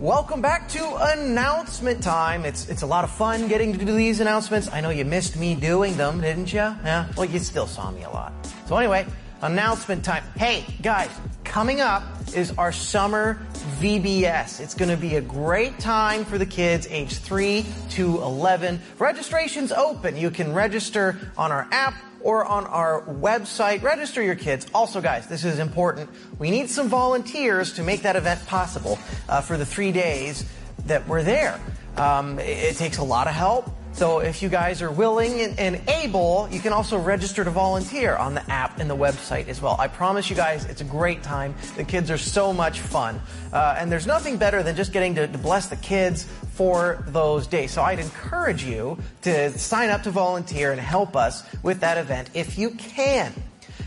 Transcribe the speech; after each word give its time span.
Welcome 0.00 0.42
back 0.42 0.68
to 0.70 1.12
announcement 1.12 2.02
time. 2.02 2.44
It's 2.44 2.68
it's 2.68 2.82
a 2.82 2.86
lot 2.86 3.04
of 3.04 3.12
fun 3.12 3.46
getting 3.46 3.72
to 3.78 3.84
do 3.84 3.94
these 3.94 4.18
announcements. 4.18 4.68
I 4.72 4.80
know 4.80 4.90
you 4.90 5.04
missed 5.04 5.36
me 5.36 5.54
doing 5.54 5.96
them, 5.96 6.20
didn't 6.20 6.52
you? 6.52 6.58
Yeah. 6.58 7.06
Well, 7.16 7.26
you 7.26 7.38
still 7.38 7.68
saw 7.68 7.92
me 7.92 8.02
a 8.02 8.10
lot. 8.10 8.32
So 8.66 8.76
anyway, 8.76 9.06
announcement 9.40 10.04
time. 10.04 10.24
Hey, 10.36 10.64
guys, 10.82 11.10
coming 11.44 11.80
up 11.80 12.02
is 12.34 12.50
our 12.58 12.72
summer 12.72 13.38
VBS. 13.78 14.60
It's 14.60 14.74
going 14.74 14.90
to 14.90 14.96
be 14.96 15.14
a 15.14 15.20
great 15.20 15.78
time 15.78 16.24
for 16.24 16.38
the 16.38 16.46
kids 16.46 16.88
age 16.90 17.18
3 17.18 17.64
to 17.90 18.20
11. 18.20 18.80
Registration's 18.98 19.70
open. 19.70 20.16
You 20.16 20.32
can 20.32 20.52
register 20.52 21.16
on 21.38 21.52
our 21.52 21.68
app 21.70 21.94
or 22.24 22.44
on 22.44 22.66
our 22.66 23.02
website. 23.02 23.82
Register 23.82 24.20
your 24.22 24.34
kids. 24.34 24.66
Also, 24.74 25.00
guys, 25.00 25.28
this 25.28 25.44
is 25.44 25.60
important. 25.60 26.10
We 26.38 26.50
need 26.50 26.68
some 26.70 26.88
volunteers 26.88 27.74
to 27.74 27.84
make 27.84 28.02
that 28.02 28.16
event 28.16 28.44
possible 28.46 28.98
uh, 29.28 29.42
for 29.42 29.56
the 29.56 29.66
three 29.66 29.92
days 29.92 30.44
that 30.86 31.06
we're 31.06 31.22
there. 31.22 31.60
Um, 31.96 32.40
it, 32.40 32.72
it 32.72 32.76
takes 32.76 32.98
a 32.98 33.04
lot 33.04 33.28
of 33.28 33.34
help. 33.34 33.70
So 33.94 34.18
if 34.18 34.42
you 34.42 34.48
guys 34.48 34.82
are 34.82 34.90
willing 34.90 35.40
and, 35.40 35.56
and, 35.56 35.80
able, 35.88 36.48
you 36.50 36.58
can 36.58 36.72
also 36.72 36.98
register 36.98 37.44
to 37.44 37.50
volunteer 37.50 38.16
on 38.16 38.34
the 38.34 38.50
app 38.50 38.80
and 38.80 38.90
the 38.90 38.96
website 38.96 39.46
as 39.46 39.62
well. 39.62 39.76
I 39.78 39.86
promise 39.86 40.28
you 40.28 40.34
guys, 40.34 40.64
it's 40.64 40.80
a 40.80 40.84
great 40.84 41.22
time. 41.22 41.54
The 41.76 41.84
kids 41.84 42.10
are 42.10 42.18
so 42.18 42.52
much 42.52 42.80
fun. 42.80 43.20
Uh, 43.52 43.76
and 43.78 43.92
there's 43.92 44.06
nothing 44.06 44.36
better 44.36 44.64
than 44.64 44.74
just 44.74 44.92
getting 44.92 45.14
to, 45.14 45.28
to 45.28 45.38
bless 45.38 45.68
the 45.68 45.76
kids 45.76 46.24
for 46.54 47.04
those 47.06 47.46
days. 47.46 47.70
So 47.70 47.82
I'd 47.82 48.00
encourage 48.00 48.64
you 48.64 48.98
to 49.22 49.56
sign 49.56 49.90
up 49.90 50.02
to 50.02 50.10
volunteer 50.10 50.72
and 50.72 50.80
help 50.80 51.14
us 51.14 51.44
with 51.62 51.78
that 51.80 51.96
event 51.96 52.30
if 52.34 52.58
you 52.58 52.70
can. 52.70 53.32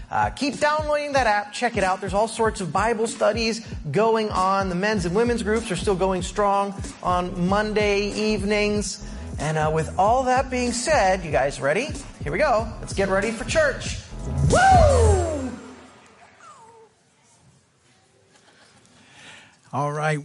Uh, 0.10 0.30
keep 0.30 0.58
downloading 0.58 1.12
that 1.12 1.28
app. 1.28 1.52
Check 1.52 1.76
it 1.76 1.84
out. 1.84 2.00
There's 2.00 2.14
all 2.14 2.30
sorts 2.30 2.62
of 2.62 2.72
Bible 2.72 3.08
studies 3.08 3.68
going 3.92 4.30
on. 4.30 4.70
The 4.70 4.76
men's 4.76 5.06
and 5.06 5.14
women's 5.14 5.44
groups 5.44 5.70
are 5.70 5.76
still 5.76 5.96
going 5.96 6.22
strong 6.22 6.82
on 7.04 7.48
Monday 7.50 8.14
evenings. 8.14 9.06
And 9.40 9.58
uh, 9.58 9.72
with 9.74 9.98
all 9.98 10.24
that 10.24 10.50
being 10.50 10.72
said, 10.72 11.24
you 11.24 11.32
guys 11.32 11.62
ready? 11.62 11.90
Here 12.24 12.32
we 12.32 12.40
go. 12.40 12.68
Let's 12.80 12.94
get 12.94 13.10
ready 13.10 13.32
for 13.32 13.46
church. 13.46 14.00
Woo! 14.50 15.52
All 19.72 19.92
right. 19.92 20.20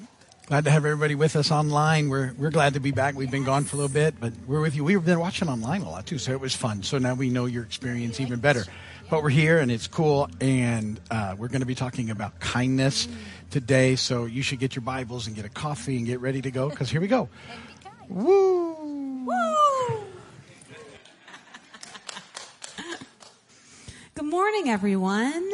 Glad 0.47 0.65
to 0.65 0.71
have 0.71 0.85
everybody 0.85 1.15
with 1.15 1.37
us 1.37 1.51
online. 1.51 2.09
We're, 2.09 2.33
we're 2.37 2.51
glad 2.51 2.75
to 2.75 2.81
be 2.81 2.91
back. 2.91 3.15
We've 3.15 3.31
been 3.31 3.45
gone 3.45 3.65
for 3.65 3.77
a 3.77 3.81
little 3.81 3.93
bit, 3.93 4.15
but 4.19 4.33
we're 4.47 4.61
with 4.61 4.75
you. 4.75 4.83
We've 4.85 5.05
been 5.05 5.21
watching 5.21 5.49
online 5.49 5.83
a 5.83 5.91
lot 5.91 6.07
too, 6.07 6.19
so 6.19 6.33
it 6.33 6.41
was 6.41 6.55
fun. 6.55 6.83
So 6.83 6.99
now 6.99 7.15
we 7.15 7.31
know 7.31 7.47
your 7.47 7.63
experience 7.63 8.19
even 8.19 8.41
better. 8.41 8.65
But 9.09 9.23
we're 9.23 9.31
here 9.31 9.59
and 9.59 9.71
it's 9.71 9.87
cool, 9.87 10.29
and 10.41 10.99
uh, 11.11 11.37
we're 11.39 11.49
going 11.49 11.61
to 11.61 11.67
be 11.67 11.75
talking 11.75 12.11
about 12.11 12.41
kindness 12.41 13.09
today. 13.51 13.95
So 13.97 14.25
you 14.25 14.43
should 14.43 14.59
get 14.59 14.75
your 14.75 14.83
Bibles 14.83 15.27
and 15.27 15.37
get 15.37 15.45
a 15.45 15.51
coffee 15.51 15.97
and 15.97 16.07
get 16.07 16.21
ready 16.21 16.43
to 16.43 16.51
go 16.51 16.69
because 16.71 16.91
here 16.91 17.01
we 17.01 17.09
go. 17.09 17.29
Woo! 18.09 18.82
Good 24.15 24.25
morning, 24.25 24.69
everyone. 24.69 25.49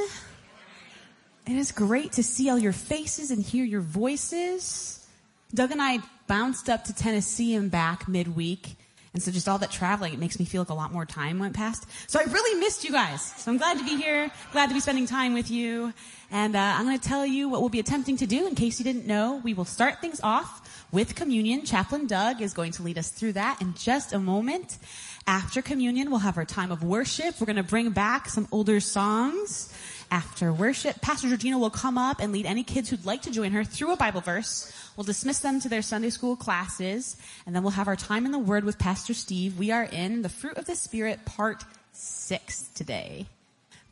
It 1.47 1.53
is 1.53 1.73
great 1.73 2.13
to 2.13 2.23
see 2.23 2.49
all 2.49 2.59
your 2.59 2.73
faces 2.73 3.31
and 3.31 3.43
hear 3.43 3.65
your 3.65 3.81
voices. 3.81 5.07
Doug 5.53 5.71
and 5.73 5.83
I 5.83 5.99
bounced 6.27 6.71
up 6.71 6.85
to 6.85 6.95
Tennessee 6.95 7.55
and 7.55 7.71
back 7.71 8.09
midweek. 8.09 8.77
And 9.13 9.23
so 9.23 9.31
just 9.31 9.49
all 9.49 9.59
that 9.59 9.71
traveling, 9.71 10.15
it 10.15 10.19
makes 10.19 10.39
me 10.39 10.45
feel 10.45 10.63
like 10.63 10.69
a 10.71 10.75
lot 10.75 10.93
more 10.93 11.05
time 11.05 11.39
went 11.39 11.55
past. 11.55 11.87
So 12.07 12.21
I 12.21 12.25
really 12.25 12.61
missed 12.61 12.85
you 12.85 12.93
guys. 12.93 13.23
So 13.37 13.51
I'm 13.51 13.59
glad 13.59 13.79
to 13.79 13.85
be 13.85 13.97
here, 13.97 14.31
glad 14.53 14.69
to 14.69 14.75
be 14.75 14.81
spending 14.81 15.07
time 15.07 15.35
with 15.35 15.51
you. 15.51 15.93
And 16.31 16.55
uh, 16.57 16.75
I'm 16.77 16.85
going 16.85 16.99
to 16.99 17.09
tell 17.09 17.27
you 17.27 17.49
what 17.49 17.61
we'll 17.61 17.71
be 17.71 17.81
attempting 17.81 18.17
to 18.19 18.27
do 18.27 18.47
in 18.47 18.55
case 18.55 18.79
you 18.79 18.85
didn't 18.85 19.07
know. 19.07 19.41
We 19.43 19.55
will 19.55 19.65
start 19.65 20.01
things 20.01 20.21
off 20.23 20.58
with 20.91 21.15
communion. 21.15 21.65
Chaplain 21.65 22.07
Doug 22.07 22.41
is 22.41 22.55
going 22.55 22.73
to 22.73 22.83
lead 22.83 22.99
us 22.99 23.11
through 23.11 23.33
that 23.33 23.61
in 23.61 23.75
just 23.75 24.13
a 24.13 24.19
moment. 24.19 24.79
After 25.27 25.61
communion, 25.61 26.11
we'll 26.11 26.21
have 26.21 26.39
our 26.39 26.45
time 26.45 26.73
of 26.73 26.83
worship. 26.83 27.41
We're 27.41 27.47
going 27.47 27.57
to 27.57 27.63
bring 27.63 27.91
back 27.91 28.29
some 28.29 28.49
older 28.51 28.81
songs. 28.81 29.73
After 30.11 30.53
worship, 30.55 31.03
Pastor 31.03 31.29
Georgina 31.29 31.59
will 31.59 31.69
come 31.69 31.99
up 31.99 32.21
and 32.21 32.33
lead 32.33 32.47
any 32.47 32.65
kids 32.65 32.89
who'd 32.89 33.05
like 33.05 33.23
to 33.23 33.31
join 33.31 33.53
her 33.53 33.63
through 33.63 33.93
a 33.93 33.97
Bible 33.97 34.23
verse. 34.23 34.73
We'll 34.97 35.05
dismiss 35.05 35.41
them 35.41 35.61
to 35.61 35.69
their 35.69 35.83
Sunday 35.83 36.09
school 36.09 36.35
classes, 36.35 37.19
and 37.45 37.55
then 37.55 37.63
we'll 37.63 37.73
have 37.73 37.89
our 37.89 37.97
time 37.97 38.25
in 38.25 38.33
the 38.33 38.39
Word 38.39 38.65
with 38.65 38.79
Pastor 38.79 39.13
Steve. 39.13 39.59
We 39.59 39.71
are 39.71 39.85
in 39.85 40.23
the 40.23 40.31
Fruit 40.31 40.57
of 40.57 40.65
the 40.65 40.77
Spirit, 40.77 41.27
part 41.27 41.63
six 41.93 42.69
today. 42.69 43.27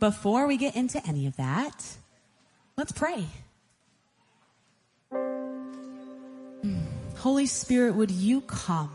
Before 0.01 0.47
we 0.47 0.57
get 0.57 0.75
into 0.75 1.07
any 1.07 1.27
of 1.27 1.37
that, 1.37 1.85
let's 2.79 2.93
pray. 2.93 3.27
Holy 7.19 7.47
Spirit, 7.47 7.95
would 7.95 8.11
you 8.11 8.41
come? 8.43 8.93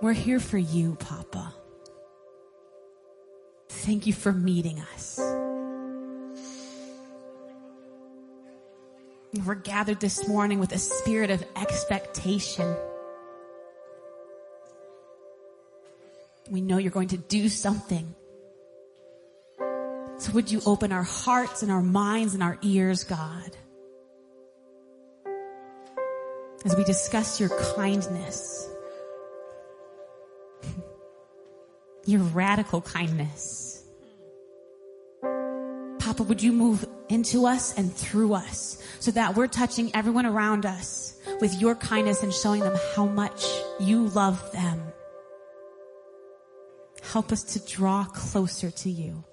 We're 0.00 0.12
here 0.12 0.38
for 0.38 0.58
you, 0.58 0.96
Papa. 1.00 1.52
Thank 3.68 4.06
you 4.06 4.12
for 4.12 4.32
meeting 4.32 4.80
us. 4.94 5.18
We're 9.44 9.54
gathered 9.54 10.00
this 10.00 10.28
morning 10.28 10.60
with 10.60 10.72
a 10.72 10.78
spirit 10.78 11.30
of 11.30 11.44
expectation. 11.56 12.76
We 16.50 16.60
know 16.60 16.78
you're 16.78 16.92
going 16.92 17.08
to 17.08 17.16
do 17.16 17.48
something. 17.48 18.14
So 20.18 20.32
would 20.32 20.50
you 20.50 20.60
open 20.66 20.92
our 20.92 21.02
hearts 21.02 21.62
and 21.62 21.70
our 21.70 21.82
minds 21.82 22.34
and 22.34 22.42
our 22.42 22.58
ears, 22.62 23.04
God? 23.04 23.56
As 26.64 26.74
we 26.74 26.84
discuss 26.84 27.38
your 27.38 27.50
kindness, 27.76 28.68
your 32.06 32.22
radical 32.22 32.80
kindness. 32.80 33.84
Papa, 36.00 36.22
would 36.22 36.42
you 36.42 36.52
move 36.52 36.84
into 37.08 37.46
us 37.46 37.76
and 37.76 37.92
through 37.92 38.34
us 38.34 38.82
so 39.00 39.10
that 39.12 39.36
we're 39.36 39.46
touching 39.46 39.90
everyone 39.94 40.26
around 40.26 40.66
us 40.66 41.18
with 41.40 41.60
your 41.60 41.74
kindness 41.74 42.22
and 42.22 42.32
showing 42.32 42.60
them 42.60 42.76
how 42.94 43.06
much 43.06 43.44
you 43.80 44.08
love 44.08 44.52
them. 44.52 44.80
Help 47.02 47.32
us 47.32 47.42
to 47.42 47.64
draw 47.66 48.04
closer 48.04 48.70
to 48.70 48.90
you. 48.90 49.24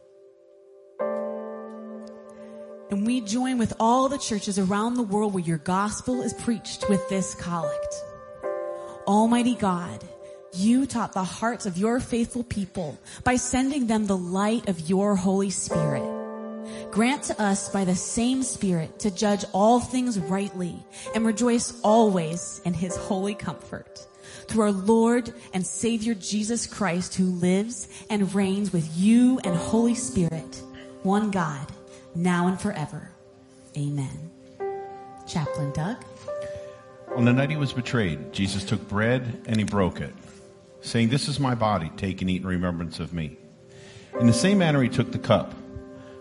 And 2.94 3.08
we 3.08 3.22
join 3.22 3.58
with 3.58 3.74
all 3.80 4.08
the 4.08 4.20
churches 4.20 4.60
around 4.60 4.94
the 4.94 5.02
world 5.02 5.34
where 5.34 5.44
your 5.44 5.58
gospel 5.58 6.22
is 6.22 6.32
preached 6.32 6.88
with 6.90 7.10
this 7.10 7.34
collect. 7.34 7.96
Almighty 9.08 9.56
God, 9.56 10.04
you 10.54 10.86
taught 10.86 11.14
the 11.14 11.24
hearts 11.24 11.66
of 11.66 11.76
your 11.76 12.00
faithful 12.00 12.44
people 12.44 13.00
by 13.24 13.38
sending 13.38 13.88
them 13.88 14.06
the 14.06 14.16
light 14.16 14.70
of 14.70 14.92
your 14.92 15.16
Holy 15.16 15.50
Spirit. 15.50 16.04
Grant 16.92 17.24
to 17.24 17.42
us 17.42 17.68
by 17.72 17.84
the 17.84 17.96
same 17.96 18.44
Spirit 18.44 19.00
to 19.00 19.10
judge 19.10 19.44
all 19.54 19.80
things 19.80 20.20
rightly 20.20 20.76
and 21.16 21.26
rejoice 21.26 21.82
always 21.82 22.62
in 22.64 22.76
his 22.76 22.96
holy 22.96 23.34
comfort. 23.34 24.06
Through 24.48 24.66
our 24.66 24.72
Lord 24.72 25.34
and 25.52 25.66
Savior 25.66 26.14
Jesus 26.14 26.68
Christ 26.68 27.16
who 27.16 27.26
lives 27.26 27.88
and 28.12 28.36
reigns 28.36 28.72
with 28.72 28.88
you 28.96 29.40
and 29.44 29.56
Holy 29.56 29.96
Spirit, 29.96 30.62
one 31.02 31.32
God, 31.32 31.66
now 32.16 32.48
and 32.48 32.60
forever. 32.60 33.12
Amen. 33.78 34.32
Chaplain 35.28 35.72
Doug. 35.72 36.04
On 37.16 37.26
the 37.26 37.34
night 37.34 37.50
he 37.50 37.58
was 37.58 37.74
betrayed, 37.74 38.34
Jesus 38.34 38.64
took 38.64 38.88
bread 38.88 39.44
and 39.46 39.58
he 39.58 39.64
broke 39.64 40.02
it, 40.02 40.14
saying, 40.82 41.10
This 41.10 41.28
is 41.28 41.40
my 41.40 41.56
body, 41.56 41.92
take 41.98 42.22
and 42.22 42.30
eat 42.30 42.42
in 42.42 42.48
remembrance 42.48 43.00
of 43.00 43.14
me. 43.14 43.38
In 44.20 44.28
the 44.28 44.34
same 44.34 44.58
manner, 44.58 44.82
he 44.82 44.90
took 44.90 45.12
the 45.12 45.20
cup. 45.20 45.54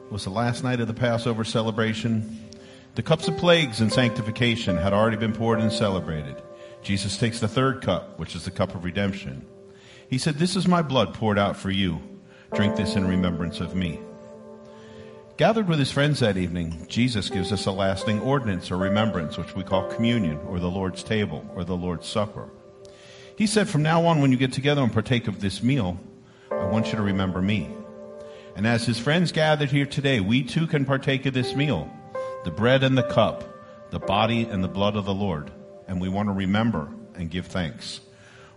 It 0.07 0.13
was 0.13 0.25
the 0.25 0.31
last 0.31 0.63
night 0.65 0.81
of 0.81 0.89
the 0.89 0.95
Passover 0.95 1.45
celebration. 1.45 2.49
The 2.95 3.03
cups 3.03 3.29
of 3.29 3.37
plagues 3.39 3.81
and 3.81 3.93
sanctification 3.93 4.77
had 4.77 4.93
already 4.93 5.17
been 5.17 5.33
poured 5.33 5.61
and 5.61 5.73
celebrated. 5.73 6.43
Jesus 6.83 7.17
takes 7.17 7.41
the 7.41 7.49
third 7.49 7.81
cup, 7.81 8.19
which 8.19 8.35
is 8.35 8.45
the 8.45 8.51
cup 8.51 8.75
of 8.75 8.85
redemption. 8.85 9.47
He 10.09 10.19
said, 10.19 10.35
This 10.35 10.57
is 10.57 10.69
my 10.69 10.83
blood 10.83 11.15
poured 11.15 11.39
out 11.39 11.57
for 11.57 11.71
you. 11.71 12.01
Drink 12.55 12.77
this 12.77 12.97
in 12.97 13.07
remembrance 13.07 13.61
of 13.61 13.75
me. 13.75 13.99
Gathered 15.43 15.67
with 15.67 15.81
his 15.81 15.91
friends 15.91 16.21
that 16.21 16.37
evening, 16.37 16.87
Jesus 16.87 17.29
gives 17.29 17.51
us 17.51 17.67
a 17.67 17.73
lasting 17.73 18.21
ordinance 18.21 18.71
or 18.71 18.77
remembrance, 18.77 19.37
which 19.37 19.57
we 19.57 19.65
call 19.65 19.91
communion 19.91 20.39
or 20.47 20.61
the 20.61 20.71
Lord's 20.71 21.03
table 21.03 21.45
or 21.57 21.65
the 21.65 21.77
Lord's 21.77 22.07
supper. 22.07 22.49
He 23.37 23.49
said, 23.49 23.69
From 23.69 23.83
now 23.83 24.07
on, 24.07 24.23
when 24.23 24.31
you 24.31 24.39
get 24.39 24.53
together 24.53 24.83
and 24.83 24.93
partake 24.93 25.27
of 25.27 25.41
this 25.41 25.61
meal, 25.61 25.99
I 26.53 26.67
want 26.67 26.87
you 26.87 26.93
to 26.93 27.03
remember 27.03 27.43
me. 27.43 27.69
And 28.55 28.69
as 28.69 28.87
his 28.87 29.01
friends 29.01 29.33
gathered 29.33 29.73
here 29.73 29.85
today, 29.85 30.21
we 30.21 30.45
too 30.45 30.69
can 30.69 30.85
partake 30.85 31.27
of 31.27 31.35
this 31.35 31.57
meal 31.57 31.91
the 32.45 32.53
bread 32.53 32.85
and 32.85 32.97
the 32.97 33.03
cup, 33.03 33.43
the 33.91 33.99
body 33.99 34.45
and 34.45 34.63
the 34.63 34.69
blood 34.69 34.95
of 34.95 35.07
the 35.07 35.13
Lord. 35.13 35.51
And 35.89 36.01
we 36.01 36.09
want 36.09 36.29
to 36.29 36.35
remember 36.35 36.89
and 37.17 37.29
give 37.29 37.47
thanks. 37.47 38.01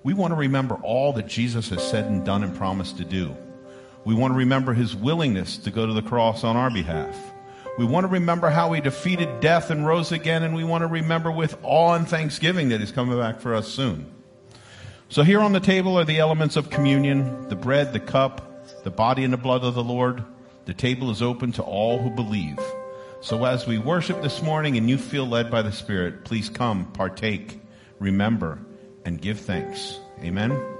We 0.03 0.13
want 0.13 0.33
to 0.33 0.37
remember 0.37 0.75
all 0.75 1.13
that 1.13 1.25
Jesus 1.25 1.69
has 1.69 1.81
said 1.81 2.05
and 2.05 2.23
done 2.23 2.43
and 2.43 2.55
promised 2.55 2.97
to 2.97 3.05
do. 3.05 3.35
We 4.05 4.13
want 4.13 4.33
to 4.33 4.37
remember 4.37 4.73
his 4.73 4.95
willingness 4.95 5.57
to 5.57 5.71
go 5.71 5.85
to 5.85 5.93
the 5.93 6.01
cross 6.01 6.43
on 6.43 6.55
our 6.55 6.69
behalf. 6.69 7.17
We 7.77 7.85
want 7.85 8.05
to 8.05 8.07
remember 8.07 8.49
how 8.49 8.71
he 8.71 8.79
defeated 8.79 9.41
death 9.41 9.69
and 9.69 9.85
rose 9.85 10.11
again, 10.11 10.43
and 10.43 10.55
we 10.55 10.63
want 10.63 10.83
to 10.83 10.87
remember 10.87 11.31
with 11.31 11.57
awe 11.63 11.95
and 11.95 12.07
thanksgiving 12.07 12.69
that 12.69 12.79
he's 12.79 12.91
coming 12.91 13.17
back 13.17 13.41
for 13.41 13.53
us 13.53 13.67
soon. 13.67 14.05
So 15.09 15.23
here 15.23 15.41
on 15.41 15.53
the 15.53 15.59
table 15.59 15.99
are 15.99 16.05
the 16.05 16.19
elements 16.19 16.55
of 16.55 16.69
communion, 16.69 17.49
the 17.49 17.55
bread, 17.55 17.93
the 17.93 17.99
cup, 17.99 18.83
the 18.83 18.91
body 18.91 19.23
and 19.23 19.33
the 19.33 19.37
blood 19.37 19.63
of 19.63 19.73
the 19.73 19.83
Lord. 19.83 20.23
The 20.65 20.73
table 20.73 21.11
is 21.11 21.21
open 21.21 21.51
to 21.53 21.63
all 21.63 21.99
who 21.99 22.09
believe. 22.09 22.59
So 23.21 23.43
as 23.45 23.67
we 23.67 23.77
worship 23.77 24.21
this 24.21 24.41
morning 24.41 24.77
and 24.77 24.89
you 24.89 24.97
feel 24.97 25.25
led 25.25 25.51
by 25.51 25.61
the 25.61 25.71
Spirit, 25.71 26.25
please 26.25 26.49
come, 26.49 26.85
partake, 26.91 27.59
remember, 27.99 28.59
and 29.03 29.21
give 29.21 29.39
thanks. 29.39 29.99
Amen. 30.21 30.74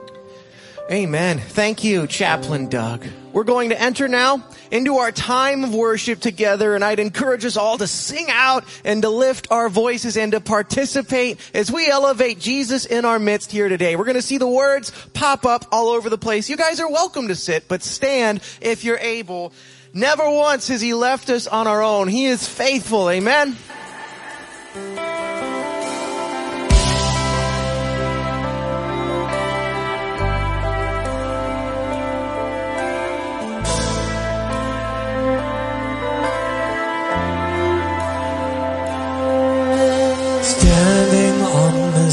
Amen. 0.92 1.40
Thank 1.40 1.84
you, 1.84 2.06
Chaplain 2.06 2.70
Doug. 2.70 3.08
We're 3.34 3.44
going 3.44 3.70
to 3.70 3.82
enter 3.82 4.08
now 4.08 4.48
into 4.70 4.98
our 4.98 5.12
time 5.12 5.64
of 5.64 5.74
worship 5.74 6.20
together, 6.20 6.76
and 6.76 6.84
I'd 6.84 7.00
encourage 7.00 7.44
us 7.44 7.58
all 7.58 7.80
to 7.80 7.88
sing 7.88 8.28
out 8.30 8.66
and 8.84 9.02
to 9.02 9.10
lift 9.10 9.48
our 9.50 9.68
voices 9.68 10.16
and 10.16 10.32
to 10.34 10.40
participate 10.40 11.40
as 11.56 11.72
we 11.72 11.90
elevate 11.90 12.40
Jesus 12.40 12.86
in 12.86 13.04
our 13.04 13.18
midst 13.18 13.52
here 13.52 13.68
today. 13.68 13.96
We're 13.96 14.06
going 14.06 14.14
to 14.14 14.22
see 14.22 14.38
the 14.38 14.48
words 14.48 14.92
pop 15.14 15.44
up 15.44 15.66
all 15.72 15.90
over 15.90 16.12
the 16.12 16.20
place. 16.20 16.52
You 16.52 16.56
guys 16.56 16.80
are 16.80 16.90
welcome 16.90 17.30
to 17.30 17.36
sit, 17.36 17.68
but 17.68 17.82
stand 17.82 18.42
if 18.62 18.84
you're 18.84 19.00
able. 19.00 19.54
Never 19.92 20.30
once 20.30 20.68
has 20.68 20.82
he 20.82 20.94
left 20.94 21.32
us 21.32 21.48
on 21.48 21.66
our 21.66 21.82
own. 21.82 22.10
He 22.10 22.26
is 22.26 22.48
faithful. 22.48 23.10
Amen. 23.10 23.58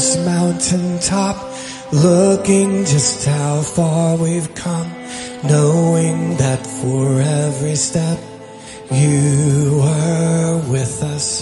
This 0.03 0.25
mountain 0.25 0.99
top, 0.99 1.37
looking 1.93 2.83
just 2.83 3.25
how 3.25 3.61
far 3.61 4.17
we've 4.17 4.53
come, 4.53 4.91
knowing 5.45 6.35
that 6.35 6.59
for 6.67 7.21
every 7.21 7.75
step 7.75 8.19
you 8.91 9.79
were 9.81 10.61
with 10.69 11.01
us. 11.03 11.41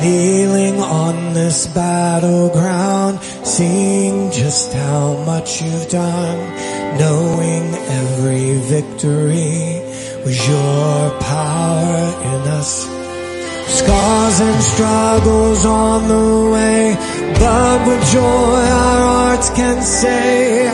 Kneeling 0.00 0.80
on 0.80 1.34
this 1.34 1.68
battleground, 1.68 3.20
seeing 3.44 4.32
just 4.32 4.72
how 4.72 5.14
much 5.24 5.62
you've 5.62 5.88
done, 5.88 6.40
knowing 6.98 7.64
every 8.02 8.54
victory 8.74 9.82
was 10.24 10.48
your 10.48 11.20
power 11.20 12.22
in 12.32 12.42
us. 12.58 13.01
Scars 13.66 14.40
and 14.40 14.62
struggles 14.62 15.64
on 15.64 16.08
the 16.08 16.50
way, 16.52 16.96
but 17.38 17.86
with 17.86 18.10
joy 18.10 18.22
our 18.22 19.00
hearts 19.12 19.50
can 19.50 19.82
say, 19.82 20.64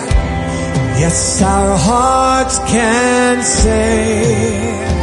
yes, 1.01 1.43
our 1.43 1.77
hearts 1.77 2.59
can 2.61 3.43
say. 3.43 4.98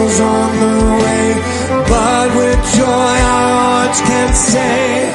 Struggles 0.00 0.20
on 0.20 0.58
the 0.58 0.76
way, 1.02 1.34
but 1.88 2.36
with 2.36 2.74
joy 2.74 2.86
our 2.86 3.84
hearts 3.84 4.00
can 4.00 4.34
say, 4.34 5.09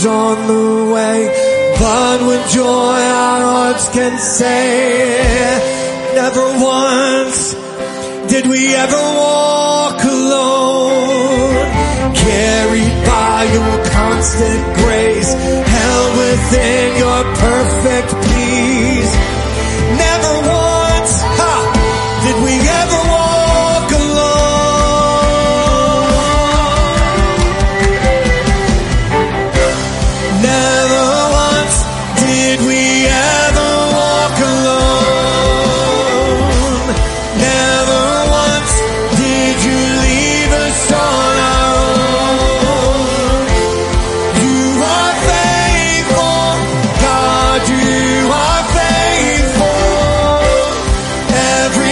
struggles 0.00 0.06
on 0.06 0.46
the 0.46 0.92
way, 0.94 1.28
but 1.78 2.26
with 2.26 2.50
joy 2.50 2.64
our 2.64 3.40
hearts 3.40 3.88
can 3.90 4.18
say, 4.18 5.60
never 6.14 6.46
once 6.62 7.54
did 8.30 8.46
we 8.46 8.74
ever 8.74 8.96
walk 8.96 10.02
alone. 10.04 11.66
Carried 12.14 13.06
by 13.06 13.44
your 13.52 13.84
constant 13.90 14.76
grace, 14.76 15.32
held 15.34 16.18
within 16.18 16.96
your 16.98 17.22
perfect 17.34 18.19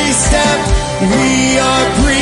every 0.08 0.14
step 0.14 0.60
we 1.00 1.58
are 1.58 2.02
breathing. 2.02 2.17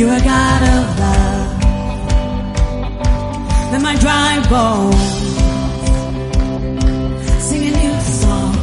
You're 0.00 0.14
a 0.14 0.18
God 0.18 0.62
of 0.62 0.98
love. 0.98 1.62
Let 3.70 3.82
my 3.82 3.94
dry 3.96 4.40
bones 4.48 4.96
sing 7.44 7.64
a 7.68 7.72
new 7.76 8.00
song. 8.00 8.54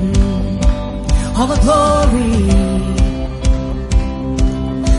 Mm. 0.00 1.38
All 1.38 1.46
the 1.46 1.60
glory 1.66 2.32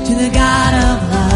to 0.05 0.13
the 0.23 0.29
God 0.33 0.73
of 0.85 1.11
love. 1.11 1.32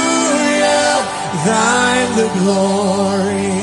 thine 1.45 2.11
the 2.17 2.27
glory. 2.37 3.54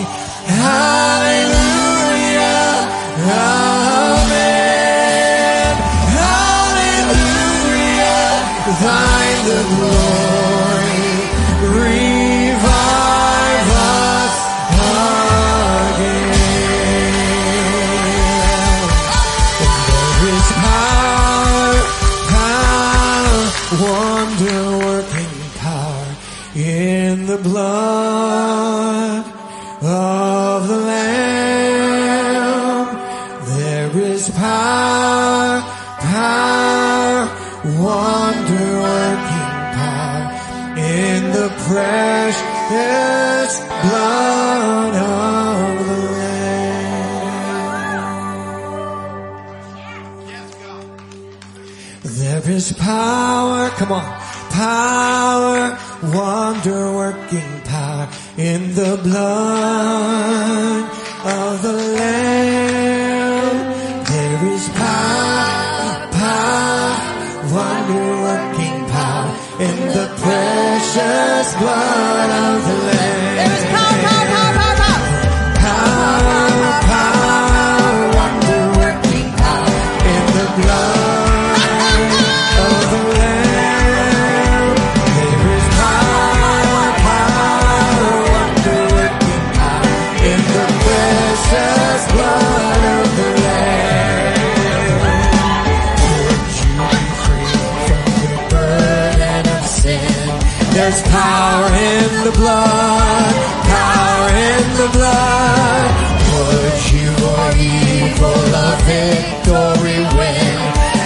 The 102.24 102.30
blood, 102.38 103.34
power 103.66 104.28
in 104.30 104.64
the 104.80 104.88
blood. 104.92 105.90
Would 106.32 106.78
you 106.92 107.10
or 107.34 107.50
evil 107.58 108.42
a 108.54 108.70
victory 108.86 110.02
win? 110.16 110.58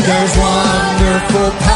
There's 0.04 0.36
wonderful 0.36 1.50
power 1.64 1.75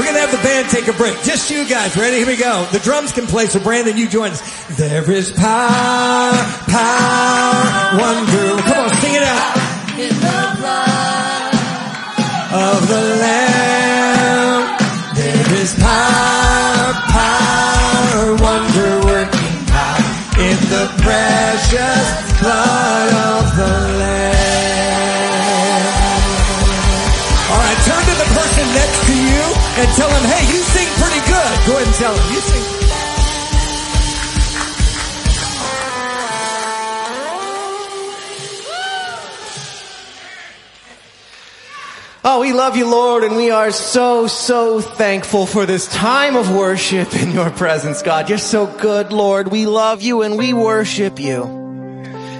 We're 0.00 0.06
gonna 0.06 0.20
have 0.20 0.30
the 0.30 0.38
band 0.38 0.70
take 0.70 0.88
a 0.88 0.94
break. 0.94 1.12
Just 1.24 1.50
you 1.50 1.68
guys. 1.68 1.94
Ready? 1.94 2.16
Here 2.16 2.26
we 2.26 2.38
go. 2.38 2.64
The 2.72 2.78
drums 2.78 3.12
can 3.12 3.26
play, 3.26 3.44
so 3.48 3.60
Brandon, 3.60 3.98
you 3.98 4.08
join 4.08 4.30
us. 4.30 4.40
There 4.78 5.04
is 5.12 5.30
power, 5.30 6.32
power, 6.72 8.00
wonder. 8.00 8.62
Come 8.64 8.78
on, 8.80 8.88
sing 8.96 9.12
it 9.12 9.22
out. 9.22 9.56
In 10.00 10.08
the 10.08 10.56
blood 10.56 11.52
of 12.48 12.88
the 12.88 13.02
Lamb. 13.20 14.78
There 15.20 15.52
is 15.60 15.74
power, 15.76 16.96
power, 17.12 18.40
wonder 18.40 19.04
working 19.04 19.66
power 19.68 20.00
in 20.40 20.56
the 20.72 20.88
precious 21.04 22.40
blood 22.40 23.12
of 23.36 23.52
the 23.52 23.68
Lamb. 24.00 24.40
All 27.52 27.58
right, 27.60 27.78
turn 27.84 28.00
to 28.00 28.14
the 28.16 28.28
person 28.32 28.64
next 28.72 29.04
to 29.04 29.12
you 29.12 29.59
and 29.78 29.88
tell 29.96 30.10
him, 30.10 30.24
hey, 30.26 30.44
you 30.52 30.60
sing 30.74 30.88
pretty 30.98 31.22
good. 31.26 31.54
Go 31.66 31.76
ahead 31.76 31.86
and 31.86 31.96
tell 31.96 32.14
him, 32.14 32.34
you 32.34 32.40
sing. 32.40 32.80
Oh, 42.22 42.40
we 42.40 42.52
love 42.52 42.76
you, 42.76 42.90
Lord, 42.90 43.24
and 43.24 43.34
we 43.34 43.50
are 43.50 43.70
so, 43.70 44.26
so 44.26 44.80
thankful 44.80 45.46
for 45.46 45.64
this 45.64 45.88
time 45.88 46.36
of 46.36 46.54
worship 46.54 47.14
in 47.14 47.30
your 47.32 47.48
presence, 47.50 48.02
God. 48.02 48.28
You're 48.28 48.36
so 48.36 48.66
good, 48.66 49.10
Lord. 49.10 49.48
We 49.48 49.64
love 49.64 50.02
you 50.02 50.20
and 50.20 50.36
we 50.36 50.52
worship 50.52 51.18
you. 51.18 51.69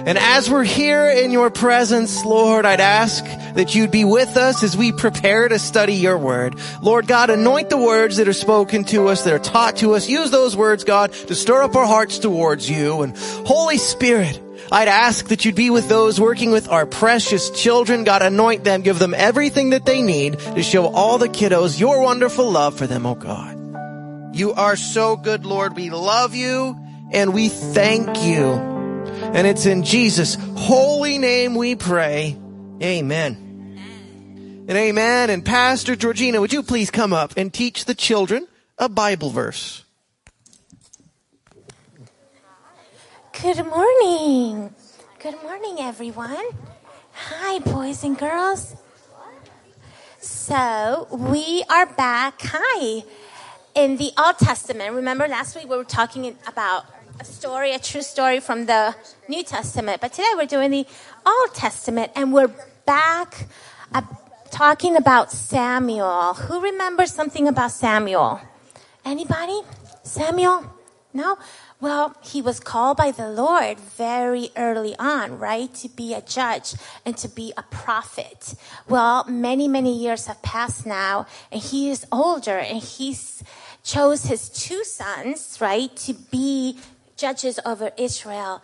And 0.03 0.17
as 0.17 0.49
we're 0.49 0.63
here 0.63 1.07
in 1.09 1.29
your 1.29 1.51
presence, 1.51 2.25
Lord, 2.25 2.65
I'd 2.65 2.81
ask 2.81 3.23
that 3.53 3.75
you'd 3.75 3.91
be 3.91 4.03
with 4.03 4.35
us 4.35 4.63
as 4.63 4.75
we 4.75 4.91
prepare 4.91 5.47
to 5.47 5.59
study 5.59 5.93
your 5.93 6.17
word. 6.17 6.55
Lord 6.81 7.05
God, 7.05 7.29
anoint 7.29 7.69
the 7.69 7.77
words 7.77 8.17
that 8.17 8.27
are 8.27 8.33
spoken 8.33 8.83
to 8.85 9.09
us, 9.09 9.23
that 9.23 9.33
are 9.33 9.39
taught 9.39 9.77
to 9.77 9.93
us. 9.93 10.09
Use 10.09 10.31
those 10.31 10.55
words, 10.55 10.83
God, 10.83 11.13
to 11.13 11.35
stir 11.35 11.61
up 11.61 11.75
our 11.75 11.85
hearts 11.85 12.17
towards 12.17 12.67
you. 12.67 13.03
And 13.03 13.15
Holy 13.45 13.77
Spirit, 13.77 14.41
I'd 14.71 14.87
ask 14.87 15.27
that 15.27 15.45
you'd 15.45 15.53
be 15.53 15.69
with 15.69 15.87
those 15.87 16.19
working 16.19 16.51
with 16.51 16.67
our 16.67 16.87
precious 16.87 17.51
children. 17.51 18.03
God, 18.03 18.23
anoint 18.23 18.63
them, 18.63 18.81
give 18.81 18.97
them 18.97 19.13
everything 19.13 19.69
that 19.69 19.85
they 19.85 20.01
need 20.01 20.39
to 20.39 20.63
show 20.63 20.87
all 20.87 21.19
the 21.19 21.29
kiddos 21.29 21.79
your 21.79 22.01
wonderful 22.01 22.49
love 22.49 22.75
for 22.75 22.87
them, 22.87 23.05
oh 23.05 23.15
God. 23.15 24.35
You 24.35 24.53
are 24.53 24.77
so 24.77 25.15
good, 25.15 25.45
Lord. 25.45 25.75
We 25.75 25.89
love 25.89 26.33
you 26.33 26.75
and 27.11 27.33
we 27.33 27.49
thank 27.49 28.23
you. 28.23 28.70
And 29.33 29.47
it's 29.47 29.65
in 29.65 29.83
Jesus' 29.83 30.35
holy 30.57 31.17
name 31.17 31.55
we 31.55 31.75
pray. 31.75 32.37
Amen. 32.83 34.65
And 34.67 34.77
amen. 34.77 35.29
And 35.29 35.45
Pastor 35.45 35.95
Georgina, 35.95 36.41
would 36.41 36.51
you 36.51 36.61
please 36.61 36.91
come 36.91 37.13
up 37.13 37.33
and 37.37 37.53
teach 37.53 37.85
the 37.85 37.95
children 37.95 38.45
a 38.77 38.89
Bible 38.89 39.29
verse? 39.29 39.85
Good 43.41 43.65
morning. 43.65 44.75
Good 45.19 45.41
morning, 45.41 45.77
everyone. 45.79 46.45
Hi, 47.13 47.59
boys 47.59 48.03
and 48.03 48.17
girls. 48.17 48.75
So, 50.19 51.07
we 51.09 51.63
are 51.69 51.85
back. 51.85 52.41
Hi. 52.43 53.03
In 53.75 53.95
the 53.95 54.11
Old 54.17 54.39
Testament. 54.39 54.93
Remember 54.93 55.25
last 55.29 55.55
week 55.55 55.69
we 55.69 55.77
were 55.77 55.85
talking 55.85 56.37
about 56.45 56.85
a 57.19 57.25
story, 57.25 57.73
a 57.73 57.79
true 57.79 58.01
story 58.01 58.39
from 58.39 58.65
the 58.65 58.95
New 59.27 59.43
Testament. 59.43 60.01
But 60.01 60.13
today 60.13 60.31
we're 60.35 60.45
doing 60.45 60.71
the 60.71 60.85
Old 61.25 61.55
Testament 61.55 62.11
and 62.15 62.33
we're 62.33 62.51
back 62.85 63.47
uh, 63.93 64.01
talking 64.49 64.95
about 64.95 65.31
Samuel. 65.31 66.33
Who 66.33 66.61
remembers 66.61 67.13
something 67.13 67.47
about 67.47 67.71
Samuel? 67.71 68.41
Anybody? 69.05 69.61
Samuel? 70.03 70.65
No? 71.13 71.37
Well, 71.79 72.15
he 72.21 72.41
was 72.41 72.59
called 72.59 72.97
by 72.97 73.11
the 73.11 73.27
Lord 73.27 73.79
very 73.79 74.49
early 74.55 74.95
on, 74.97 75.39
right? 75.39 75.73
To 75.75 75.89
be 75.89 76.13
a 76.13 76.21
judge 76.21 76.75
and 77.05 77.17
to 77.17 77.27
be 77.27 77.53
a 77.57 77.63
prophet. 77.63 78.53
Well, 78.87 79.25
many, 79.27 79.67
many 79.67 79.97
years 79.97 80.27
have 80.27 80.41
passed 80.43 80.85
now 80.85 81.25
and 81.51 81.61
he 81.61 81.89
is 81.89 82.05
older 82.11 82.57
and 82.57 82.81
he's 82.81 83.43
chose 83.83 84.25
his 84.25 84.49
two 84.49 84.83
sons, 84.83 85.57
right, 85.59 85.95
to 85.95 86.13
be 86.13 86.77
judges 87.21 87.59
over 87.65 87.91
Israel. 87.97 88.63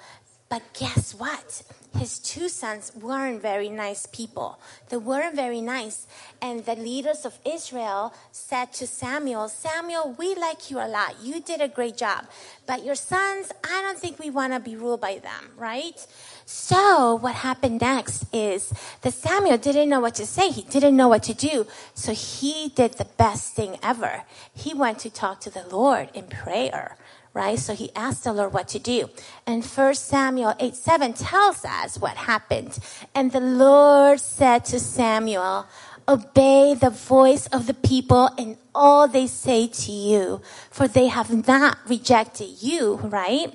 But 0.49 0.63
guess 0.73 1.13
what? 1.13 1.61
His 1.95 2.19
two 2.19 2.49
sons 2.49 2.91
weren't 2.95 3.41
very 3.41 3.69
nice 3.69 4.05
people. 4.07 4.59
They 4.89 4.97
weren't 4.97 5.35
very 5.35 5.61
nice. 5.61 6.07
And 6.41 6.65
the 6.65 6.75
leaders 6.75 7.25
of 7.25 7.37
Israel 7.45 8.13
said 8.31 8.73
to 8.73 8.87
Samuel, 8.87 9.47
Samuel, 9.49 10.15
we 10.17 10.35
like 10.35 10.71
you 10.71 10.79
a 10.79 10.87
lot. 10.87 11.15
You 11.21 11.39
did 11.39 11.61
a 11.61 11.67
great 11.67 11.97
job. 11.97 12.25
But 12.65 12.85
your 12.85 12.95
sons, 12.95 13.51
I 13.63 13.81
don't 13.83 13.99
think 13.99 14.19
we 14.19 14.29
want 14.29 14.53
to 14.53 14.59
be 14.59 14.75
ruled 14.75 15.01
by 15.01 15.19
them, 15.19 15.51
right? 15.57 15.99
So 16.45 17.15
what 17.15 17.35
happened 17.35 17.81
next 17.81 18.25
is 18.33 18.73
that 19.01 19.13
Samuel 19.13 19.57
didn't 19.57 19.89
know 19.89 19.99
what 19.99 20.15
to 20.15 20.25
say. 20.25 20.49
He 20.49 20.63
didn't 20.63 20.95
know 20.95 21.09
what 21.09 21.23
to 21.23 21.33
do. 21.33 21.67
So 21.93 22.13
he 22.13 22.69
did 22.69 22.93
the 22.93 23.09
best 23.17 23.53
thing 23.53 23.77
ever. 23.83 24.23
He 24.53 24.73
went 24.73 24.99
to 24.99 25.09
talk 25.09 25.41
to 25.41 25.49
the 25.49 25.67
Lord 25.67 26.09
in 26.13 26.25
prayer 26.27 26.97
right? 27.37 27.59
So 27.59 27.75
he 27.75 27.91
asked 27.95 28.23
the 28.23 28.33
Lord 28.33 28.51
what 28.51 28.67
to 28.69 28.79
do. 28.79 29.09
And 29.45 29.63
first 29.63 30.07
Samuel 30.07 30.55
8 30.59 30.75
7 30.75 31.13
tells 31.13 31.63
us 31.63 31.99
what 31.99 32.17
happened. 32.17 32.79
And 33.13 33.31
the 33.31 33.39
Lord 33.39 34.19
said 34.19 34.65
to 34.65 34.79
Samuel, 34.79 35.67
Obey 36.09 36.73
the 36.73 36.89
voice 36.89 37.45
of 37.47 37.67
the 37.67 37.75
people 37.75 38.29
and 38.37 38.57
all 38.73 39.07
they 39.07 39.27
say 39.27 39.67
to 39.67 39.91
you, 39.91 40.41
for 40.71 40.87
they 40.87 41.07
have 41.07 41.47
not 41.47 41.77
rejected 41.87 42.49
you, 42.61 42.95
right? 42.95 43.53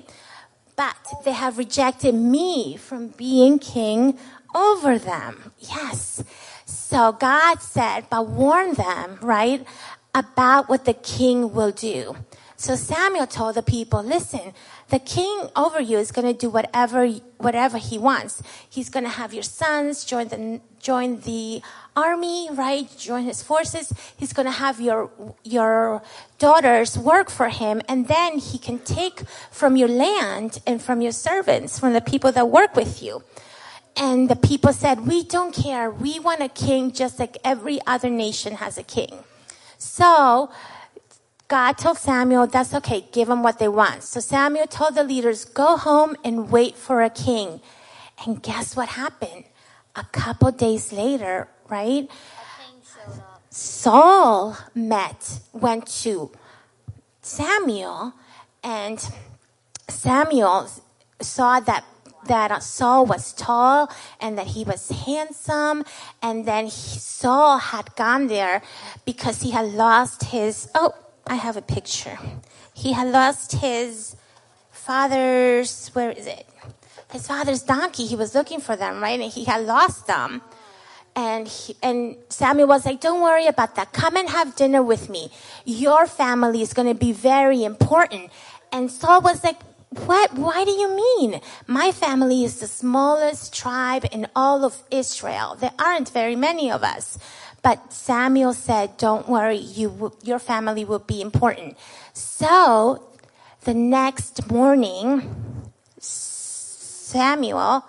But 0.75 0.95
they 1.25 1.33
have 1.33 1.57
rejected 1.57 2.15
me 2.15 2.77
from 2.77 3.09
being 3.09 3.59
king 3.59 4.17
over 4.55 4.97
them. 4.97 5.51
Yes. 5.59 6.23
So 6.65 7.11
God 7.11 7.61
said, 7.61 8.05
but 8.09 8.27
warn 8.27 8.75
them, 8.75 9.17
right, 9.21 9.65
about 10.13 10.69
what 10.69 10.85
the 10.85 10.93
king 10.93 11.53
will 11.53 11.71
do. 11.71 12.15
So 12.63 12.77
Samuel 12.77 13.27
told 13.27 13.55
the 13.55 13.61
people, 13.61 14.01
listen, 14.01 14.53
the 14.87 14.97
king 14.97 15.49
over 15.53 15.81
you 15.81 15.97
is 15.97 16.13
going 16.13 16.27
to 16.27 16.33
do 16.33 16.49
whatever, 16.49 17.05
whatever 17.37 17.77
he 17.77 17.97
wants. 17.97 18.41
He's 18.69 18.89
going 18.89 19.03
to 19.03 19.09
have 19.09 19.33
your 19.33 19.43
sons 19.43 20.05
join 20.05 20.29
the, 20.29 20.61
join 20.79 21.19
the 21.19 21.61
army, 21.93 22.47
right? 22.53 22.87
Join 22.97 23.25
his 23.25 23.43
forces. 23.43 23.91
He's 24.15 24.31
going 24.31 24.45
to 24.45 24.53
have 24.53 24.79
your, 24.79 25.11
your 25.43 26.03
daughters 26.39 26.97
work 26.97 27.29
for 27.29 27.49
him. 27.49 27.81
And 27.89 28.07
then 28.07 28.37
he 28.37 28.57
can 28.57 28.79
take 28.79 29.27
from 29.51 29.75
your 29.75 29.89
land 29.89 30.61
and 30.65 30.81
from 30.81 31.01
your 31.01 31.11
servants, 31.11 31.77
from 31.77 31.91
the 31.91 31.99
people 31.99 32.31
that 32.31 32.47
work 32.47 32.77
with 32.77 33.03
you. 33.03 33.25
And 33.97 34.29
the 34.29 34.37
people 34.37 34.71
said, 34.71 35.05
we 35.05 35.25
don't 35.25 35.53
care. 35.53 35.91
We 35.91 36.17
want 36.17 36.39
a 36.39 36.47
king 36.47 36.93
just 36.93 37.19
like 37.19 37.37
every 37.43 37.79
other 37.85 38.09
nation 38.09 38.53
has 38.53 38.77
a 38.77 38.83
king. 38.83 39.25
So, 39.77 40.49
God 41.53 41.77
told 41.77 41.99
Samuel, 41.99 42.47
that's 42.47 42.73
okay, 42.73 43.05
give 43.11 43.27
them 43.27 43.43
what 43.43 43.59
they 43.59 43.67
want. 43.67 44.01
So 44.01 44.19
Samuel 44.19 44.65
told 44.65 44.95
the 44.95 45.03
leaders, 45.03 45.45
go 45.45 45.77
home 45.77 46.15
and 46.25 46.49
wait 46.49 46.75
for 46.75 47.03
a 47.03 47.11
king. 47.11 47.61
And 48.25 48.41
guess 48.41 48.75
what 48.75 48.89
happened? 48.89 49.43
A 49.95 50.03
couple 50.05 50.49
days 50.49 50.91
later, 50.91 51.47
right? 51.69 52.09
Saul 53.51 54.57
met, 54.73 55.41
went 55.53 55.85
to 56.01 56.31
Samuel, 57.21 58.13
and 58.63 58.97
Samuel 59.87 60.67
saw 61.21 61.59
that 61.59 61.85
that 62.25 62.63
Saul 62.63 63.05
was 63.05 63.31
tall 63.33 63.91
and 64.19 64.39
that 64.39 64.47
he 64.47 64.63
was 64.63 64.89
handsome, 64.89 65.83
and 66.19 66.47
then 66.47 66.65
he, 66.65 66.97
Saul 66.97 67.59
had 67.59 67.95
gone 67.95 68.25
there 68.25 68.63
because 69.05 69.43
he 69.43 69.51
had 69.51 69.65
lost 69.73 70.23
his 70.23 70.67
oh 70.73 70.95
I 71.25 71.35
have 71.35 71.57
a 71.57 71.61
picture. 71.61 72.17
He 72.73 72.93
had 72.93 73.07
lost 73.07 73.53
his 73.53 74.15
father's, 74.71 75.89
where 75.89 76.11
is 76.11 76.27
it? 76.27 76.45
His 77.11 77.27
father's 77.27 77.61
donkey. 77.61 78.05
He 78.05 78.15
was 78.15 78.35
looking 78.35 78.59
for 78.59 78.75
them, 78.75 79.01
right? 79.01 79.19
And 79.19 79.31
he 79.31 79.45
had 79.45 79.65
lost 79.65 80.07
them. 80.07 80.41
And 81.15 81.47
he, 81.47 81.75
and 81.83 82.17
Samuel 82.29 82.67
was 82.67 82.85
like, 82.85 82.99
don't 82.99 83.21
worry 83.21 83.45
about 83.45 83.75
that. 83.75 83.93
Come 83.93 84.17
and 84.17 84.27
have 84.29 84.55
dinner 84.55 84.81
with 84.81 85.09
me. 85.09 85.31
Your 85.63 86.07
family 86.07 86.61
is 86.61 86.73
going 86.73 86.87
to 86.87 86.95
be 86.95 87.11
very 87.11 87.63
important. 87.63 88.31
And 88.71 88.89
Saul 88.89 89.21
was 89.21 89.43
like, 89.43 89.61
what? 90.07 90.33
Why 90.33 90.65
do 90.65 90.71
you 90.71 90.95
mean? 90.95 91.39
My 91.67 91.91
family 91.91 92.43
is 92.43 92.59
the 92.59 92.67
smallest 92.67 93.53
tribe 93.53 94.05
in 94.11 94.27
all 94.35 94.65
of 94.65 94.81
Israel. 94.89 95.55
There 95.55 95.73
aren't 95.77 96.09
very 96.09 96.35
many 96.35 96.71
of 96.71 96.83
us. 96.83 97.19
But 97.63 97.93
Samuel 97.93 98.53
said, 98.53 98.97
don't 98.97 99.27
worry, 99.27 99.57
you, 99.57 100.11
your 100.21 100.37
family 100.37 100.85
will 100.85 100.99
be 100.99 101.21
important. 101.21 101.77
So 102.13 103.01
the 103.63 103.73
next 103.73 104.51
morning, 104.51 105.71
Samuel 105.97 107.85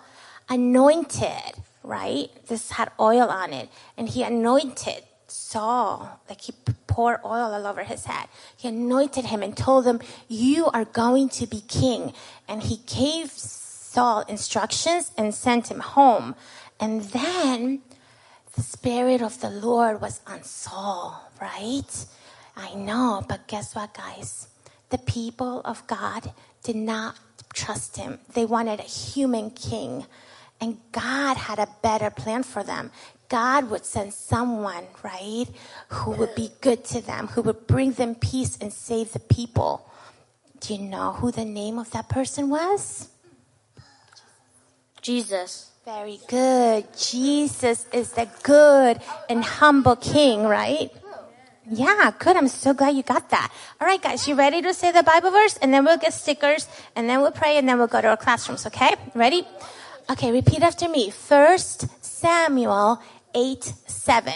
anointed, 0.48 1.54
right? 1.82 2.30
This 2.46 2.70
had 2.70 2.92
oil 3.00 3.28
on 3.28 3.52
it 3.52 3.68
and 3.96 4.08
he 4.08 4.22
anointed 4.22 5.02
Saul, 5.26 6.20
like 6.28 6.42
he 6.42 6.52
poured 6.86 7.18
oil 7.24 7.52
all 7.52 7.66
over 7.66 7.82
his 7.82 8.04
head. 8.04 8.28
He 8.56 8.68
anointed 8.68 9.26
him 9.26 9.42
and 9.42 9.56
told 9.56 9.86
him, 9.86 10.00
you 10.28 10.66
are 10.66 10.84
going 10.84 11.28
to 11.30 11.46
be 11.48 11.60
king. 11.62 12.12
And 12.46 12.62
he 12.62 12.78
gave 12.86 13.32
Saul 13.32 14.20
instructions 14.28 15.10
and 15.18 15.34
sent 15.34 15.70
him 15.70 15.80
home. 15.80 16.36
And 16.78 17.02
then 17.02 17.82
the 18.56 18.62
Spirit 18.62 19.20
of 19.22 19.40
the 19.40 19.50
Lord 19.50 20.00
was 20.00 20.20
on 20.26 20.42
Saul, 20.44 21.30
right? 21.40 22.06
I 22.56 22.74
know, 22.74 23.24
but 23.28 23.46
guess 23.46 23.74
what, 23.74 23.94
guys? 23.94 24.48
The 24.90 24.98
people 24.98 25.60
of 25.64 25.86
God 25.86 26.32
did 26.62 26.76
not 26.76 27.16
trust 27.52 27.96
him. 27.96 28.18
They 28.32 28.44
wanted 28.44 28.80
a 28.80 28.84
human 28.84 29.50
king, 29.50 30.06
and 30.60 30.78
God 30.92 31.36
had 31.36 31.58
a 31.58 31.68
better 31.82 32.10
plan 32.10 32.42
for 32.44 32.62
them. 32.62 32.92
God 33.28 33.70
would 33.70 33.84
send 33.84 34.14
someone, 34.14 34.84
right, 35.02 35.46
who 35.88 36.12
would 36.12 36.34
be 36.36 36.50
good 36.60 36.84
to 36.86 37.00
them, 37.00 37.28
who 37.28 37.42
would 37.42 37.66
bring 37.66 37.92
them 37.92 38.14
peace 38.14 38.56
and 38.60 38.72
save 38.72 39.12
the 39.12 39.20
people. 39.20 39.90
Do 40.60 40.74
you 40.74 40.82
know 40.82 41.12
who 41.12 41.32
the 41.32 41.44
name 41.44 41.78
of 41.78 41.90
that 41.90 42.08
person 42.08 42.48
was? 42.48 43.08
Jesus. 45.02 45.70
Very 45.84 46.18
good. 46.28 46.86
Jesus 46.96 47.86
is 47.92 48.12
the 48.12 48.26
good 48.42 49.00
and 49.28 49.44
humble 49.44 49.96
king, 49.96 50.44
right? 50.44 50.90
Yeah, 51.68 52.10
good. 52.18 52.36
I'm 52.36 52.48
so 52.48 52.72
glad 52.72 52.96
you 52.96 53.02
got 53.02 53.28
that. 53.30 53.52
All 53.80 53.86
right, 53.86 54.00
guys, 54.00 54.26
you 54.26 54.34
ready 54.34 54.62
to 54.62 54.72
say 54.72 54.92
the 54.92 55.02
Bible 55.02 55.30
verse? 55.30 55.58
And 55.58 55.72
then 55.74 55.84
we'll 55.84 55.98
get 55.98 56.14
stickers, 56.14 56.68
and 56.96 57.08
then 57.08 57.20
we'll 57.20 57.32
pray, 57.32 57.58
and 57.58 57.68
then 57.68 57.78
we'll 57.78 57.86
go 57.86 58.00
to 58.00 58.08
our 58.08 58.16
classrooms, 58.16 58.66
okay? 58.66 58.94
Ready? 59.14 59.46
Okay, 60.10 60.32
repeat 60.32 60.62
after 60.62 60.88
me. 60.88 61.10
First 61.10 61.86
Samuel 62.04 63.00
8 63.34 63.64
7. 63.64 64.32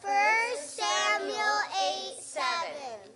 First 0.00 0.76
Samuel 0.76 1.58
8 2.16 2.22
7. 2.22 2.46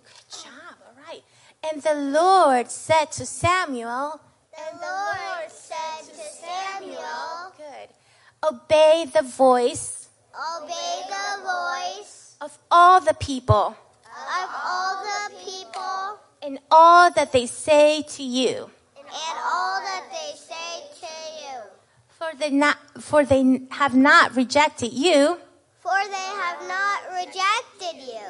Good 0.03 0.43
job. 0.43 0.75
All 0.85 1.03
right. 1.07 1.23
And 1.71 1.81
the 1.81 1.95
Lord 1.95 2.69
said 2.69 3.11
to 3.13 3.25
Samuel, 3.25 4.19
The 4.55 4.77
Lord 4.85 5.49
said 5.49 6.13
to 6.13 6.23
Samuel, 6.41 7.53
Good. 7.57 7.89
Obey 8.43 9.05
the 9.11 9.23
voice 9.23 10.09
Obey 10.57 11.01
the 11.09 11.43
voice 11.43 12.35
of 12.41 12.57
all 12.69 13.01
the 13.01 13.13
people 13.15 13.75
of 14.13 14.49
all 14.65 15.03
the 15.03 15.35
people 15.43 16.19
in 16.41 16.59
all 16.69 17.09
that 17.11 17.31
they 17.31 17.45
say 17.47 18.03
to 18.03 18.23
you. 18.23 18.69
and 18.97 19.37
all 19.43 19.79
that 19.81 20.03
they 20.11 20.37
say 20.37 20.83
to 21.01 21.13
you. 21.41 21.59
For 22.09 22.37
they 22.37 22.49
not, 22.51 22.77
for 22.99 23.23
they 23.25 23.61
have 23.71 23.95
not 23.95 24.35
rejected 24.35 24.93
you, 24.93 25.37
For 25.79 25.97
they 26.09 26.31
have 26.43 26.61
not 26.67 26.99
rejected 27.11 28.01
you, 28.05 28.27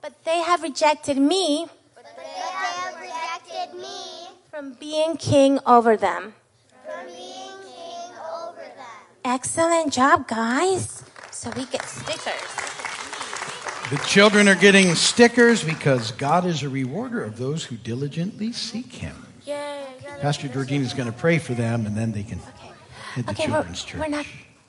but 0.00 0.12
they 0.24 0.38
have 0.40 0.62
rejected 0.62 1.18
me 1.18 1.66
but 1.94 2.04
they 2.16 2.40
have 2.40 3.00
rejected 3.00 3.78
me 3.78 4.28
from 4.56 4.72
being 4.80 5.18
king 5.18 5.58
over 5.66 5.98
them. 5.98 6.32
from 6.86 7.06
being 7.08 7.58
king 7.62 8.10
over 8.42 8.62
them. 8.62 9.02
Excellent 9.22 9.92
job, 9.92 10.26
guys. 10.26 11.04
So 11.30 11.50
we 11.50 11.66
get 11.66 11.82
stickers. 11.82 12.56
The 13.90 14.02
children 14.06 14.48
are 14.48 14.54
getting 14.54 14.94
stickers 14.94 15.62
because 15.62 16.12
God 16.12 16.46
is 16.46 16.62
a 16.62 16.70
rewarder 16.70 17.22
of 17.22 17.36
those 17.36 17.64
who 17.64 17.76
diligently 17.76 18.50
seek 18.52 18.94
Him. 18.94 19.26
Yay. 19.44 19.84
Pastor 20.22 20.48
Georgina 20.48 20.86
is 20.86 20.94
going 20.94 21.12
to 21.12 21.18
pray 21.18 21.38
for 21.38 21.52
them, 21.52 21.84
and 21.84 21.94
then 21.94 22.12
they 22.12 22.22
can 22.22 22.40
hit 23.14 23.26
the 23.26 23.32
Okay, 23.32 23.48
we're, 23.48 23.56
children's 23.56 23.84
church. 23.84 24.00
we're 24.00 24.08
not 24.08 24.26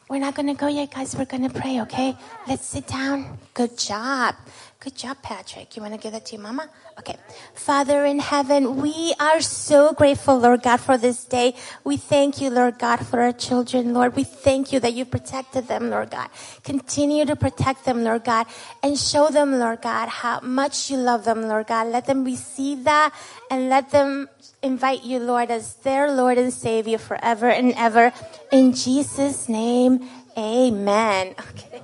we're 0.09 0.19
not 0.19 0.35
gonna 0.35 0.55
go 0.55 0.67
yet, 0.67 0.91
guys. 0.91 1.15
We're 1.15 1.25
gonna 1.25 1.49
pray, 1.49 1.81
okay? 1.81 2.15
Let's 2.47 2.65
sit 2.65 2.87
down. 2.87 3.37
Good 3.53 3.77
job. 3.77 4.35
Good 4.79 4.95
job, 4.95 5.17
Patrick. 5.23 5.75
You 5.75 5.81
wanna 5.81 5.97
give 5.97 6.11
that 6.11 6.25
to 6.27 6.35
your 6.35 6.43
mama? 6.43 6.69
Okay. 6.99 7.17
Father 7.55 8.05
in 8.05 8.19
heaven, 8.19 8.79
we 8.79 9.13
are 9.19 9.41
so 9.41 9.91
grateful, 9.91 10.37
Lord 10.37 10.61
God, 10.61 10.77
for 10.77 10.97
this 10.99 11.25
day. 11.25 11.55
We 11.83 11.97
thank 11.97 12.39
you, 12.39 12.51
Lord 12.51 12.77
God, 12.77 13.05
for 13.05 13.21
our 13.21 13.31
children, 13.31 13.95
Lord. 13.95 14.15
We 14.15 14.23
thank 14.23 14.71
you 14.71 14.79
that 14.81 14.93
you 14.93 15.03
protected 15.03 15.67
them, 15.67 15.89
Lord 15.89 16.11
God. 16.11 16.29
Continue 16.63 17.25
to 17.25 17.35
protect 17.35 17.85
them, 17.85 18.03
Lord 18.03 18.23
God, 18.23 18.45
and 18.83 18.97
show 18.97 19.29
them, 19.29 19.57
Lord 19.57 19.81
God, 19.81 20.09
how 20.09 20.41
much 20.41 20.91
you 20.91 20.97
love 20.97 21.25
them, 21.25 21.41
Lord 21.47 21.67
God. 21.67 21.87
Let 21.87 22.05
them 22.05 22.23
receive 22.23 22.83
that 22.83 23.13
and 23.49 23.69
let 23.69 23.89
them 23.89 24.29
invite 24.61 25.03
you, 25.03 25.17
Lord, 25.17 25.49
as 25.49 25.73
their 25.81 26.11
Lord 26.11 26.37
and 26.37 26.53
Savior 26.53 26.99
forever 26.99 27.49
and 27.49 27.73
ever. 27.77 28.13
In 28.51 28.73
Jesus' 28.73 29.49
name, 29.49 30.07
amen. 30.37 31.33
Okay. 31.39 31.81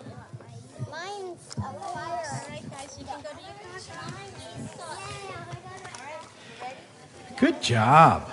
Good 7.43 7.61
job. 7.61 8.31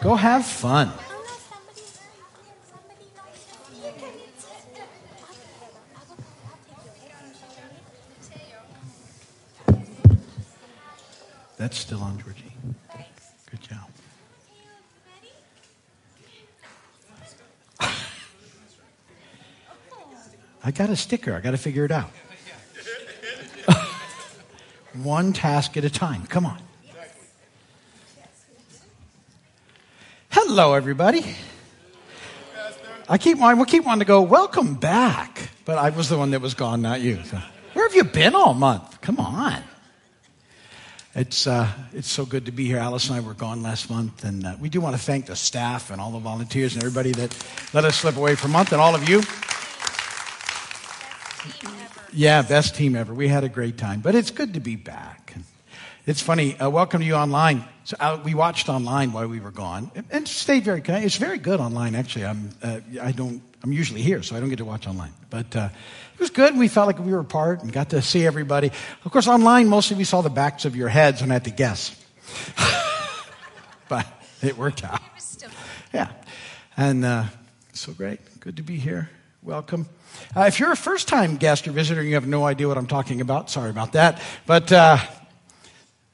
Go 0.00 0.14
have 0.14 0.46
fun. 0.46 0.92
That's 11.56 11.76
still 11.76 12.00
on, 12.00 12.16
Georgie. 12.20 12.52
Good 13.50 13.60
job. 13.60 13.90
I 20.62 20.70
got 20.70 20.90
a 20.90 20.96
sticker. 20.96 21.34
I 21.34 21.40
got 21.40 21.50
to 21.50 21.56
figure 21.56 21.84
it 21.84 21.90
out. 21.90 22.12
One 25.02 25.32
task 25.32 25.76
at 25.76 25.84
a 25.84 25.90
time. 25.90 26.24
Come 26.26 26.46
on. 26.46 26.60
Hello, 30.36 30.74
everybody. 30.74 31.24
I 33.08 33.18
keep 33.18 33.40
I 33.40 33.54
will 33.54 33.64
keep 33.66 33.84
wanting 33.84 34.00
to 34.00 34.04
go. 34.04 34.20
Welcome 34.20 34.74
back, 34.74 35.50
but 35.64 35.78
I 35.78 35.90
was 35.90 36.08
the 36.08 36.18
one 36.18 36.32
that 36.32 36.40
was 36.40 36.54
gone, 36.54 36.82
not 36.82 37.00
you. 37.00 37.22
So, 37.22 37.38
where 37.72 37.86
have 37.86 37.94
you 37.94 38.02
been 38.02 38.34
all 38.34 38.52
month? 38.52 39.00
Come 39.00 39.20
on. 39.20 39.62
It's 41.14 41.46
uh, 41.46 41.68
it's 41.92 42.10
so 42.10 42.26
good 42.26 42.46
to 42.46 42.52
be 42.52 42.66
here. 42.66 42.78
Alice 42.78 43.06
and 43.06 43.16
I 43.16 43.20
were 43.20 43.34
gone 43.34 43.62
last 43.62 43.88
month, 43.88 44.24
and 44.24 44.44
uh, 44.44 44.56
we 44.58 44.68
do 44.68 44.80
want 44.80 44.96
to 44.96 45.00
thank 45.00 45.26
the 45.26 45.36
staff 45.36 45.92
and 45.92 46.00
all 46.00 46.10
the 46.10 46.18
volunteers 46.18 46.74
and 46.74 46.82
everybody 46.82 47.12
that 47.12 47.32
let 47.72 47.84
us 47.84 47.94
slip 47.94 48.16
away 48.16 48.34
for 48.34 48.48
a 48.48 48.50
month, 48.50 48.72
and 48.72 48.80
all 48.80 48.96
of 48.96 49.08
you. 49.08 49.22
Yeah, 52.12 52.42
best 52.42 52.74
team 52.74 52.96
ever. 52.96 53.14
We 53.14 53.28
had 53.28 53.44
a 53.44 53.48
great 53.48 53.78
time, 53.78 54.00
but 54.00 54.16
it's 54.16 54.32
good 54.32 54.54
to 54.54 54.60
be 54.60 54.74
back. 54.74 55.23
It's 56.06 56.20
funny. 56.20 56.54
Uh, 56.58 56.68
welcome 56.68 57.00
to 57.00 57.06
you 57.06 57.14
online. 57.14 57.64
So 57.84 57.96
uh, 57.98 58.20
we 58.22 58.34
watched 58.34 58.68
online 58.68 59.12
while 59.12 59.26
we 59.26 59.40
were 59.40 59.50
gone, 59.50 59.90
and, 60.10 60.28
stayed 60.28 60.62
very. 60.62 60.82
good. 60.82 61.02
It's 61.02 61.16
very 61.16 61.38
good 61.38 61.60
online, 61.60 61.94
actually. 61.94 62.26
I'm 62.26 62.50
uh, 62.62 62.80
I 63.00 63.12
don't. 63.12 63.40
I'm 63.62 63.72
usually 63.72 64.02
here, 64.02 64.22
so 64.22 64.36
I 64.36 64.40
don't 64.40 64.50
get 64.50 64.58
to 64.58 64.66
watch 64.66 64.86
online. 64.86 65.14
But 65.30 65.56
uh, 65.56 65.70
it 66.12 66.20
was 66.20 66.28
good. 66.28 66.58
We 66.58 66.68
felt 66.68 66.88
like 66.88 66.98
we 66.98 67.10
were 67.10 67.20
apart 67.20 67.62
and 67.62 67.72
got 67.72 67.88
to 67.90 68.02
see 68.02 68.26
everybody. 68.26 68.70
Of 69.06 69.12
course, 69.12 69.26
online 69.28 69.68
mostly 69.68 69.96
we 69.96 70.04
saw 70.04 70.20
the 70.20 70.28
backs 70.28 70.66
of 70.66 70.76
your 70.76 70.90
heads 70.90 71.22
and 71.22 71.32
had 71.32 71.44
to 71.44 71.50
guess. 71.50 71.98
but 73.88 74.06
it 74.42 74.58
worked 74.58 74.84
out. 74.84 75.00
Yeah, 75.94 76.10
and 76.76 77.02
uh, 77.02 77.24
so 77.72 77.94
great. 77.94 78.40
Good 78.40 78.58
to 78.58 78.62
be 78.62 78.76
here. 78.76 79.08
Welcome. 79.42 79.88
Uh, 80.36 80.42
if 80.42 80.60
you're 80.60 80.72
a 80.72 80.76
first-time 80.76 81.38
guest 81.38 81.66
or 81.66 81.72
visitor 81.72 82.00
and 82.00 82.08
you 82.10 82.16
have 82.16 82.26
no 82.26 82.44
idea 82.44 82.68
what 82.68 82.76
I'm 82.76 82.86
talking 82.86 83.22
about, 83.22 83.48
sorry 83.48 83.70
about 83.70 83.92
that. 83.92 84.20
But 84.46 84.70
uh, 84.70 84.98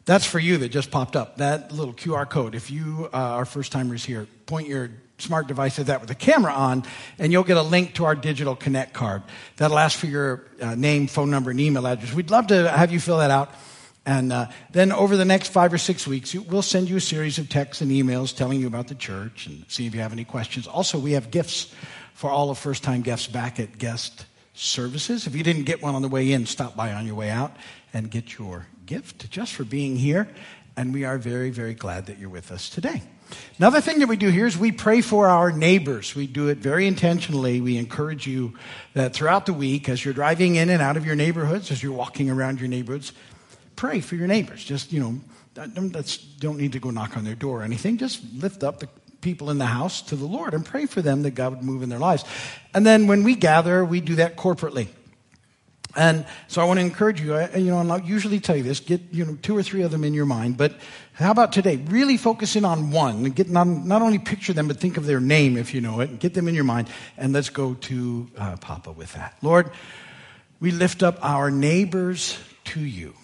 that's 0.05 0.27
for 0.27 0.39
you 0.39 0.59
that 0.59 0.71
just 0.71 0.91
popped 0.91 1.17
up. 1.17 1.37
That 1.37 1.73
little 1.73 1.95
QR 1.95 2.29
code. 2.29 2.55
If 2.55 2.71
you 2.71 3.09
uh, 3.13 3.17
are 3.17 3.45
first 3.45 3.73
timers 3.73 4.05
here, 4.05 4.27
point 4.47 4.69
your 4.69 4.91
smart 5.19 5.47
device 5.47 5.79
at 5.79 5.87
that 5.87 6.01
with 6.01 6.09
the 6.09 6.15
camera 6.15 6.53
on, 6.53 6.85
and 7.19 7.33
you'll 7.33 7.45
get 7.45 7.57
a 7.57 7.63
link 7.63 7.95
to 7.95 8.05
our 8.05 8.15
digital 8.15 8.57
connect 8.57 8.95
card. 8.95 9.23
That'll 9.57 9.79
ask 9.79 9.99
for 9.99 10.07
your 10.07 10.45
uh, 10.61 10.75
name, 10.75 11.07
phone 11.07 11.31
number, 11.31 11.51
and 11.51 11.61
email 11.61 11.87
address. 11.87 12.13
We'd 12.15 12.31
love 12.31 12.49
to 12.49 12.71
have 12.71 12.91
you 12.91 13.01
fill 13.01 13.19
that 13.19 13.31
out. 13.31 13.51
And 14.07 14.33
uh, 14.33 14.47
then 14.71 14.93
over 14.93 15.17
the 15.17 15.27
next 15.27 15.49
five 15.49 15.73
or 15.73 15.79
six 15.79 16.07
weeks, 16.07 16.35
we'll 16.35 16.63
send 16.63 16.89
you 16.89 16.97
a 16.97 17.01
series 17.01 17.39
of 17.39 17.49
texts 17.49 17.83
and 17.83 17.91
emails 17.91 18.35
telling 18.35 18.61
you 18.61 18.67
about 18.67 18.89
the 18.89 18.95
church 18.95 19.47
and 19.47 19.65
see 19.69 19.87
if 19.87 19.95
you 19.95 20.01
have 20.01 20.13
any 20.13 20.25
questions. 20.25 20.67
Also, 20.67 20.99
we 20.99 21.13
have 21.13 21.31
gifts 21.31 21.73
for 22.15 22.31
all 22.31 22.51
of 22.51 22.59
first 22.59 22.83
time 22.83 23.03
guests 23.03 23.27
back 23.27 23.61
at 23.61 23.79
guest 23.79 24.25
services. 24.55 25.27
If 25.27 25.37
you 25.37 25.43
didn't 25.43 25.65
get 25.65 25.83
one 25.83 25.95
on 25.95 26.03
the 26.03 26.09
way 26.09 26.33
in, 26.33 26.47
stop 26.47 26.75
by 26.75 26.93
on 26.93 27.07
your 27.07 27.15
way 27.15 27.31
out 27.31 27.55
and 27.93 28.11
get 28.11 28.39
your 28.39 28.67
gift 28.91 29.31
just 29.31 29.55
for 29.55 29.65
being 29.65 29.97
here. 29.97 30.29
And 30.77 30.93
we 30.93 31.05
are 31.05 31.17
very, 31.17 31.51
very 31.51 31.75
glad 31.75 32.07
that 32.07 32.19
you're 32.19 32.29
with 32.29 32.51
us 32.51 32.69
today. 32.69 33.03
Another 33.59 33.81
thing 33.81 34.01
that 34.01 34.09
we 34.09 34.17
do 34.17 34.29
here 34.29 34.47
is 34.47 34.59
we 34.59 34.73
pray 34.73 35.01
for 35.01 35.29
our 35.29 35.53
neighbors. 35.53 36.17
We 36.17 36.27
do 36.27 36.49
it 36.49 36.59
very 36.59 36.89
intentionally. 36.89 37.61
We 37.61 37.77
encourage 37.77 38.27
you 38.27 38.55
that 38.95 39.15
throughout 39.15 39.47
the 39.47 39.53
week, 39.53 39.89
as 39.89 40.05
you're 40.05 40.15
driving 40.15 40.57
in 40.57 40.69
and 40.69 40.83
out 40.83 40.97
of 40.97 41.07
your 41.07 41.15
neighborhoods, 41.15 41.71
as 41.71 41.81
you're 41.83 41.93
walking 41.93 42.29
around 42.31 42.59
your 42.59 42.69
neighborhoods, 42.69 43.13
pray 43.77 44.01
for 44.01 44.17
your 44.17 44.27
neighbors. 44.27 44.65
Just, 44.65 44.93
you 44.93 44.99
know, 44.99 45.21
don't, 45.55 45.93
that's, 45.93 46.17
don't 46.17 46.59
need 46.59 46.73
to 46.73 46.81
go 46.81 46.91
knock 46.91 47.17
on 47.17 47.25
their 47.25 47.37
door 47.37 47.61
or 47.61 47.63
anything. 47.63 47.97
Just 47.97 48.25
lift 48.35 48.65
up 48.65 48.81
the 48.81 48.89
people 49.21 49.51
in 49.51 49.59
the 49.59 49.67
house 49.67 50.03
to 50.03 50.17
the 50.17 50.27
Lord 50.27 50.53
and 50.53 50.67
pray 50.67 50.87
for 50.87 51.01
them 51.01 51.23
that 51.23 51.33
God 51.33 51.55
would 51.55 51.63
move 51.63 51.85
in 51.85 51.91
their 51.91 51.99
lives. 52.01 52.25
And 52.75 52.85
then 52.85 53.07
when 53.07 53.23
we 53.23 53.37
gather, 53.37 53.85
we 53.85 54.01
do 54.01 54.17
that 54.17 54.37
corporately. 54.37 54.89
And 55.97 56.25
so 56.47 56.63
I 56.63 56.65
want 56.65 56.79
to 56.79 56.85
encourage 56.85 57.21
you, 57.21 57.35
I, 57.35 57.57
you 57.57 57.71
know, 57.71 57.81
and 57.81 57.91
I'll 57.91 58.01
usually 58.01 58.39
tell 58.39 58.57
you 58.57 58.63
this, 58.63 58.79
get, 58.81 59.01
you 59.11 59.25
know, 59.25 59.37
two 59.43 59.57
or 59.57 59.63
three 59.63 59.83
of 59.83 59.91
them 59.91 60.05
in 60.05 60.15
your 60.15 60.27
mind, 60.27 60.57
but 60.57 60.75
how 61.15 61.33
about 61.33 61.53
today? 61.53 61.77
Really 61.77 62.17
focus 62.17 62.57
in 62.57 62.65
on 62.65 62.91
one 62.91 63.25
and 63.25 63.35
get 63.35 63.51
not, 63.51 63.67
not 63.67 64.01
only 64.01 64.19
picture 64.19 64.53
them, 64.53 64.69
but 64.69 64.79
think 64.79 64.97
of 64.97 65.05
their 65.05 65.21
name 65.21 65.57
if 65.57 65.75
you 65.75 65.81
know 65.81 66.01
it, 66.01 66.11
and 66.11 66.21
get 66.21 66.35
them 66.35 66.49
in 66.49 66.55
your 66.55 66.65
mind. 66.65 66.89
And 67.17 67.33
let's 67.33 67.51
go 67.51 67.75
to 67.75 68.31
uh, 68.39 68.57
Papa 68.57 68.93
with 68.93 69.13
that. 69.15 69.37
Lord, 69.43 69.71
we 70.61 70.71
lift 70.71 71.03
up 71.03 71.19
our 71.23 71.51
neighbors 71.51 72.39
to 72.65 72.81
you. 72.81 73.15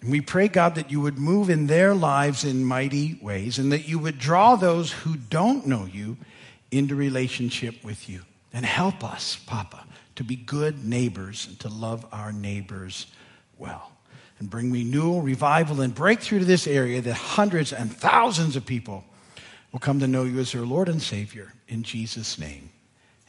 And 0.00 0.10
we 0.10 0.20
pray, 0.20 0.48
God, 0.48 0.76
that 0.76 0.90
you 0.90 1.00
would 1.00 1.18
move 1.18 1.50
in 1.50 1.66
their 1.66 1.94
lives 1.94 2.44
in 2.44 2.64
mighty 2.64 3.18
ways 3.20 3.58
and 3.58 3.72
that 3.72 3.88
you 3.88 3.98
would 3.98 4.18
draw 4.18 4.56
those 4.56 4.90
who 4.90 5.16
don't 5.16 5.66
know 5.66 5.86
you 5.86 6.16
into 6.70 6.94
relationship 6.94 7.84
with 7.84 8.08
you. 8.08 8.22
And 8.52 8.64
help 8.64 9.04
us, 9.04 9.36
Papa, 9.46 9.84
to 10.16 10.24
be 10.24 10.36
good 10.36 10.84
neighbors 10.84 11.46
and 11.48 11.58
to 11.60 11.68
love 11.68 12.06
our 12.12 12.32
neighbors 12.32 13.06
well. 13.58 13.92
And 14.38 14.50
bring 14.50 14.70
renewal, 14.70 15.22
revival, 15.22 15.80
and 15.80 15.94
breakthrough 15.94 16.40
to 16.40 16.44
this 16.44 16.66
area 16.66 17.00
that 17.00 17.14
hundreds 17.14 17.72
and 17.72 17.90
thousands 17.90 18.54
of 18.54 18.66
people 18.66 19.04
will 19.72 19.80
come 19.80 20.00
to 20.00 20.06
know 20.06 20.24
you 20.24 20.38
as 20.40 20.52
their 20.52 20.66
Lord 20.66 20.88
and 20.88 21.00
Savior. 21.00 21.54
In 21.68 21.82
Jesus' 21.82 22.38
name, 22.38 22.70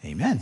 amen. 0.03 0.41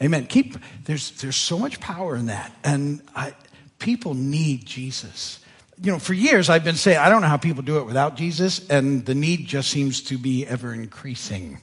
Amen. 0.00 0.26
Keep, 0.26 0.56
there's, 0.84 1.10
there's 1.20 1.36
so 1.36 1.58
much 1.58 1.80
power 1.80 2.14
in 2.14 2.26
that. 2.26 2.52
And 2.62 3.02
I, 3.16 3.34
people 3.78 4.14
need 4.14 4.64
Jesus. 4.64 5.40
You 5.82 5.92
know, 5.92 5.98
for 5.98 6.14
years 6.14 6.48
I've 6.48 6.64
been 6.64 6.76
saying, 6.76 6.98
I 6.98 7.08
don't 7.08 7.22
know 7.22 7.28
how 7.28 7.36
people 7.36 7.62
do 7.62 7.78
it 7.78 7.86
without 7.86 8.16
Jesus, 8.16 8.68
and 8.68 9.04
the 9.04 9.14
need 9.14 9.46
just 9.46 9.70
seems 9.70 10.02
to 10.02 10.18
be 10.18 10.46
ever 10.46 10.72
increasing. 10.72 11.58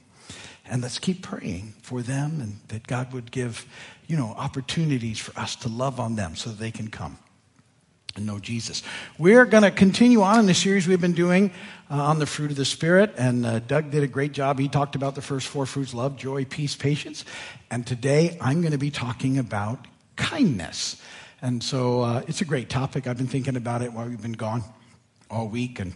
And 0.68 0.82
let's 0.82 0.98
keep 0.98 1.22
praying 1.22 1.74
for 1.80 2.02
them 2.02 2.40
and 2.40 2.58
that 2.68 2.86
God 2.86 3.12
would 3.12 3.30
give, 3.30 3.66
you 4.06 4.16
know, 4.16 4.34
opportunities 4.36 5.18
for 5.18 5.38
us 5.38 5.56
to 5.56 5.68
love 5.68 6.00
on 6.00 6.16
them 6.16 6.36
so 6.36 6.50
that 6.50 6.58
they 6.58 6.70
can 6.70 6.88
come 6.88 7.18
and 8.14 8.26
know 8.26 8.38
Jesus. 8.38 8.82
We're 9.18 9.44
going 9.44 9.62
to 9.62 9.70
continue 9.70 10.22
on 10.22 10.38
in 10.38 10.46
the 10.46 10.54
series 10.54 10.88
we've 10.88 11.00
been 11.00 11.12
doing 11.12 11.50
uh, 11.90 12.02
on 12.02 12.18
the 12.18 12.26
fruit 12.26 12.50
of 12.50 12.56
the 12.56 12.64
Spirit. 12.64 13.14
And 13.18 13.44
uh, 13.44 13.58
Doug 13.58 13.90
did 13.90 14.02
a 14.02 14.06
great 14.06 14.32
job. 14.32 14.58
He 14.58 14.68
talked 14.68 14.94
about 14.94 15.14
the 15.14 15.22
first 15.22 15.46
four 15.46 15.66
fruits 15.66 15.92
love, 15.92 16.16
joy, 16.16 16.44
peace, 16.44 16.74
patience. 16.74 17.24
And 17.70 17.86
today 17.86 18.38
I'm 18.40 18.60
going 18.60 18.72
to 18.72 18.78
be 18.78 18.90
talking 18.90 19.38
about 19.38 19.86
kindness. 20.16 21.00
And 21.42 21.62
so 21.62 22.00
uh, 22.00 22.22
it's 22.26 22.40
a 22.40 22.46
great 22.46 22.70
topic. 22.70 23.06
I've 23.06 23.18
been 23.18 23.26
thinking 23.26 23.56
about 23.56 23.82
it 23.82 23.92
while 23.92 24.08
we've 24.08 24.22
been 24.22 24.32
gone 24.32 24.64
all 25.30 25.48
week. 25.48 25.78
And 25.78 25.92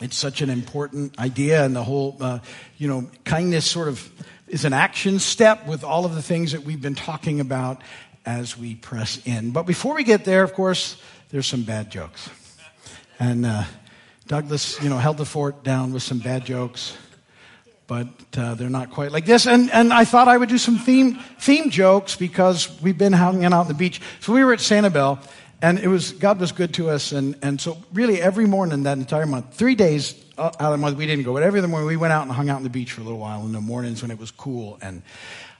It's 0.00 0.16
such 0.16 0.42
an 0.42 0.50
important 0.50 1.18
idea, 1.18 1.64
and 1.64 1.74
the 1.74 1.82
whole, 1.82 2.16
uh, 2.20 2.38
you 2.76 2.86
know, 2.86 3.10
kindness 3.24 3.66
sort 3.66 3.88
of 3.88 4.08
is 4.48 4.64
an 4.64 4.72
action 4.72 5.18
step 5.18 5.66
with 5.66 5.84
all 5.84 6.04
of 6.04 6.14
the 6.14 6.22
things 6.22 6.52
that 6.52 6.62
we've 6.62 6.80
been 6.80 6.94
talking 6.94 7.40
about 7.40 7.82
as 8.24 8.58
we 8.58 8.74
press 8.74 9.20
in. 9.24 9.50
But 9.50 9.64
before 9.64 9.94
we 9.94 10.04
get 10.04 10.24
there, 10.24 10.42
of 10.42 10.52
course, 10.54 11.00
there's 11.30 11.46
some 11.46 11.62
bad 11.62 11.90
jokes. 11.90 12.28
And 13.18 13.46
uh, 13.46 13.64
Douglas, 14.26 14.80
you 14.82 14.88
know, 14.88 14.98
held 14.98 15.16
the 15.16 15.24
fort 15.24 15.62
down 15.64 15.92
with 15.92 16.02
some 16.02 16.18
bad 16.18 16.44
jokes, 16.44 16.96
but 17.86 18.08
uh, 18.36 18.54
they're 18.54 18.68
not 18.68 18.90
quite 18.90 19.12
like 19.12 19.24
this. 19.24 19.46
And, 19.46 19.70
and 19.70 19.92
I 19.92 20.04
thought 20.04 20.28
I 20.28 20.36
would 20.36 20.50
do 20.50 20.58
some 20.58 20.78
theme, 20.78 21.18
theme 21.40 21.70
jokes 21.70 22.16
because 22.16 22.68
we've 22.82 22.98
been 22.98 23.14
hanging 23.14 23.44
out 23.44 23.52
on 23.54 23.68
the 23.68 23.74
beach. 23.74 24.00
So 24.20 24.32
we 24.32 24.44
were 24.44 24.52
at 24.52 24.58
Sanibel, 24.58 25.18
and 25.60 25.78
it 25.78 25.88
was, 25.88 26.12
God 26.12 26.38
was 26.38 26.52
good 26.52 26.74
to 26.74 26.90
us. 26.90 27.12
And, 27.12 27.36
and 27.42 27.60
so 27.60 27.78
really 27.92 28.20
every 28.20 28.46
morning 28.46 28.84
that 28.84 28.98
entire 28.98 29.26
month, 29.26 29.54
three 29.54 29.74
days 29.74 30.14
uh, 30.36 30.44
out 30.44 30.60
of 30.60 30.72
the 30.72 30.78
month, 30.78 30.96
we 30.96 31.06
didn't 31.06 31.24
go, 31.24 31.34
but 31.34 31.42
every 31.42 31.60
morning 31.62 31.88
we 31.88 31.96
went 31.96 32.12
out 32.12 32.22
and 32.22 32.30
hung 32.30 32.48
out 32.48 32.56
on 32.56 32.62
the 32.62 32.70
beach 32.70 32.92
for 32.92 33.00
a 33.00 33.04
little 33.04 33.18
while 33.18 33.44
in 33.44 33.52
the 33.52 33.60
mornings 33.60 34.02
when 34.02 34.10
it 34.10 34.18
was 34.18 34.30
cool. 34.30 34.78
And 34.80 35.02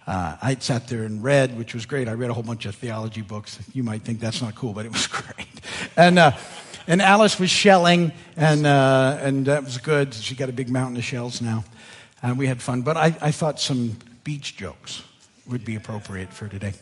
uh, 0.07 0.37
I 0.41 0.55
sat 0.55 0.87
there 0.89 1.03
and 1.03 1.23
read, 1.23 1.59
which 1.59 1.75
was 1.75 1.85
great. 1.85 2.09
I 2.09 2.13
read 2.13 2.31
a 2.31 2.35
whole 2.35 2.45
bunch 2.45 2.65
of 2.65 2.75
theology 2.77 3.23
books. 3.23 3.59
You 3.75 3.83
might 3.83 4.03
think 4.03 4.21
that's 4.21 4.41
not 4.41 4.55
cool, 4.55 4.73
but 4.73 4.87
it 4.87 4.93
was 4.93 5.07
great. 5.09 5.49
And, 5.97 6.19
uh, 6.19 6.33
and 6.87 7.03
Alice 7.03 7.39
was 7.39 7.51
shelling, 7.51 8.13
and, 8.37 8.67
uh, 8.67 9.19
and 9.21 9.47
that 9.47 9.65
was 9.65 9.79
good. 9.79 10.15
She 10.15 10.35
got 10.35 10.49
a 10.49 10.53
big 10.53 10.71
mountain 10.71 10.97
of 10.97 11.05
shells 11.05 11.43
now. 11.43 11.65
And 12.23 12.39
we 12.39 12.47
had 12.47 12.63
fun. 12.63 12.83
But 12.83 12.97
I, 12.97 13.17
I 13.21 13.31
thought 13.33 13.61
some 13.61 13.99
beach 14.25 14.57
jokes 14.57 15.03
would 15.47 15.65
be 15.65 15.75
appropriate 15.75 16.33
for 16.33 16.49
today. 16.49 16.73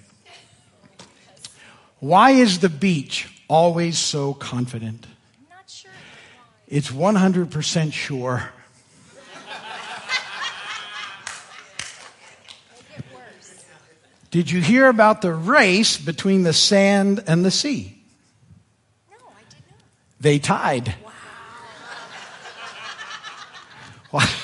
Why 2.00 2.32
is 2.32 2.58
the 2.58 2.68
beach 2.68 3.28
always 3.48 3.98
so 3.98 4.34
confident? 4.34 5.06
Not 5.50 5.68
sure. 5.68 5.90
It's 6.68 6.90
100% 6.90 7.92
sure. 7.92 8.50
Did 14.30 14.50
you 14.50 14.60
hear 14.60 14.88
about 14.88 15.22
the 15.22 15.32
race 15.32 15.96
between 15.96 16.42
the 16.42 16.52
sand 16.52 17.24
and 17.26 17.44
the 17.44 17.50
sea? 17.50 17.98
No, 19.10 19.16
I 19.28 19.40
did 19.48 19.60
not. 19.70 19.78
They 20.20 20.38
tied. 20.38 20.94
What- 24.10 24.28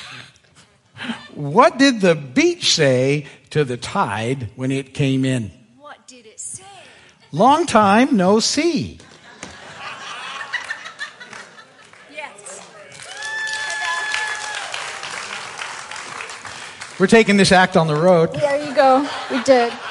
What 1.35 1.79
did 1.79 2.01
the 2.03 2.15
beach 2.15 2.75
say 2.75 3.27
to 3.51 3.65
the 3.65 3.77
tide 3.79 4.51
when 4.55 4.71
it 4.71 4.93
came 4.95 5.25
in? 5.25 5.51
What 5.79 6.07
did 6.07 6.27
it 6.27 6.39
say? 6.39 6.63
Long 7.35 7.65
time 7.65 8.15
no 8.17 8.41
see. 8.41 8.99
Yes. 12.13 12.61
We're 17.01 17.07
taking 17.07 17.39
this 17.39 17.51
act 17.51 17.79
on 17.79 17.87
the 17.87 17.97
road. 17.97 18.35
There 18.35 18.69
you 18.69 18.75
go. 18.75 19.09
We 19.31 19.43
did. 19.45 19.73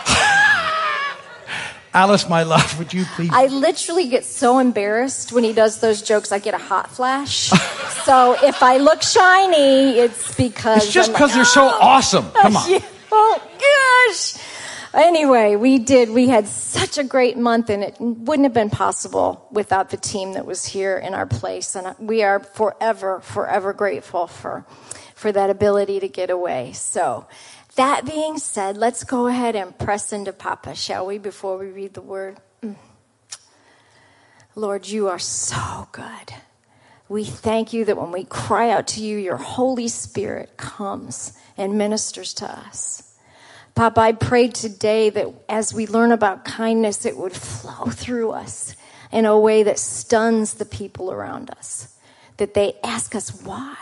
Alice, 1.95 2.29
my 2.29 2.43
love, 2.43 2.77
would 2.77 2.93
you 2.93 3.05
please? 3.15 3.31
I 3.33 3.47
literally 3.47 4.07
get 4.07 4.23
so 4.23 4.59
embarrassed 4.59 5.33
when 5.33 5.43
he 5.43 5.51
does 5.51 5.79
those 5.81 6.03
jokes. 6.03 6.31
I 6.31 6.37
get 6.37 6.53
a 6.53 6.59
hot 6.59 6.91
flash. 6.91 7.49
so 8.05 8.37
if 8.43 8.61
I 8.61 8.77
look 8.77 9.01
shiny, 9.01 9.97
it's 9.97 10.35
because 10.35 10.83
It's 10.83 10.93
just 10.93 11.11
because 11.11 11.31
like, 11.31 11.35
they're 11.37 11.45
so 11.45 11.63
"Oh, 11.63 11.77
awesome. 11.81 12.29
Come 12.31 12.55
on. 12.57 12.81
Oh 13.11 13.41
gosh. 14.07 14.35
Anyway, 14.93 15.55
we 15.55 15.79
did. 15.79 16.09
We 16.09 16.27
had 16.27 16.47
such 16.47 16.97
a 16.97 17.03
great 17.03 17.37
month, 17.37 17.69
and 17.69 17.83
it 17.83 17.95
wouldn't 17.99 18.45
have 18.45 18.53
been 18.53 18.69
possible 18.69 19.47
without 19.51 19.89
the 19.89 19.97
team 19.97 20.33
that 20.33 20.45
was 20.45 20.65
here 20.65 20.97
in 20.97 21.13
our 21.13 21.25
place. 21.25 21.75
And 21.75 21.95
we 21.97 22.23
are 22.23 22.39
forever, 22.41 23.21
forever 23.21 23.71
grateful 23.73 24.27
for 24.27 24.65
for 25.15 25.31
that 25.31 25.51
ability 25.51 25.99
to 25.99 26.07
get 26.07 26.31
away. 26.31 26.73
So, 26.73 27.27
that 27.75 28.05
being 28.05 28.39
said, 28.39 28.75
let's 28.75 29.03
go 29.03 29.27
ahead 29.27 29.55
and 29.55 29.77
press 29.77 30.11
into 30.11 30.33
Papa, 30.33 30.75
shall 30.75 31.05
we? 31.05 31.19
Before 31.19 31.57
we 31.57 31.67
read 31.67 31.93
the 31.93 32.01
word. 32.01 32.37
Mm. 32.63 32.75
Lord, 34.55 34.87
you 34.87 35.07
are 35.07 35.19
so 35.19 35.87
good. 35.91 36.33
We 37.07 37.23
thank 37.23 37.71
you 37.71 37.85
that 37.85 37.97
when 37.97 38.11
we 38.11 38.23
cry 38.23 38.71
out 38.71 38.87
to 38.87 39.01
you, 39.01 39.17
your 39.17 39.37
Holy 39.37 39.87
Spirit 39.87 40.57
comes 40.57 41.33
and 41.55 41.77
ministers 41.77 42.33
to 42.35 42.49
us. 42.49 43.10
Papa, 43.75 43.99
I 44.01 44.11
pray 44.11 44.47
today 44.47 45.09
that 45.09 45.27
as 45.47 45.73
we 45.73 45.87
learn 45.87 46.11
about 46.11 46.45
kindness, 46.45 47.05
it 47.05 47.17
would 47.17 47.33
flow 47.33 47.85
through 47.85 48.31
us 48.31 48.75
in 49.11 49.25
a 49.25 49.39
way 49.39 49.63
that 49.63 49.79
stuns 49.79 50.55
the 50.55 50.65
people 50.65 51.11
around 51.11 51.49
us. 51.51 51.97
That 52.37 52.53
they 52.53 52.73
ask 52.83 53.15
us, 53.15 53.41
why? 53.43 53.75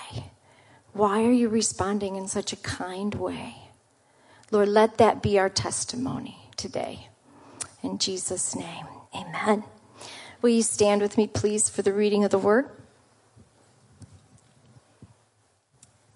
Why 0.93 1.23
are 1.23 1.31
you 1.31 1.49
responding 1.49 2.15
in 2.15 2.27
such 2.27 2.53
a 2.53 2.57
kind 2.57 3.15
way? 3.15 3.55
Lord, 4.51 4.69
let 4.69 4.97
that 4.97 5.21
be 5.21 5.37
our 5.39 5.49
testimony 5.49 6.37
today. 6.57 7.07
In 7.81 7.97
Jesus' 7.97 8.55
name, 8.55 8.85
amen. 9.15 9.63
Will 10.41 10.49
you 10.49 10.63
stand 10.63 11.01
with 11.01 11.17
me, 11.17 11.27
please, 11.27 11.69
for 11.69 11.81
the 11.81 11.93
reading 11.93 12.23
of 12.23 12.31
the 12.31 12.39
word? 12.39 12.69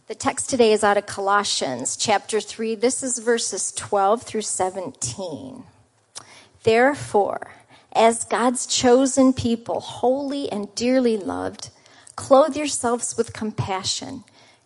The 0.08 0.16
text 0.16 0.50
today 0.50 0.74
is 0.74 0.84
out 0.84 0.98
of 0.98 1.06
Colossians 1.06 1.96
chapter 1.96 2.42
3. 2.42 2.76
This 2.76 3.04
is 3.04 3.20
verses 3.20 3.72
12 3.72 4.24
through 4.24 4.42
17. 4.42 5.64
Therefore, 6.64 7.54
as 7.94 8.26
God's 8.26 8.66
chosen 8.66 9.32
people, 9.32 9.80
holy 9.80 10.52
and 10.52 10.76
dearly 10.76 11.16
loved, 11.16 11.70
clothe 12.18 12.58
yourselves 12.58 13.16
with 13.16 13.32
compassion, 13.32 14.26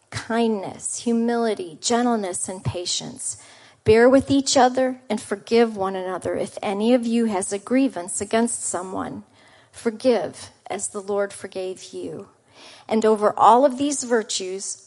kindness, 0.09 1.01
humility, 1.01 1.77
gentleness, 1.81 2.49
and 2.49 2.63
patience. 2.65 3.37
Bear 3.83 4.09
with 4.09 4.31
each 4.31 4.57
other 4.57 5.01
and 5.07 5.21
forgive 5.21 5.77
one 5.77 5.95
another 5.95 6.35
if 6.35 6.57
any 6.63 6.95
of 6.95 7.05
you 7.05 7.25
has 7.25 7.53
a 7.53 7.59
grievance 7.59 8.21
against 8.21 8.65
someone. 8.65 9.23
Forgive 9.71 10.49
as 10.67 10.87
the 10.87 11.01
Lord 11.01 11.31
forgave 11.31 11.93
you. 11.93 12.29
And 12.89 13.05
over 13.05 13.37
all 13.37 13.65
of 13.65 13.77
these 13.77 14.03
virtues, 14.03 14.86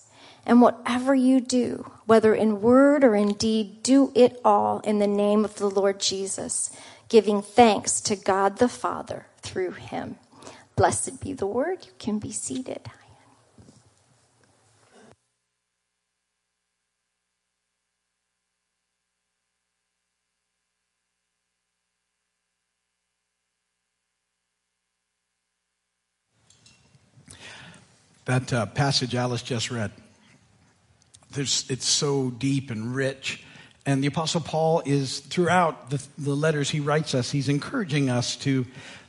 And 0.45 0.61
whatever 0.61 1.15
you 1.15 1.39
do, 1.39 1.91
whether 2.05 2.33
in 2.35 2.61
word 2.61 3.03
or 3.03 3.15
in 3.15 3.33
deed, 3.33 3.83
do 3.83 4.11
it 4.15 4.39
all 4.43 4.79
in 4.79 4.99
the 4.99 5.07
name 5.07 5.45
of 5.45 5.55
the 5.55 5.69
Lord 5.69 5.99
Jesus, 5.99 6.75
giving 7.09 7.41
thanks 7.41 8.01
to 8.01 8.15
God 8.15 8.57
the 8.57 8.69
Father 8.69 9.27
through 9.41 9.71
him. 9.71 10.17
Blessed 10.75 11.21
be 11.21 11.33
the 11.33 11.45
word. 11.47 11.85
You 11.85 11.91
can 11.99 12.19
be 12.19 12.31
seated. 12.31 12.81
That 28.25 28.53
uh, 28.53 28.65
passage 28.67 29.15
Alice 29.15 29.41
just 29.43 29.71
read, 29.71 29.91
there's, 31.33 31.65
it's 31.69 31.87
so 31.87 32.29
deep 32.29 32.71
and 32.71 32.95
rich. 32.95 33.43
And 33.85 34.03
the 34.03 34.07
Apostle 34.07 34.41
Paul 34.41 34.83
is, 34.85 35.19
throughout 35.19 35.89
the, 35.89 36.01
the 36.17 36.35
letters 36.35 36.69
he 36.69 36.79
writes 36.79 37.15
us, 37.15 37.31
he's 37.31 37.49
encouraging 37.49 38.09
us 38.09 38.35
to 38.37 38.65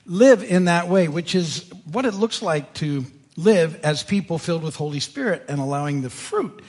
live 0.07 0.43
in 0.43 0.65
that 0.65 0.89
way, 0.89 1.09
which 1.09 1.35
is 1.35 1.71
what 1.91 2.05
it 2.05 2.15
looks 2.15 2.43
like 2.43 2.73
to 2.75 3.05
live 3.37 3.81
as 3.85 4.03
people 4.03 4.39
filled 4.39 4.63
with 4.63 4.77
Holy 4.77 5.01
Spirit 5.01 5.45
and 5.49 5.61
allowing 5.61 6.03
the 6.03 6.11
fruit 6.11 6.63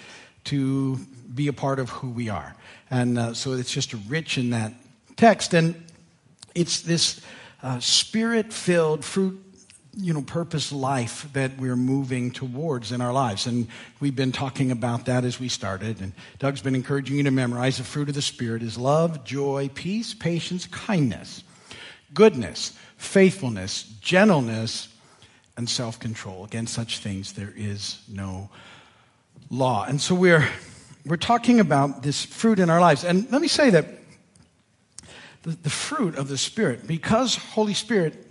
to 0.45 0.97
be 1.33 1.47
a 1.47 1.53
part 1.53 1.79
of 1.79 1.89
who 1.89 2.09
we 2.09 2.29
are. 2.29 2.55
And 2.91 3.17
uh, 3.17 3.33
so 3.33 3.53
it's 3.53 3.71
just 3.71 3.93
rich 4.07 4.37
in 4.37 4.51
that 4.51 4.73
text. 5.15 5.53
And 5.53 5.81
it's 6.53 6.81
this 6.81 7.21
uh, 7.61 7.79
spirit 7.79 8.53
filled, 8.53 9.03
fruit 9.03 9.42
you 9.95 10.13
know, 10.13 10.21
purpose 10.21 10.71
life 10.71 11.27
that 11.33 11.57
we're 11.57 11.75
moving 11.75 12.31
towards 12.31 12.91
in 12.91 12.99
our 12.99 13.13
lives. 13.13 13.45
And 13.45 13.67
we've 13.99 14.15
been 14.15 14.31
talking 14.31 14.71
about 14.71 15.05
that 15.05 15.23
as 15.23 15.39
we 15.39 15.47
started. 15.49 16.01
And 16.01 16.13
Doug's 16.39 16.61
been 16.61 16.75
encouraging 16.75 17.17
you 17.17 17.23
to 17.23 17.31
memorize 17.31 17.77
the 17.77 17.83
fruit 17.83 18.09
of 18.09 18.15
the 18.15 18.21
Spirit 18.21 18.63
is 18.63 18.77
love, 18.77 19.23
joy, 19.23 19.69
peace, 19.73 20.13
patience, 20.13 20.65
kindness, 20.67 21.43
goodness, 22.13 22.73
faithfulness, 22.97 23.83
gentleness, 24.01 24.87
and 25.57 25.69
self 25.69 25.99
control. 25.99 26.43
Against 26.43 26.73
such 26.73 26.99
things, 26.99 27.33
there 27.33 27.53
is 27.55 28.01
no 28.07 28.49
law. 29.51 29.85
And 29.85 30.01
so 30.01 30.15
we're, 30.15 30.47
we're 31.05 31.17
talking 31.17 31.59
about 31.59 32.01
this 32.01 32.25
fruit 32.25 32.57
in 32.57 32.71
our 32.71 32.81
lives. 32.81 33.03
And 33.03 33.31
let 33.31 33.41
me 33.41 33.47
say 33.47 33.69
that 33.69 33.85
the, 35.43 35.51
the 35.51 35.69
fruit 35.69 36.15
of 36.15 36.29
the 36.29 36.37
Spirit, 36.37 36.87
because 36.87 37.35
Holy 37.35 37.75
Spirit 37.75 38.22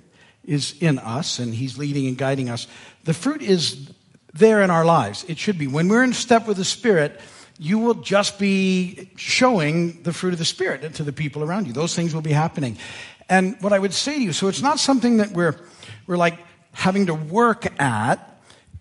is 0.44 0.74
in 0.80 0.98
us 0.98 1.38
and 1.38 1.54
He's 1.54 1.78
leading 1.78 2.06
and 2.06 2.16
guiding 2.16 2.48
us, 2.48 2.66
the 3.04 3.14
fruit 3.14 3.42
is 3.42 3.90
there 4.34 4.62
in 4.62 4.70
our 4.70 4.84
lives. 4.84 5.24
It 5.28 5.38
should 5.38 5.58
be. 5.58 5.66
When 5.66 5.88
we're 5.88 6.04
in 6.04 6.12
step 6.12 6.46
with 6.46 6.56
the 6.56 6.64
Spirit, 6.64 7.20
you 7.58 7.78
will 7.78 7.94
just 7.94 8.38
be 8.38 9.10
showing 9.16 10.02
the 10.02 10.12
fruit 10.12 10.32
of 10.32 10.38
the 10.38 10.44
Spirit 10.44 10.94
to 10.94 11.04
the 11.04 11.12
people 11.12 11.44
around 11.44 11.66
you. 11.66 11.72
Those 11.72 11.94
things 11.94 12.14
will 12.14 12.22
be 12.22 12.32
happening. 12.32 12.78
And 13.28 13.56
what 13.60 13.72
I 13.72 13.78
would 13.78 13.92
say 13.92 14.16
to 14.16 14.22
you, 14.22 14.32
so 14.32 14.48
it's 14.48 14.62
not 14.62 14.78
something 14.78 15.18
that 15.18 15.30
we're, 15.30 15.56
we're 16.06 16.16
like 16.16 16.38
having 16.72 17.06
to 17.06 17.14
work 17.14 17.80
at. 17.80 18.28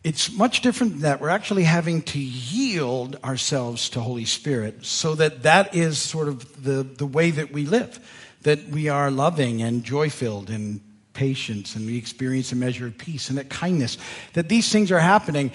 It's 0.04 0.32
much 0.32 0.62
different 0.62 0.94
than 0.94 1.02
that. 1.02 1.22
We're 1.22 1.30
actually 1.30 1.64
having 1.64 2.02
to 2.04 2.20
yield 2.20 3.18
ourselves 3.24 3.90
to 3.90 4.00
Holy 4.02 4.26
Spirit 4.26 4.86
so 4.86 5.14
that 5.16 5.44
that 5.44 5.76
is 5.76 6.00
sort 6.00 6.28
of 6.28 6.64
the, 6.64 6.84
the 6.84 7.06
way 7.06 7.30
that 7.32 7.52
we 7.52 7.66
live, 7.66 8.00
that 8.42 8.68
we 8.70 8.90
are 8.90 9.12
loving 9.12 9.62
and 9.62 9.84
joy 9.84 10.10
filled 10.10 10.50
and 10.50 10.82
patience 11.14 11.76
and 11.76 11.86
we 11.86 11.98
experience 11.98 12.52
a 12.52 12.56
measure 12.56 12.88
of 12.88 12.98
peace 12.98 13.30
and 13.30 13.38
that 13.38 13.50
kindness, 13.50 13.98
that 14.34 14.50
these 14.50 14.72
things 14.72 14.92
are 14.92 15.00
happening. 15.00 15.52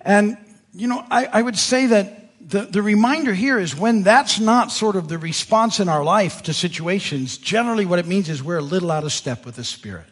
And, 0.00 0.36
you 0.74 0.86
know, 0.86 1.04
I, 1.10 1.26
I 1.26 1.42
would 1.42 1.56
say 1.56 1.86
that 1.86 2.48
the, 2.48 2.62
the 2.62 2.82
reminder 2.82 3.34
here 3.34 3.58
is 3.58 3.76
when 3.76 4.02
that's 4.02 4.40
not 4.40 4.72
sort 4.72 4.96
of 4.96 5.08
the 5.08 5.18
response 5.18 5.80
in 5.80 5.88
our 5.88 6.02
life 6.02 6.42
to 6.44 6.54
situations, 6.54 7.36
generally 7.36 7.84
what 7.84 7.98
it 7.98 8.06
means 8.06 8.28
is 8.28 8.42
we're 8.42 8.58
a 8.58 8.62
little 8.62 8.90
out 8.90 9.04
of 9.04 9.12
step 9.12 9.44
with 9.44 9.56
the 9.56 9.64
Spirit. 9.64 10.06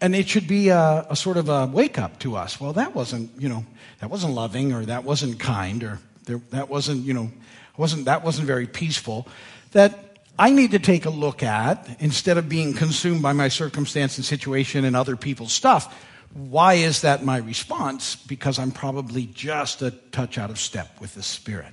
And 0.00 0.14
it 0.14 0.28
should 0.28 0.48
be 0.48 0.68
a, 0.68 1.06
a 1.08 1.16
sort 1.16 1.36
of 1.36 1.48
a 1.48 1.66
wake 1.66 1.98
up 1.98 2.18
to 2.20 2.36
us. 2.36 2.60
Well, 2.60 2.72
that 2.74 2.94
wasn't, 2.94 3.30
you 3.40 3.48
know, 3.48 3.64
that 4.00 4.10
wasn't 4.10 4.34
loving 4.34 4.72
or 4.72 4.84
that 4.84 5.04
wasn't 5.04 5.38
kind 5.38 5.82
or 5.84 6.00
there, 6.24 6.40
that 6.50 6.68
wasn't, 6.68 7.04
you 7.04 7.14
know, 7.14 7.30
wasn't, 7.76 8.04
that 8.06 8.24
wasn't 8.24 8.46
very 8.46 8.66
peaceful. 8.66 9.26
That 9.70 10.11
I 10.42 10.50
need 10.50 10.72
to 10.72 10.80
take 10.80 11.06
a 11.06 11.10
look 11.10 11.44
at 11.44 11.88
instead 12.00 12.36
of 12.36 12.48
being 12.48 12.74
consumed 12.74 13.22
by 13.22 13.32
my 13.32 13.46
circumstance 13.46 14.18
and 14.18 14.24
situation 14.24 14.84
and 14.84 14.96
other 14.96 15.14
people's 15.14 15.52
stuff. 15.52 15.96
Why 16.32 16.74
is 16.74 17.02
that 17.02 17.24
my 17.24 17.36
response? 17.36 18.16
Because 18.16 18.58
I'm 18.58 18.72
probably 18.72 19.26
just 19.26 19.82
a 19.82 19.92
touch 19.92 20.38
out 20.38 20.50
of 20.50 20.58
step 20.58 21.00
with 21.00 21.14
the 21.14 21.22
Spirit. 21.22 21.72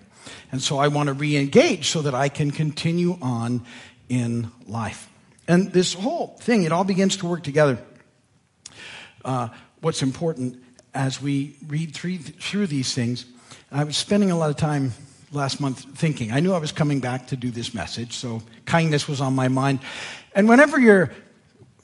And 0.52 0.62
so 0.62 0.78
I 0.78 0.88
want 0.88 1.08
to 1.08 1.14
re 1.14 1.36
engage 1.36 1.88
so 1.88 2.04
that 2.04 2.14
I 2.14 2.30
can 2.30 2.52
continue 2.52 3.18
on 3.24 3.66
in 4.08 4.52
life. 4.68 5.10
And 5.48 5.74
this 5.74 5.96
whole 5.96 6.38
thing, 6.40 6.62
it 6.62 6.72
all 6.72 6.84
begins 6.84 7.18
to 7.18 7.26
work 7.26 7.42
together. 7.42 7.80
Uh, 9.26 9.48
what's 9.82 10.04
important 10.04 10.64
as 10.94 11.20
we 11.20 11.58
read 11.66 11.96
through, 11.96 12.20
through 12.20 12.68
these 12.68 12.94
things, 12.94 13.26
I 13.72 13.84
was 13.84 13.98
spending 13.98 14.30
a 14.30 14.38
lot 14.38 14.52
of 14.52 14.58
time 14.58 14.94
last 15.32 15.60
month 15.60 15.86
thinking. 15.98 16.32
I 16.32 16.40
knew 16.40 16.54
I 16.54 16.58
was 16.58 16.72
coming 16.72 17.00
back 17.00 17.28
to 17.28 17.36
do 17.36 17.52
this 17.52 17.74
message, 17.74 18.14
so 18.14 18.42
kindness 18.66 19.08
was 19.08 19.22
on 19.22 19.34
my 19.36 19.48
mind. 19.48 19.80
And 20.34 20.48
whenever 20.50 20.80
you're, 20.80 21.12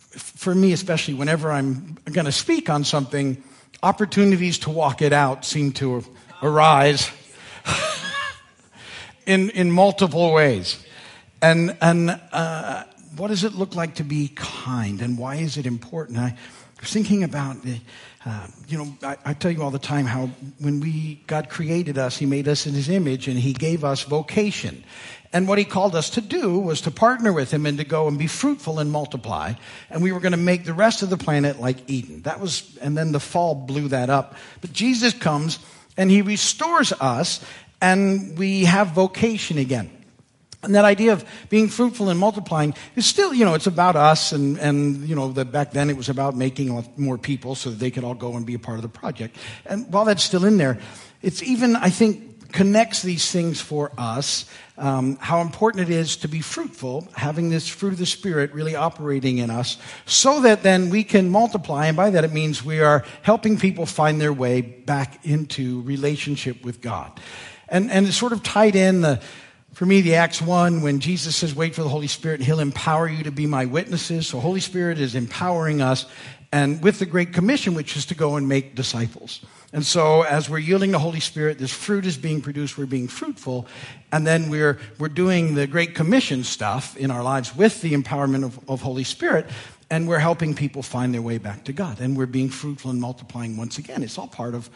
for 0.09 0.53
me 0.55 0.73
especially, 0.73 1.13
whenever 1.13 1.51
I'm 1.51 1.97
going 2.11 2.25
to 2.25 2.31
speak 2.31 2.69
on 2.69 2.83
something, 2.83 3.43
opportunities 3.83 4.59
to 4.59 4.69
walk 4.69 5.01
it 5.01 5.13
out 5.13 5.45
seem 5.45 5.71
to 5.73 6.03
arise 6.41 7.11
in, 9.25 9.49
in 9.51 9.71
multiple 9.71 10.33
ways. 10.33 10.83
And, 11.41 11.77
and 11.81 12.19
uh, 12.31 12.83
what 13.17 13.27
does 13.27 13.43
it 13.43 13.53
look 13.53 13.75
like 13.75 13.95
to 13.95 14.03
be 14.03 14.31
kind, 14.35 15.01
and 15.01 15.17
why 15.17 15.35
is 15.35 15.57
it 15.57 15.65
important? 15.65 16.17
I 16.17 16.35
was 16.79 16.91
thinking 16.91 17.23
about 17.23 17.61
the 17.61 17.79
uh, 18.25 18.47
you 18.67 18.77
know, 18.79 18.97
I, 19.03 19.17
I, 19.23 19.33
tell 19.33 19.51
you 19.51 19.61
all 19.61 19.69
the 19.69 19.77
time 19.77 20.05
how 20.05 20.31
when 20.57 20.79
we 20.79 21.21
God 21.27 21.47
created 21.47 21.99
us, 21.99 22.17
He 22.17 22.25
made 22.25 22.47
us 22.47 22.65
in 22.65 22.73
His 22.73 22.89
image, 22.89 23.27
and 23.27 23.37
He 23.37 23.53
gave 23.53 23.83
us 23.83 24.01
vocation. 24.01 24.83
And 25.31 25.47
what 25.47 25.59
He 25.59 25.65
called 25.65 25.95
us 25.95 26.09
to 26.11 26.21
do 26.21 26.57
was 26.57 26.81
to 26.81 26.91
partner 26.91 27.31
with 27.31 27.51
Him 27.51 27.67
and 27.67 27.77
to 27.77 27.83
go 27.83 28.07
and 28.07 28.17
be 28.17 28.25
fruitful 28.25 28.79
and 28.79 28.91
multiply. 28.91 29.53
And 29.91 30.01
we 30.01 30.11
were 30.11 30.19
going 30.19 30.31
to 30.31 30.37
make 30.37 30.65
the 30.65 30.73
rest 30.73 31.03
of 31.03 31.11
the 31.11 31.17
planet 31.17 31.59
like 31.59 31.87
Eden. 31.87 32.23
That 32.23 32.39
was, 32.39 32.75
and 32.81 32.97
then 32.97 33.11
the 33.11 33.19
fall 33.19 33.53
blew 33.53 33.89
that 33.89 34.09
up. 34.09 34.35
But 34.59 34.73
Jesus 34.73 35.13
comes 35.13 35.59
and 35.95 36.09
He 36.09 36.23
restores 36.23 36.93
us, 36.93 37.45
and 37.79 38.35
we 38.39 38.65
have 38.65 38.87
vocation 38.87 39.59
again. 39.59 39.94
And 40.65 40.75
that 40.75 40.85
idea 40.85 41.13
of 41.13 41.23
being 41.49 41.69
fruitful 41.69 42.09
and 42.09 42.19
multiplying 42.19 42.73
is 42.95 43.05
still, 43.05 43.33
you 43.33 43.45
know, 43.45 43.53
it's 43.53 43.67
about 43.67 43.95
us. 43.95 44.31
And, 44.31 44.57
and 44.59 45.07
you 45.07 45.15
know, 45.15 45.31
the, 45.31 45.45
back 45.45 45.71
then 45.71 45.89
it 45.89 45.97
was 45.97 46.09
about 46.09 46.35
making 46.35 46.85
more 46.97 47.17
people 47.17 47.55
so 47.55 47.69
that 47.69 47.79
they 47.79 47.91
could 47.91 48.03
all 48.03 48.15
go 48.15 48.35
and 48.35 48.45
be 48.45 48.55
a 48.55 48.59
part 48.59 48.77
of 48.77 48.81
the 48.81 48.89
project. 48.89 49.37
And 49.65 49.91
while 49.93 50.05
that's 50.05 50.23
still 50.23 50.45
in 50.45 50.57
there, 50.57 50.79
it's 51.21 51.41
even, 51.41 51.75
I 51.75 51.89
think, 51.89 52.51
connects 52.51 53.01
these 53.01 53.31
things 53.31 53.59
for 53.59 53.91
us. 53.97 54.45
Um, 54.77 55.17
how 55.19 55.41
important 55.41 55.89
it 55.89 55.93
is 55.93 56.17
to 56.17 56.27
be 56.27 56.41
fruitful, 56.41 57.07
having 57.13 57.49
this 57.49 57.67
fruit 57.67 57.93
of 57.93 57.99
the 57.99 58.05
Spirit 58.05 58.53
really 58.53 58.75
operating 58.75 59.39
in 59.39 59.49
us, 59.49 59.77
so 60.05 60.41
that 60.41 60.63
then 60.63 60.89
we 60.89 61.03
can 61.03 61.29
multiply. 61.29 61.87
And 61.87 61.97
by 61.97 62.09
that 62.09 62.23
it 62.23 62.31
means 62.31 62.63
we 62.63 62.81
are 62.81 63.03
helping 63.21 63.57
people 63.57 63.85
find 63.85 64.21
their 64.21 64.33
way 64.33 64.61
back 64.61 65.25
into 65.25 65.81
relationship 65.81 66.63
with 66.63 66.81
God. 66.81 67.19
And, 67.67 67.89
and 67.89 68.07
it's 68.07 68.17
sort 68.17 68.31
of 68.31 68.43
tied 68.43 68.75
in 68.75 69.01
the, 69.01 69.21
for 69.75 69.85
me, 69.85 69.99
the 69.99 70.15
Acts 70.15 70.41
1, 70.41 70.81
when 70.81 71.01
Jesus 71.01 71.35
says, 71.35 71.53
wait 71.53 71.75
for 71.75 71.83
the 71.83 71.89
Holy 71.89 72.07
Spirit, 72.07 72.39
He'll 72.39 72.61
empower 72.61 73.09
you 73.09 73.25
to 73.25 73.31
be 73.31 73.45
my 73.45 73.65
witnesses. 73.65 74.25
So 74.25 74.39
Holy 74.39 74.61
Spirit 74.61 74.99
is 74.99 75.15
empowering 75.15 75.81
us 75.81 76.05
and 76.53 76.81
with 76.81 76.99
the 76.99 77.05
Great 77.05 77.33
Commission, 77.33 77.73
which 77.73 77.97
is 77.97 78.05
to 78.05 78.15
go 78.15 78.37
and 78.37 78.47
make 78.47 78.75
disciples. 78.75 79.41
And 79.73 79.85
so 79.85 80.21
as 80.21 80.49
we're 80.49 80.59
yielding 80.59 80.91
the 80.91 80.99
Holy 80.99 81.19
Spirit, 81.19 81.57
this 81.57 81.73
fruit 81.73 82.05
is 82.05 82.15
being 82.15 82.39
produced, 82.39 82.77
we're 82.77 82.85
being 82.85 83.09
fruitful, 83.09 83.67
and 84.13 84.25
then 84.25 84.49
we're, 84.49 84.79
we're 84.97 85.09
doing 85.09 85.55
the 85.55 85.67
Great 85.67 85.93
Commission 85.93 86.45
stuff 86.45 86.95
in 86.95 87.11
our 87.11 87.21
lives 87.21 87.53
with 87.53 87.81
the 87.81 87.91
empowerment 87.91 88.45
of, 88.45 88.57
of 88.69 88.81
Holy 88.81 89.03
Spirit, 89.03 89.45
and 89.89 90.07
we're 90.07 90.19
helping 90.19 90.55
people 90.55 90.83
find 90.83 91.13
their 91.13 91.21
way 91.21 91.37
back 91.37 91.65
to 91.65 91.73
God. 91.73 91.99
And 91.99 92.15
we're 92.15 92.27
being 92.27 92.47
fruitful 92.47 92.91
and 92.91 93.01
multiplying 93.01 93.57
once 93.57 93.77
again. 93.77 94.03
It's 94.03 94.17
all 94.17 94.29
part 94.29 94.55
of 94.55 94.69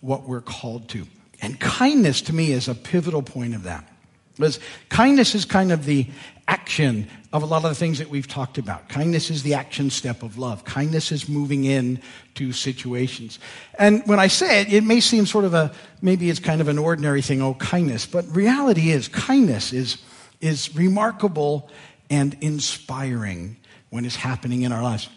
what 0.00 0.28
we're 0.28 0.42
called 0.42 0.88
to. 0.90 1.08
And 1.42 1.58
kindness 1.58 2.20
to 2.22 2.32
me 2.32 2.52
is 2.52 2.68
a 2.68 2.76
pivotal 2.76 3.22
point 3.22 3.56
of 3.56 3.64
that. 3.64 3.88
Because 4.36 4.58
kindness 4.88 5.34
is 5.34 5.44
kind 5.44 5.70
of 5.72 5.84
the 5.84 6.06
action 6.48 7.08
of 7.32 7.42
a 7.42 7.46
lot 7.46 7.64
of 7.64 7.70
the 7.70 7.74
things 7.74 7.98
that 7.98 8.10
we've 8.10 8.28
talked 8.28 8.58
about. 8.58 8.88
Kindness 8.88 9.30
is 9.30 9.42
the 9.42 9.54
action 9.54 9.90
step 9.90 10.22
of 10.22 10.38
love. 10.38 10.64
Kindness 10.64 11.10
is 11.10 11.28
moving 11.28 11.64
in 11.64 12.00
to 12.34 12.52
situations. 12.52 13.38
And 13.78 14.02
when 14.06 14.18
I 14.18 14.26
say 14.26 14.60
it, 14.60 14.72
it 14.72 14.84
may 14.84 15.00
seem 15.00 15.26
sort 15.26 15.44
of 15.44 15.54
a, 15.54 15.72
maybe 16.02 16.30
it's 16.30 16.38
kind 16.38 16.60
of 16.60 16.68
an 16.68 16.78
ordinary 16.78 17.22
thing, 17.22 17.42
oh, 17.42 17.54
kindness. 17.54 18.06
But 18.06 18.26
reality 18.34 18.90
is, 18.90 19.08
kindness 19.08 19.72
is, 19.72 19.98
is 20.40 20.74
remarkable 20.76 21.70
and 22.10 22.36
inspiring 22.40 23.56
when 23.90 24.04
it's 24.04 24.16
happening 24.16 24.62
in 24.62 24.72
our 24.72 24.82
lives. 24.82 25.08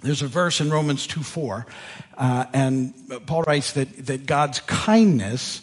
There's 0.00 0.22
a 0.22 0.28
verse 0.28 0.60
in 0.60 0.70
Romans 0.70 1.06
2 1.06 1.22
4, 1.22 1.66
uh, 2.18 2.44
and 2.52 2.94
Paul 3.26 3.42
writes 3.42 3.72
that, 3.72 4.06
that 4.06 4.26
God's 4.26 4.60
kindness 4.60 5.62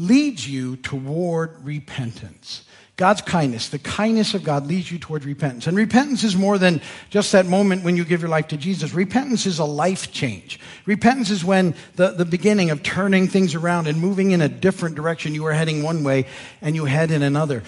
leads 0.00 0.48
you 0.48 0.76
toward 0.76 1.62
repentance. 1.62 2.64
God's 2.96 3.20
kindness, 3.22 3.68
the 3.68 3.78
kindness 3.78 4.34
of 4.34 4.44
God 4.44 4.66
leads 4.66 4.90
you 4.90 4.98
toward 4.98 5.24
repentance. 5.24 5.66
And 5.66 5.76
repentance 5.76 6.24
is 6.24 6.36
more 6.36 6.58
than 6.58 6.80
just 7.08 7.32
that 7.32 7.46
moment 7.46 7.84
when 7.84 7.96
you 7.96 8.04
give 8.04 8.20
your 8.20 8.28
life 8.28 8.48
to 8.48 8.56
Jesus. 8.56 8.92
Repentance 8.92 9.46
is 9.46 9.58
a 9.58 9.64
life 9.64 10.10
change. 10.12 10.58
Repentance 10.84 11.30
is 11.30 11.44
when 11.44 11.74
the, 11.96 12.12
the 12.12 12.24
beginning 12.24 12.70
of 12.70 12.82
turning 12.82 13.26
things 13.28 13.54
around 13.54 13.86
and 13.86 14.00
moving 14.00 14.32
in 14.32 14.40
a 14.40 14.48
different 14.48 14.96
direction. 14.96 15.34
You 15.34 15.44
were 15.44 15.52
heading 15.52 15.82
one 15.82 16.02
way 16.02 16.26
and 16.60 16.74
you 16.74 16.86
head 16.86 17.10
in 17.10 17.22
another. 17.22 17.62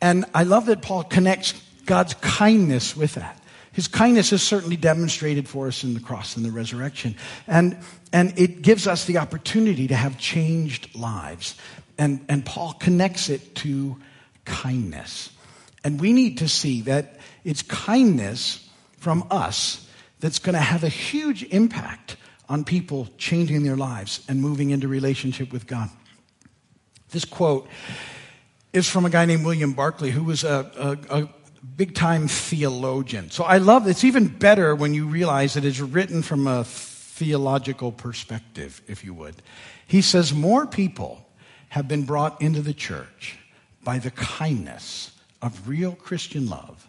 And 0.00 0.24
I 0.34 0.44
love 0.44 0.66
that 0.66 0.80
Paul 0.82 1.04
connects 1.04 1.52
God's 1.84 2.14
kindness 2.14 2.96
with 2.96 3.14
that. 3.14 3.37
His 3.78 3.86
kindness 3.86 4.32
is 4.32 4.42
certainly 4.42 4.76
demonstrated 4.76 5.48
for 5.48 5.68
us 5.68 5.84
in 5.84 5.94
the 5.94 6.00
cross 6.00 6.36
and 6.36 6.44
the 6.44 6.50
resurrection. 6.50 7.14
And, 7.46 7.78
and 8.12 8.36
it 8.36 8.60
gives 8.60 8.88
us 8.88 9.04
the 9.04 9.18
opportunity 9.18 9.86
to 9.86 9.94
have 9.94 10.18
changed 10.18 10.96
lives. 10.96 11.54
And, 11.96 12.24
and 12.28 12.44
Paul 12.44 12.72
connects 12.72 13.28
it 13.28 13.54
to 13.54 13.96
kindness. 14.44 15.30
And 15.84 16.00
we 16.00 16.12
need 16.12 16.38
to 16.38 16.48
see 16.48 16.80
that 16.80 17.20
it's 17.44 17.62
kindness 17.62 18.68
from 18.96 19.24
us 19.30 19.88
that's 20.18 20.40
going 20.40 20.54
to 20.54 20.60
have 20.60 20.82
a 20.82 20.88
huge 20.88 21.44
impact 21.44 22.16
on 22.48 22.64
people 22.64 23.06
changing 23.16 23.62
their 23.62 23.76
lives 23.76 24.24
and 24.28 24.40
moving 24.40 24.70
into 24.70 24.88
relationship 24.88 25.52
with 25.52 25.68
God. 25.68 25.88
This 27.10 27.24
quote 27.24 27.68
is 28.72 28.90
from 28.90 29.04
a 29.04 29.10
guy 29.10 29.24
named 29.24 29.44
William 29.44 29.72
Barclay, 29.72 30.10
who 30.10 30.24
was 30.24 30.42
a, 30.42 30.98
a, 31.08 31.20
a 31.20 31.28
big 31.76 31.94
time 31.94 32.28
theologian. 32.28 33.30
So 33.30 33.44
I 33.44 33.58
love 33.58 33.86
it's 33.86 34.04
even 34.04 34.28
better 34.28 34.74
when 34.74 34.94
you 34.94 35.06
realize 35.06 35.56
it 35.56 35.64
is 35.64 35.80
written 35.80 36.22
from 36.22 36.46
a 36.46 36.64
theological 36.64 37.92
perspective, 37.92 38.80
if 38.86 39.04
you 39.04 39.14
would. 39.14 39.36
He 39.86 40.02
says 40.02 40.32
more 40.32 40.66
people 40.66 41.26
have 41.70 41.88
been 41.88 42.04
brought 42.04 42.40
into 42.40 42.62
the 42.62 42.74
church 42.74 43.38
by 43.84 43.98
the 43.98 44.10
kindness 44.10 45.12
of 45.42 45.68
real 45.68 45.92
Christian 45.92 46.48
love 46.48 46.88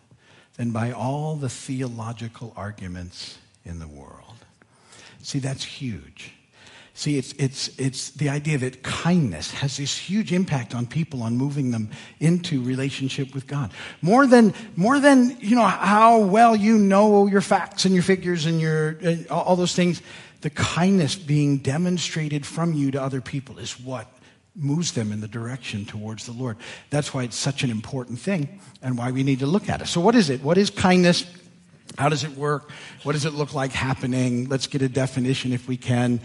than 0.56 0.72
by 0.72 0.92
all 0.92 1.36
the 1.36 1.50
theological 1.50 2.54
arguments 2.56 3.38
in 3.66 3.80
the 3.80 3.88
world. 3.88 4.36
See, 5.22 5.40
that's 5.40 5.64
huge. 5.64 6.34
See, 7.00 7.18
it's, 7.18 7.32
it's, 7.38 7.70
it's 7.80 8.10
the 8.10 8.28
idea 8.28 8.58
that 8.58 8.84
kindness 8.84 9.52
has 9.52 9.78
this 9.78 9.98
huge 9.98 10.34
impact 10.34 10.76
on 10.76 10.86
people, 10.86 11.24
on 11.24 11.38
moving 11.38 11.72
them 11.72 11.92
into 12.20 12.62
relationship 12.62 13.34
with 13.34 13.48
God. 13.48 13.72
More 14.02 14.28
than, 14.28 14.54
more 14.76 15.00
than, 15.00 15.38
you 15.40 15.56
know, 15.56 15.64
how 15.64 16.20
well 16.20 16.58
you 16.58 16.78
know 16.78 17.28
your 17.28 17.40
facts 17.40 17.86
and 17.86 17.94
your 17.94 18.04
figures 18.04 18.46
and 18.46 18.60
your, 18.60 19.00
uh, 19.02 19.34
all 19.34 19.56
those 19.56 19.74
things. 19.74 20.02
The 20.42 20.50
kindness 20.50 21.16
being 21.16 21.60
demonstrated 21.60 22.46
from 22.46 22.74
you 22.74 22.92
to 22.92 23.02
other 23.02 23.22
people 23.22 23.60
is 23.60 23.80
what 23.80 24.06
moves 24.54 24.92
them 24.92 25.14
in 25.14 25.22
the 25.22 25.28
direction 25.30 25.86
towards 25.86 26.26
the 26.26 26.34
Lord. 26.34 26.58
That's 26.90 27.14
why 27.14 27.24
it's 27.24 27.38
such 27.38 27.64
an 27.64 27.72
important 27.72 28.20
thing 28.20 28.60
and 28.82 28.98
why 28.98 29.12
we 29.12 29.24
need 29.24 29.40
to 29.40 29.48
look 29.48 29.70
at 29.70 29.82
it. 29.82 29.88
So 29.88 30.02
what 30.02 30.16
is 30.16 30.30
it? 30.30 30.44
What 30.44 30.58
is 30.58 30.70
kindness? 30.70 31.26
How 32.00 32.08
does 32.08 32.24
it 32.24 32.38
work? 32.38 32.72
What 33.04 33.12
does 33.12 33.26
it 33.26 33.34
look 33.34 33.54
like 33.54 33.74
happening? 33.74 34.48
Let's 34.48 34.68
get 34.68 34.82
a 34.82 34.88
definition 34.88 35.52
if 35.52 35.68
we 35.68 35.76
can. 35.76 36.22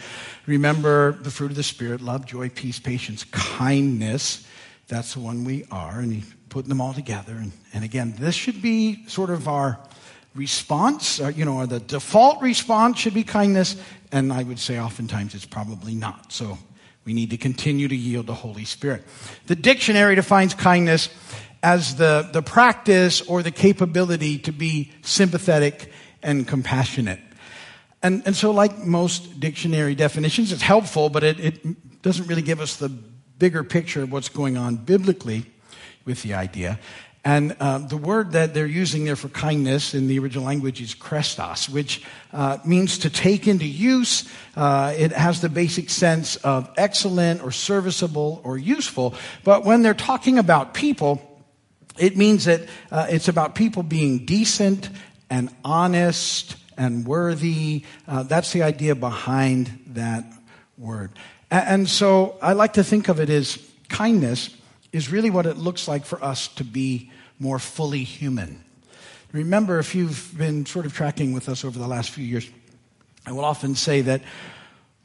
Remember 0.46 1.10
the 1.14 1.32
fruit 1.32 1.50
of 1.50 1.56
the 1.56 1.64
Spirit 1.64 2.00
love, 2.00 2.26
joy, 2.26 2.48
peace, 2.48 2.78
patience, 2.78 3.24
kindness. 3.32 4.46
That's 4.86 5.14
the 5.14 5.18
one 5.18 5.42
we 5.42 5.64
are. 5.72 5.98
And 5.98 6.22
putting 6.48 6.68
them 6.68 6.80
all 6.80 6.94
together. 6.94 7.32
And, 7.32 7.50
and 7.72 7.82
again, 7.82 8.14
this 8.16 8.36
should 8.36 8.62
be 8.62 9.04
sort 9.08 9.30
of 9.30 9.48
our 9.48 9.80
response. 10.36 11.18
Or, 11.18 11.30
you 11.30 11.44
know, 11.44 11.66
the 11.66 11.80
default 11.80 12.40
response 12.40 13.00
should 13.00 13.14
be 13.14 13.24
kindness. 13.24 13.74
And 14.12 14.32
I 14.32 14.44
would 14.44 14.60
say 14.60 14.78
oftentimes 14.78 15.34
it's 15.34 15.44
probably 15.44 15.96
not. 15.96 16.32
So 16.32 16.56
we 17.04 17.14
need 17.14 17.30
to 17.30 17.36
continue 17.36 17.88
to 17.88 17.96
yield 17.96 18.28
to 18.28 18.32
Holy 18.32 18.64
Spirit. 18.64 19.02
The 19.48 19.56
dictionary 19.56 20.14
defines 20.14 20.54
kindness 20.54 21.08
as 21.64 21.96
the, 21.96 22.28
the 22.30 22.42
practice 22.42 23.22
or 23.22 23.42
the 23.42 23.50
capability 23.50 24.38
to 24.38 24.52
be 24.52 24.92
sympathetic 25.00 25.90
and 26.22 26.46
compassionate. 26.46 27.20
And, 28.02 28.22
and 28.26 28.36
so, 28.36 28.50
like 28.50 28.78
most 28.80 29.40
dictionary 29.40 29.94
definitions, 29.94 30.52
it's 30.52 30.60
helpful, 30.60 31.08
but 31.08 31.24
it, 31.24 31.40
it 31.40 32.02
doesn't 32.02 32.26
really 32.26 32.42
give 32.42 32.60
us 32.60 32.76
the 32.76 32.90
bigger 32.90 33.64
picture 33.64 34.02
of 34.02 34.12
what's 34.12 34.28
going 34.28 34.58
on 34.58 34.76
biblically 34.76 35.46
with 36.04 36.20
the 36.22 36.34
idea. 36.34 36.78
And 37.24 37.56
uh, 37.58 37.78
the 37.78 37.96
word 37.96 38.32
that 38.32 38.52
they're 38.52 38.66
using 38.66 39.06
there 39.06 39.16
for 39.16 39.30
kindness 39.30 39.94
in 39.94 40.06
the 40.06 40.18
original 40.18 40.44
language 40.44 40.82
is 40.82 40.94
chrestos, 40.94 41.70
which 41.70 42.02
uh, 42.34 42.58
means 42.66 42.98
to 42.98 43.08
take 43.08 43.48
into 43.48 43.64
use. 43.64 44.28
Uh, 44.54 44.92
it 44.98 45.12
has 45.12 45.40
the 45.40 45.48
basic 45.48 45.88
sense 45.88 46.36
of 46.36 46.70
excellent 46.76 47.42
or 47.42 47.50
serviceable 47.50 48.42
or 48.44 48.58
useful. 48.58 49.14
But 49.44 49.64
when 49.64 49.80
they're 49.80 49.94
talking 49.94 50.38
about 50.38 50.74
people, 50.74 51.30
it 51.98 52.16
means 52.16 52.44
that 52.46 52.62
uh, 52.90 53.06
it's 53.08 53.28
about 53.28 53.54
people 53.54 53.82
being 53.82 54.24
decent 54.24 54.88
and 55.30 55.50
honest 55.64 56.56
and 56.76 57.06
worthy. 57.06 57.84
Uh, 58.06 58.24
that's 58.24 58.52
the 58.52 58.62
idea 58.62 58.94
behind 58.94 59.80
that 59.88 60.24
word. 60.76 61.10
And, 61.50 61.68
and 61.68 61.88
so 61.88 62.36
I 62.42 62.52
like 62.52 62.74
to 62.74 62.84
think 62.84 63.08
of 63.08 63.20
it 63.20 63.30
as 63.30 63.58
kindness 63.88 64.50
is 64.92 65.10
really 65.10 65.30
what 65.30 65.46
it 65.46 65.56
looks 65.56 65.88
like 65.88 66.04
for 66.04 66.22
us 66.22 66.48
to 66.48 66.64
be 66.64 67.10
more 67.38 67.58
fully 67.58 68.04
human. 68.04 68.64
Remember, 69.32 69.80
if 69.80 69.94
you've 69.94 70.32
been 70.38 70.64
sort 70.64 70.86
of 70.86 70.94
tracking 70.94 71.32
with 71.32 71.48
us 71.48 71.64
over 71.64 71.78
the 71.78 71.88
last 71.88 72.10
few 72.10 72.24
years, 72.24 72.48
I 73.26 73.32
will 73.32 73.44
often 73.44 73.74
say 73.74 74.02
that 74.02 74.22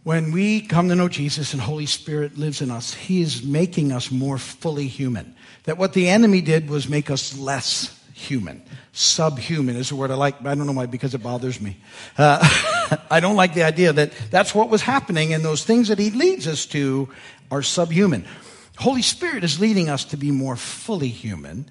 when 0.03 0.31
we 0.31 0.61
come 0.61 0.89
to 0.89 0.95
know 0.95 1.09
Jesus 1.09 1.53
and 1.53 1.61
Holy 1.61 1.85
Spirit 1.85 2.37
lives 2.37 2.61
in 2.61 2.71
us, 2.71 2.93
He 2.93 3.21
is 3.21 3.43
making 3.43 3.91
us 3.91 4.11
more 4.11 4.37
fully 4.37 4.87
human. 4.87 5.35
That 5.69 5.77
what 5.77 5.93
the 5.93 6.09
enemy 6.09 6.41
did 6.41 6.67
was 6.67 6.89
make 6.89 7.11
us 7.11 7.37
less 7.37 7.95
human. 8.11 8.63
Subhuman 8.91 9.75
is 9.75 9.91
a 9.91 9.95
word 9.95 10.09
I 10.09 10.15
like, 10.15 10.43
I 10.43 10.55
don't 10.55 10.65
know 10.65 10.71
why, 10.73 10.87
because 10.87 11.13
it 11.13 11.21
bothers 11.21 11.61
me. 11.61 11.77
Uh, 12.17 12.97
I 13.11 13.19
don't 13.19 13.35
like 13.35 13.53
the 13.53 13.61
idea 13.61 13.93
that 13.93 14.11
that's 14.31 14.55
what 14.55 14.71
was 14.71 14.81
happening, 14.81 15.31
and 15.31 15.45
those 15.45 15.63
things 15.63 15.89
that 15.89 15.99
He 15.99 16.09
leads 16.09 16.47
us 16.47 16.65
to 16.73 17.07
are 17.51 17.61
subhuman. 17.61 18.25
Holy 18.79 19.03
Spirit 19.03 19.43
is 19.43 19.59
leading 19.59 19.89
us 19.89 20.05
to 20.05 20.17
be 20.17 20.31
more 20.31 20.55
fully 20.55 21.09
human. 21.09 21.67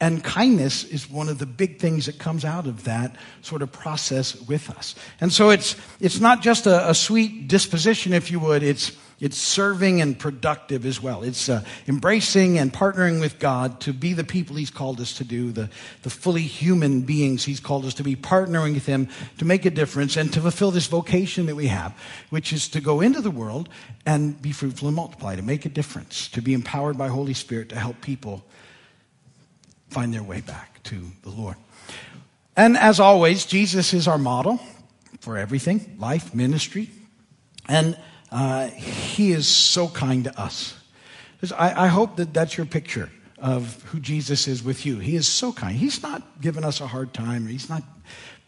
And 0.00 0.22
kindness 0.22 0.84
is 0.84 1.10
one 1.10 1.28
of 1.28 1.40
the 1.40 1.46
big 1.46 1.80
things 1.80 2.06
that 2.06 2.20
comes 2.20 2.44
out 2.44 2.68
of 2.68 2.84
that 2.84 3.16
sort 3.42 3.62
of 3.62 3.72
process 3.72 4.40
with 4.42 4.70
us. 4.70 4.94
And 5.20 5.32
so 5.32 5.50
it's, 5.50 5.74
it's 5.98 6.20
not 6.20 6.40
just 6.40 6.68
a, 6.68 6.90
a 6.90 6.94
sweet 6.94 7.48
disposition, 7.48 8.12
if 8.12 8.30
you 8.30 8.38
would, 8.38 8.62
it's, 8.62 8.92
it's 9.20 9.36
serving 9.36 10.00
and 10.00 10.18
productive 10.18 10.86
as 10.86 11.02
well. 11.02 11.22
It's 11.22 11.50
uh, 11.50 11.62
embracing 11.86 12.58
and 12.58 12.72
partnering 12.72 13.20
with 13.20 13.38
God 13.38 13.78
to 13.80 13.92
be 13.92 14.14
the 14.14 14.24
people 14.24 14.56
He's 14.56 14.70
called 14.70 14.98
us 15.00 15.12
to 15.14 15.24
do, 15.24 15.52
the, 15.52 15.68
the 16.02 16.10
fully 16.10 16.42
human 16.42 17.02
beings 17.02 17.44
He's 17.44 17.60
called 17.60 17.84
us 17.84 17.94
to 17.94 18.02
be, 18.02 18.16
partnering 18.16 18.72
with 18.72 18.86
Him 18.86 19.08
to 19.38 19.44
make 19.44 19.66
a 19.66 19.70
difference 19.70 20.16
and 20.16 20.32
to 20.32 20.40
fulfill 20.40 20.70
this 20.70 20.86
vocation 20.86 21.46
that 21.46 21.54
we 21.54 21.66
have, 21.66 21.94
which 22.30 22.52
is 22.52 22.68
to 22.70 22.80
go 22.80 23.02
into 23.02 23.20
the 23.20 23.30
world 23.30 23.68
and 24.06 24.40
be 24.40 24.52
fruitful 24.52 24.88
and 24.88 24.96
multiply, 24.96 25.36
to 25.36 25.42
make 25.42 25.66
a 25.66 25.70
difference, 25.70 26.28
to 26.28 26.40
be 26.40 26.54
empowered 26.54 26.96
by 26.96 27.08
Holy 27.08 27.34
Spirit 27.34 27.68
to 27.68 27.78
help 27.78 28.00
people 28.00 28.42
find 29.90 30.14
their 30.14 30.22
way 30.22 30.40
back 30.40 30.82
to 30.84 31.12
the 31.22 31.30
Lord. 31.30 31.56
And 32.56 32.76
as 32.76 33.00
always, 33.00 33.44
Jesus 33.44 33.92
is 33.92 34.08
our 34.08 34.18
model 34.18 34.60
for 35.20 35.36
everything 35.36 35.96
life, 35.98 36.34
ministry. 36.34 36.90
And 37.68 37.96
uh, 38.30 38.68
he 38.68 39.32
is 39.32 39.46
so 39.46 39.88
kind 39.88 40.24
to 40.24 40.40
us. 40.40 40.76
I, 41.56 41.84
I 41.84 41.86
hope 41.88 42.16
that 42.16 42.34
that's 42.34 42.56
your 42.56 42.66
picture 42.66 43.10
of 43.38 43.82
who 43.84 44.00
Jesus 44.00 44.46
is 44.46 44.62
with 44.62 44.84
you. 44.84 44.98
He 44.98 45.16
is 45.16 45.26
so 45.26 45.52
kind. 45.52 45.74
He's 45.74 46.02
not 46.02 46.22
giving 46.40 46.64
us 46.64 46.80
a 46.80 46.86
hard 46.86 47.14
time. 47.14 47.46
He's 47.46 47.68
not 47.70 47.82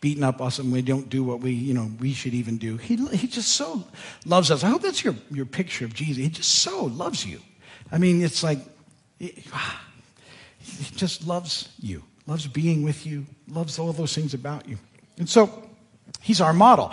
beating 0.01 0.25
up 0.25 0.43
us 0.43 0.59
and 0.59 0.73
we 0.73 0.83
don't 0.83 1.09
do 1.09 1.25
what 1.25 1.41
we, 1.41 1.53
you 1.53 1.73
know, 1.73 1.91
we 2.01 2.13
should 2.13 2.35
even 2.35 2.59
do. 2.59 2.77
He, 2.77 2.97
he 3.17 3.27
just 3.27 3.51
so 3.51 3.85
loves 4.27 4.51
us. 4.51 4.65
I 4.65 4.69
hope 4.69 4.83
that's 4.83 5.03
your, 5.03 5.15
your 5.31 5.47
picture 5.47 5.85
of 5.85 5.95
Jesus. 5.95 6.17
He 6.17 6.29
just 6.29 6.51
so 6.51 6.85
loves 6.87 7.25
you. 7.25 7.41
I 7.91 7.99
mean, 7.99 8.23
it's 8.23 8.43
like, 8.43 8.59
he 9.19 9.35
just 10.97 11.27
loves 11.27 11.69
you, 11.81 12.03
loves 12.27 12.47
being 12.47 12.83
with 12.83 13.07
you, 13.07 13.27
loves 13.49 13.79
all 13.79 13.93
those 13.93 14.15
things 14.15 14.35
about 14.35 14.69
you. 14.69 14.77
And 15.19 15.29
so 15.29 15.69
he's 16.21 16.41
our 16.41 16.53
model. 16.53 16.93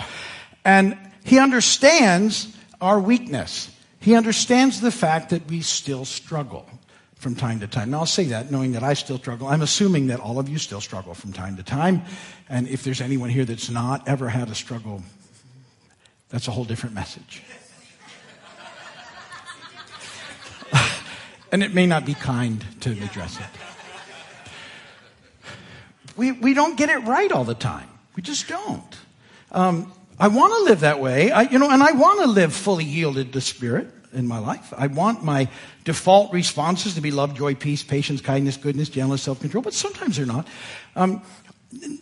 And 0.63 0.97
he 1.23 1.39
understands 1.39 2.55
our 2.81 2.99
weakness. 2.99 3.69
He 3.99 4.15
understands 4.15 4.81
the 4.81 4.91
fact 4.91 5.31
that 5.31 5.47
we 5.49 5.61
still 5.61 6.05
struggle 6.05 6.65
from 7.15 7.35
time 7.35 7.59
to 7.59 7.67
time. 7.67 7.91
Now, 7.91 7.99
I'll 7.99 8.05
say 8.05 8.25
that 8.25 8.49
knowing 8.49 8.71
that 8.71 8.83
I 8.83 8.93
still 8.93 9.17
struggle. 9.17 9.47
I'm 9.47 9.61
assuming 9.61 10.07
that 10.07 10.21
all 10.21 10.39
of 10.39 10.47
you 10.47 10.57
still 10.57 10.79
struggle 10.79 11.13
from 11.13 11.33
time 11.33 11.57
to 11.57 11.63
time. 11.63 12.03
And 12.47 12.67
if 12.69 12.83
there's 12.83 13.01
anyone 13.01 13.29
here 13.29 13.43
that's 13.43 13.69
not 13.69 14.07
ever 14.07 14.29
had 14.29 14.49
a 14.49 14.55
struggle, 14.55 15.03
that's 16.29 16.47
a 16.47 16.51
whole 16.51 16.63
different 16.63 16.95
message. 16.95 17.43
and 21.51 21.61
it 21.61 21.73
may 21.73 21.85
not 21.85 22.05
be 22.05 22.13
kind 22.13 22.63
to 22.81 22.91
address 22.91 23.37
it. 23.37 23.45
We, 26.15 26.31
we 26.31 26.53
don't 26.53 26.77
get 26.77 26.89
it 26.89 26.99
right 26.99 27.31
all 27.31 27.43
the 27.43 27.53
time. 27.53 27.89
We 28.15 28.23
just 28.23 28.47
don't. 28.47 28.97
Um, 29.51 29.91
I 30.19 30.27
want 30.27 30.53
to 30.53 30.63
live 30.63 30.81
that 30.81 30.99
way, 30.99 31.31
I, 31.31 31.43
you 31.43 31.59
know, 31.59 31.69
and 31.69 31.81
I 31.81 31.93
want 31.93 32.19
to 32.21 32.27
live 32.27 32.53
fully 32.53 32.83
yielded 32.83 33.31
to 33.33 33.41
Spirit 33.41 33.89
in 34.11 34.27
my 34.27 34.39
life. 34.39 34.73
I 34.77 34.87
want 34.87 35.23
my 35.23 35.47
default 35.85 36.33
responses 36.33 36.95
to 36.95 37.01
be 37.01 37.11
love, 37.11 37.35
joy, 37.35 37.55
peace, 37.55 37.83
patience, 37.83 38.19
kindness, 38.19 38.57
goodness, 38.57 38.89
gentleness, 38.89 39.21
self-control, 39.21 39.61
but 39.61 39.73
sometimes 39.73 40.17
they're 40.17 40.25
not. 40.25 40.45
Um, 40.95 41.21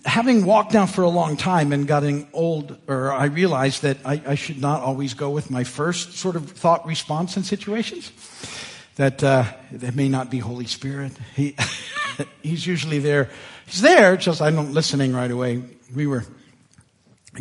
having 0.05 0.45
walked 0.45 0.73
now 0.73 0.85
for 0.85 1.03
a 1.03 1.09
long 1.09 1.37
time 1.37 1.71
and 1.71 1.87
getting 1.87 2.27
old, 2.33 2.77
or 2.87 3.11
I 3.11 3.25
realized 3.25 3.83
that 3.83 3.97
I, 4.05 4.21
I, 4.25 4.35
should 4.35 4.61
not 4.61 4.81
always 4.81 5.13
go 5.13 5.29
with 5.29 5.51
my 5.51 5.63
first 5.63 6.13
sort 6.13 6.35
of 6.35 6.49
thought 6.51 6.85
response 6.85 7.35
in 7.37 7.43
situations. 7.43 8.11
That 8.95 9.23
uh, 9.23 9.43
that 9.73 9.93
may 9.93 10.09
not 10.09 10.31
be 10.31 10.39
Holy 10.39 10.65
Spirit. 10.65 11.11
He 11.35 11.55
he's 12.41 12.65
usually 12.65 12.99
there. 12.99 13.29
He's 13.67 13.81
there, 13.81 14.17
just 14.17 14.41
I'm 14.41 14.55
not 14.55 14.69
listening 14.69 15.13
right 15.13 15.29
away. 15.29 15.61
We 15.93 16.07
were 16.07 16.23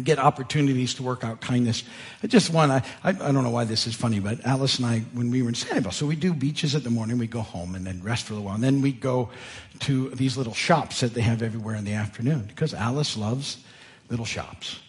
get 0.05 0.19
opportunities 0.19 0.95
to 0.95 1.03
work 1.03 1.25
out 1.25 1.41
kindness. 1.41 1.83
I 2.23 2.27
just 2.27 2.51
want, 2.51 2.73
I, 2.73 2.83
I, 3.03 3.13
don't 3.13 3.43
know 3.43 3.51
why 3.51 3.65
this 3.65 3.87
is 3.87 3.95
funny, 3.95 4.21
but 4.21 4.45
Alice 4.45 4.79
and 4.79 4.87
I, 4.87 5.01
when 5.13 5.31
we 5.31 5.43
were 5.43 5.49
in 5.49 5.55
Sanibel, 5.55 5.93
so 5.93 6.07
we 6.07 6.17
do 6.17 6.33
beaches 6.33 6.75
at 6.75 6.85
the 6.85 6.91
morning, 6.91 7.19
we 7.19 7.27
go 7.27 7.41
home 7.41 7.75
and 7.75 7.87
then 7.87 8.03
rest 8.03 8.25
for 8.25 8.35
a 8.35 8.41
while. 8.41 8.55
And 8.55 8.65
then 8.65 8.81
we 8.83 8.93
go 8.93 9.31
to 9.81 10.11
these 10.11 10.37
little 10.37 10.55
shops 10.55 11.01
that 11.01 11.15
they 11.15 11.23
have 11.23 11.43
everywhere 11.43 11.77
in 11.77 11.85
the 11.85 11.95
afternoon 11.95 12.45
because 12.47 12.75
Alice 12.75 13.17
loves 13.17 13.59
little 14.11 14.27
shops. 14.27 14.81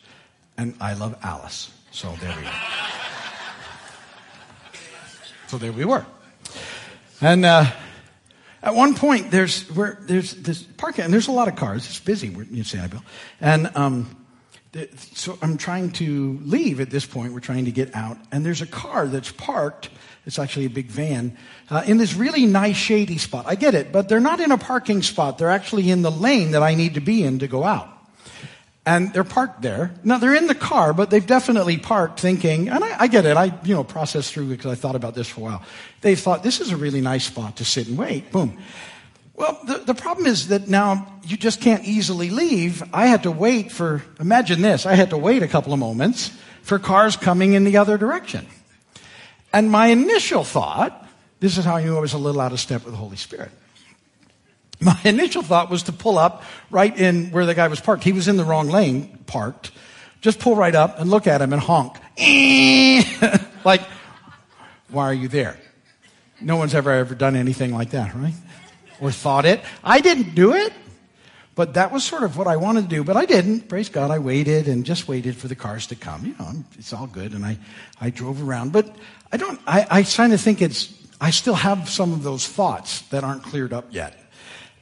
And 0.57 0.75
I 0.81 0.93
love 0.93 1.17
Alice. 1.21 1.71
So 1.91 2.11
there 2.19 2.35
we 2.35 2.43
go. 2.43 2.51
so 5.47 5.57
there 5.57 5.71
we 5.71 5.85
were. 5.85 6.05
And, 7.21 7.45
uh, 7.45 7.65
at 8.63 8.73
one 8.75 8.95
point, 8.95 9.31
there's 9.31 9.65
there's 9.67 10.33
this 10.33 10.63
parking, 10.63 11.05
and 11.05 11.13
there's 11.13 11.27
a 11.27 11.31
lot 11.31 11.47
of 11.47 11.55
cars. 11.55 11.85
It's 11.85 11.99
busy. 11.99 12.27
In 12.27 12.63
Sanibel, 12.63 13.03
and 13.39 13.71
um, 13.77 14.16
so 15.13 15.37
I'm 15.41 15.57
trying 15.57 15.91
to 15.93 16.39
leave 16.43 16.79
at 16.79 16.89
this 16.89 17.05
point. 17.05 17.33
We're 17.33 17.39
trying 17.39 17.65
to 17.65 17.71
get 17.71 17.95
out, 17.95 18.17
and 18.31 18.45
there's 18.45 18.61
a 18.61 18.67
car 18.67 19.07
that's 19.07 19.31
parked. 19.31 19.89
It's 20.25 20.39
actually 20.39 20.65
a 20.65 20.69
big 20.69 20.87
van 20.87 21.37
uh, 21.69 21.83
in 21.87 21.97
this 21.97 22.13
really 22.13 22.45
nice 22.45 22.75
shady 22.75 23.17
spot. 23.17 23.45
I 23.47 23.55
get 23.55 23.75
it, 23.75 23.91
but 23.91 24.09
they're 24.09 24.19
not 24.19 24.39
in 24.39 24.51
a 24.51 24.57
parking 24.57 25.01
spot. 25.01 25.37
They're 25.37 25.49
actually 25.49 25.89
in 25.89 26.01
the 26.01 26.11
lane 26.11 26.51
that 26.51 26.63
I 26.63 26.75
need 26.75 26.95
to 26.95 27.01
be 27.01 27.23
in 27.23 27.39
to 27.39 27.47
go 27.47 27.63
out. 27.63 27.87
and 28.87 29.11
they're 29.11 29.25
parked 29.25 29.61
there. 29.61 29.91
Now 30.05 30.17
they're 30.17 30.33
in 30.33 30.47
the 30.47 30.55
car, 30.55 30.93
but 30.93 31.09
they've 31.09 31.25
definitely 31.25 31.77
parked 31.77 32.21
thinking, 32.21 32.69
and 32.69 32.83
I, 32.83 33.01
I 33.01 33.07
get 33.07 33.25
it. 33.25 33.35
I, 33.35 33.53
you 33.65 33.75
know, 33.75 33.83
processed 33.83 34.33
through 34.33 34.47
because 34.47 34.71
I 34.71 34.75
thought 34.75 34.95
about 34.95 35.13
this 35.13 35.27
for 35.27 35.41
a 35.41 35.43
while. 35.43 35.63
They 36.01 36.15
thought 36.15 36.41
this 36.41 36.61
is 36.61 36.71
a 36.71 36.77
really 36.77 37.01
nice 37.01 37.25
spot 37.25 37.57
to 37.57 37.65
sit 37.65 37.89
and 37.89 37.97
wait. 37.97 38.31
Boom. 38.31 38.57
Well, 39.37 39.59
the, 39.65 39.77
the 39.77 39.93
problem 39.93 40.25
is 40.25 40.47
that 40.47 40.67
now 40.67 41.07
you 41.23 41.37
just 41.37 41.61
can't 41.61 41.85
easily 41.85 42.31
leave. 42.31 42.83
I 42.91 43.05
had 43.05 43.23
to 43.23 43.31
wait 43.31 43.71
for, 43.71 44.03
imagine 44.19 44.63
this, 44.63 44.87
I 44.87 44.95
had 44.95 45.11
to 45.11 45.17
wait 45.17 45.43
a 45.43 45.47
couple 45.47 45.73
of 45.73 45.79
moments 45.79 46.35
for 46.63 46.79
cars 46.79 47.15
coming 47.15 47.53
in 47.53 47.63
the 47.63 47.77
other 47.77 47.99
direction. 47.99 48.47
And 49.53 49.71
my 49.71 49.87
initial 49.87 50.43
thought, 50.43 51.07
this 51.39 51.59
is 51.59 51.65
how 51.65 51.75
I 51.75 51.83
knew 51.83 51.95
I 51.95 51.99
was 51.99 52.13
a 52.13 52.17
little 52.17 52.41
out 52.41 52.51
of 52.51 52.59
step 52.59 52.83
with 52.83 52.93
the 52.93 52.97
Holy 52.97 53.15
Spirit. 53.15 53.51
My 54.79 54.99
initial 55.03 55.43
thought 55.43 55.69
was 55.69 55.83
to 55.83 55.91
pull 55.91 56.17
up 56.17 56.43
right 56.69 56.95
in 56.95 57.31
where 57.31 57.45
the 57.45 57.55
guy 57.55 57.67
was 57.67 57.79
parked. 57.79 58.03
He 58.03 58.11
was 58.11 58.27
in 58.27 58.37
the 58.37 58.43
wrong 58.43 58.69
lane, 58.69 59.19
parked. 59.25 59.71
Just 60.21 60.39
pull 60.39 60.55
right 60.55 60.73
up 60.73 60.99
and 60.99 61.09
look 61.09 61.27
at 61.27 61.41
him 61.41 61.53
and 61.53 61.61
honk. 61.61 61.95
like, 63.65 63.81
why 64.89 65.05
are 65.05 65.13
you 65.13 65.27
there? 65.27 65.57
No 66.41 66.57
one's 66.57 66.75
ever 66.75 66.91
ever 66.91 67.15
done 67.15 67.35
anything 67.35 67.73
like 67.73 67.91
that, 67.91 68.15
right? 68.15 68.33
Or 68.99 69.11
thought 69.11 69.45
it. 69.45 69.61
I 69.83 70.01
didn't 70.01 70.33
do 70.35 70.53
it, 70.53 70.73
but 71.55 71.75
that 71.75 71.91
was 71.91 72.03
sort 72.03 72.23
of 72.23 72.37
what 72.37 72.47
I 72.47 72.57
wanted 72.57 72.89
to 72.89 72.95
do, 72.95 73.03
but 73.03 73.15
I 73.15 73.25
didn't. 73.25 73.69
Praise 73.69 73.89
God, 73.89 74.11
I 74.11 74.19
waited 74.19 74.67
and 74.67 74.85
just 74.85 75.07
waited 75.07 75.35
for 75.35 75.47
the 75.47 75.55
cars 75.55 75.87
to 75.87 75.95
come. 75.95 76.25
You 76.25 76.35
know, 76.39 76.51
it's 76.77 76.93
all 76.93 77.07
good, 77.07 77.33
and 77.33 77.45
I, 77.45 77.57
I 78.01 78.09
drove 78.09 78.41
around. 78.47 78.71
But 78.71 78.95
I 79.31 79.37
don't, 79.37 79.59
I, 79.67 79.85
I 79.89 80.03
kind 80.03 80.33
of 80.33 80.41
think 80.41 80.61
it's, 80.61 80.93
I 81.21 81.31
still 81.31 81.55
have 81.55 81.89
some 81.89 82.13
of 82.13 82.23
those 82.23 82.47
thoughts 82.47 83.01
that 83.09 83.23
aren't 83.23 83.43
cleared 83.43 83.73
up 83.73 83.85
yet. 83.91 84.17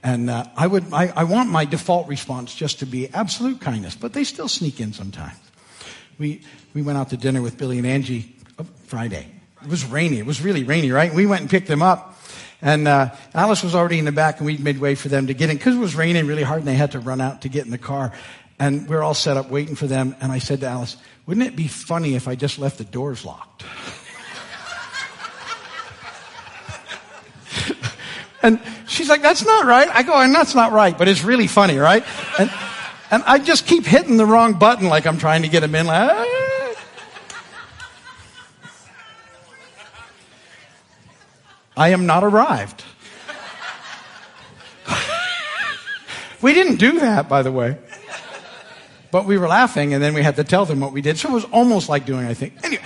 And 0.03 0.29
uh, 0.29 0.45
I 0.55 0.67
would, 0.67 0.93
I, 0.93 1.11
I 1.15 1.23
want 1.23 1.49
my 1.49 1.65
default 1.65 2.07
response 2.07 2.53
just 2.53 2.79
to 2.79 2.85
be 2.85 3.09
absolute 3.09 3.59
kindness, 3.59 3.95
but 3.95 4.13
they 4.13 4.23
still 4.23 4.47
sneak 4.47 4.79
in 4.79 4.93
sometimes. 4.93 5.39
We 6.19 6.41
we 6.73 6.81
went 6.81 6.97
out 6.97 7.09
to 7.09 7.17
dinner 7.17 7.41
with 7.41 7.57
Billy 7.57 7.77
and 7.77 7.87
Angie 7.87 8.35
uh, 8.59 8.63
Friday. 8.85 9.27
It 9.63 9.69
was 9.69 9.83
rainy. 9.83 10.19
It 10.19 10.25
was 10.25 10.41
really 10.41 10.63
rainy, 10.63 10.91
right? 10.91 11.11
We 11.11 11.25
went 11.25 11.41
and 11.41 11.49
picked 11.49 11.67
them 11.67 11.81
up, 11.81 12.14
and 12.65 12.87
uh, 12.87 13.11
Alice 13.35 13.63
was 13.63 13.75
already 13.75 13.99
in 13.99 14.05
the 14.05 14.11
back, 14.11 14.39
and 14.39 14.47
we 14.47 14.57
made 14.57 14.79
way 14.79 14.95
for 14.95 15.07
them 15.07 15.27
to 15.27 15.35
get 15.35 15.51
in 15.51 15.57
because 15.57 15.75
it 15.75 15.79
was 15.79 15.95
raining 15.95 16.25
really 16.25 16.41
hard, 16.41 16.59
and 16.59 16.67
they 16.67 16.73
had 16.73 16.93
to 16.93 16.99
run 16.99 17.21
out 17.21 17.43
to 17.43 17.49
get 17.49 17.63
in 17.63 17.71
the 17.71 17.77
car. 17.77 18.11
And 18.57 18.89
we 18.89 18.95
are 18.95 19.03
all 19.03 19.13
set 19.13 19.37
up 19.37 19.51
waiting 19.51 19.75
for 19.75 19.85
them. 19.85 20.15
And 20.19 20.31
I 20.31 20.39
said 20.39 20.61
to 20.61 20.67
Alice, 20.67 20.97
"Wouldn't 21.27 21.45
it 21.45 21.55
be 21.55 21.67
funny 21.67 22.15
if 22.15 22.27
I 22.27 22.33
just 22.33 22.57
left 22.57 22.79
the 22.79 22.83
doors 22.83 23.23
locked?" 23.23 23.63
And 28.45 28.61
she's 28.87 29.09
like, 29.09 29.23
that's 29.23 29.43
not 29.43 29.65
right. 29.65 29.87
I 29.87 30.03
go, 30.03 30.21
and 30.21 30.31
that's 30.35 30.53
not 30.53 30.71
right, 30.71 30.95
but 30.95 31.07
it's 31.07 31.23
really 31.23 31.47
funny, 31.47 31.77
right? 31.77 32.05
And, 32.37 32.51
and 33.09 33.23
I 33.23 33.39
just 33.39 33.65
keep 33.65 33.85
hitting 33.85 34.17
the 34.17 34.25
wrong 34.27 34.53
button 34.53 34.87
like 34.87 35.07
I'm 35.07 35.17
trying 35.17 35.41
to 35.41 35.47
get 35.47 35.63
him 35.63 35.73
in. 35.73 35.87
Like, 35.87 36.11
"Ah." 36.13 36.45
I 41.77 41.89
am 41.89 42.05
not 42.05 42.23
arrived. 42.23 42.83
we 46.41 46.53
didn't 46.53 46.77
do 46.77 46.99
that, 46.99 47.27
by 47.27 47.41
the 47.41 47.51
way. 47.51 47.77
But 49.11 49.25
we 49.25 49.37
were 49.37 49.47
laughing, 49.47 49.93
and 49.93 50.03
then 50.03 50.13
we 50.13 50.23
had 50.23 50.35
to 50.37 50.43
tell 50.43 50.65
them 50.65 50.79
what 50.79 50.91
we 50.91 51.01
did. 51.01 51.17
So 51.17 51.29
it 51.29 51.33
was 51.33 51.45
almost 51.45 51.87
like 51.89 52.05
doing, 52.05 52.25
I 52.25 52.33
think. 52.33 52.53
Anyway, 52.63 52.83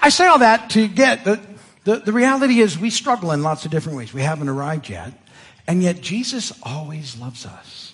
I 0.00 0.08
say 0.08 0.26
all 0.26 0.38
that 0.38 0.70
to 0.70 0.88
get 0.88 1.24
the, 1.24 1.40
the, 1.84 1.96
the 1.96 2.12
reality 2.12 2.60
is 2.60 2.78
we 2.78 2.90
struggle 2.90 3.32
in 3.32 3.42
lots 3.42 3.64
of 3.64 3.70
different 3.70 3.98
ways. 3.98 4.12
We 4.12 4.22
haven't 4.22 4.48
arrived 4.48 4.88
yet. 4.88 5.12
And 5.66 5.82
yet 5.82 6.00
Jesus 6.00 6.52
always 6.62 7.16
loves 7.18 7.46
us. 7.46 7.89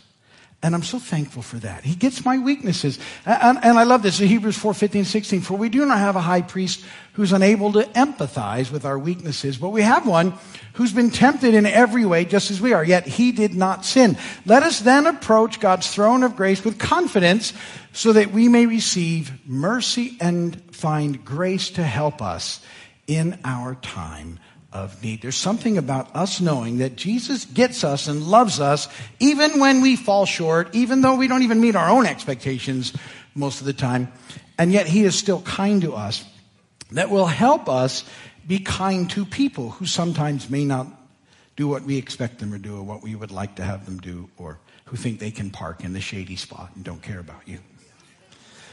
And 0.66 0.74
I'm 0.74 0.82
so 0.82 0.98
thankful 0.98 1.42
for 1.42 1.58
that. 1.58 1.84
He 1.84 1.94
gets 1.94 2.24
my 2.24 2.38
weaknesses. 2.38 2.98
And, 3.24 3.56
and 3.62 3.78
I 3.78 3.84
love 3.84 4.02
this 4.02 4.18
Hebrews 4.18 4.58
4, 4.58 4.74
15, 4.74 5.04
16. 5.04 5.40
For 5.42 5.56
we 5.56 5.68
do 5.68 5.86
not 5.86 5.98
have 5.98 6.16
a 6.16 6.20
high 6.20 6.42
priest 6.42 6.84
who's 7.12 7.30
unable 7.30 7.70
to 7.74 7.84
empathize 7.84 8.72
with 8.72 8.84
our 8.84 8.98
weaknesses, 8.98 9.58
but 9.58 9.68
we 9.68 9.82
have 9.82 10.08
one 10.08 10.34
who's 10.72 10.92
been 10.92 11.12
tempted 11.12 11.54
in 11.54 11.66
every 11.66 12.04
way 12.04 12.24
just 12.24 12.50
as 12.50 12.60
we 12.60 12.72
are, 12.72 12.82
yet 12.82 13.06
he 13.06 13.30
did 13.30 13.54
not 13.54 13.84
sin. 13.84 14.18
Let 14.44 14.64
us 14.64 14.80
then 14.80 15.06
approach 15.06 15.60
God's 15.60 15.88
throne 15.88 16.24
of 16.24 16.34
grace 16.34 16.64
with 16.64 16.80
confidence 16.80 17.52
so 17.92 18.12
that 18.14 18.32
we 18.32 18.48
may 18.48 18.66
receive 18.66 19.30
mercy 19.46 20.16
and 20.20 20.60
find 20.74 21.24
grace 21.24 21.70
to 21.70 21.84
help 21.84 22.20
us 22.20 22.60
in 23.06 23.38
our 23.44 23.76
time 23.76 24.40
of 24.72 25.02
need. 25.02 25.22
There's 25.22 25.36
something 25.36 25.78
about 25.78 26.14
us 26.14 26.40
knowing 26.40 26.78
that 26.78 26.96
Jesus 26.96 27.44
gets 27.44 27.84
us 27.84 28.08
and 28.08 28.22
loves 28.22 28.60
us 28.60 28.88
even 29.20 29.60
when 29.60 29.80
we 29.80 29.96
fall 29.96 30.26
short, 30.26 30.74
even 30.74 31.00
though 31.00 31.14
we 31.14 31.28
don't 31.28 31.42
even 31.42 31.60
meet 31.60 31.76
our 31.76 31.88
own 31.88 32.06
expectations 32.06 32.92
most 33.34 33.60
of 33.60 33.66
the 33.66 33.72
time, 33.72 34.12
and 34.58 34.72
yet 34.72 34.86
he 34.86 35.04
is 35.04 35.16
still 35.16 35.42
kind 35.42 35.82
to 35.82 35.94
us. 35.94 36.24
That 36.92 37.10
will 37.10 37.26
help 37.26 37.68
us 37.68 38.04
be 38.46 38.60
kind 38.60 39.10
to 39.10 39.24
people 39.24 39.70
who 39.70 39.86
sometimes 39.86 40.48
may 40.48 40.64
not 40.64 40.86
do 41.56 41.66
what 41.68 41.82
we 41.82 41.96
expect 41.96 42.38
them 42.38 42.52
to 42.52 42.58
do 42.58 42.76
or 42.76 42.82
what 42.82 43.02
we 43.02 43.14
would 43.14 43.30
like 43.30 43.56
to 43.56 43.64
have 43.64 43.86
them 43.86 43.98
do 43.98 44.28
or 44.36 44.58
who 44.86 44.96
think 44.96 45.18
they 45.18 45.30
can 45.30 45.50
park 45.50 45.82
in 45.84 45.92
the 45.92 46.00
shady 46.00 46.36
spot 46.36 46.70
and 46.74 46.84
don't 46.84 47.02
care 47.02 47.18
about 47.18 47.42
you. 47.46 47.58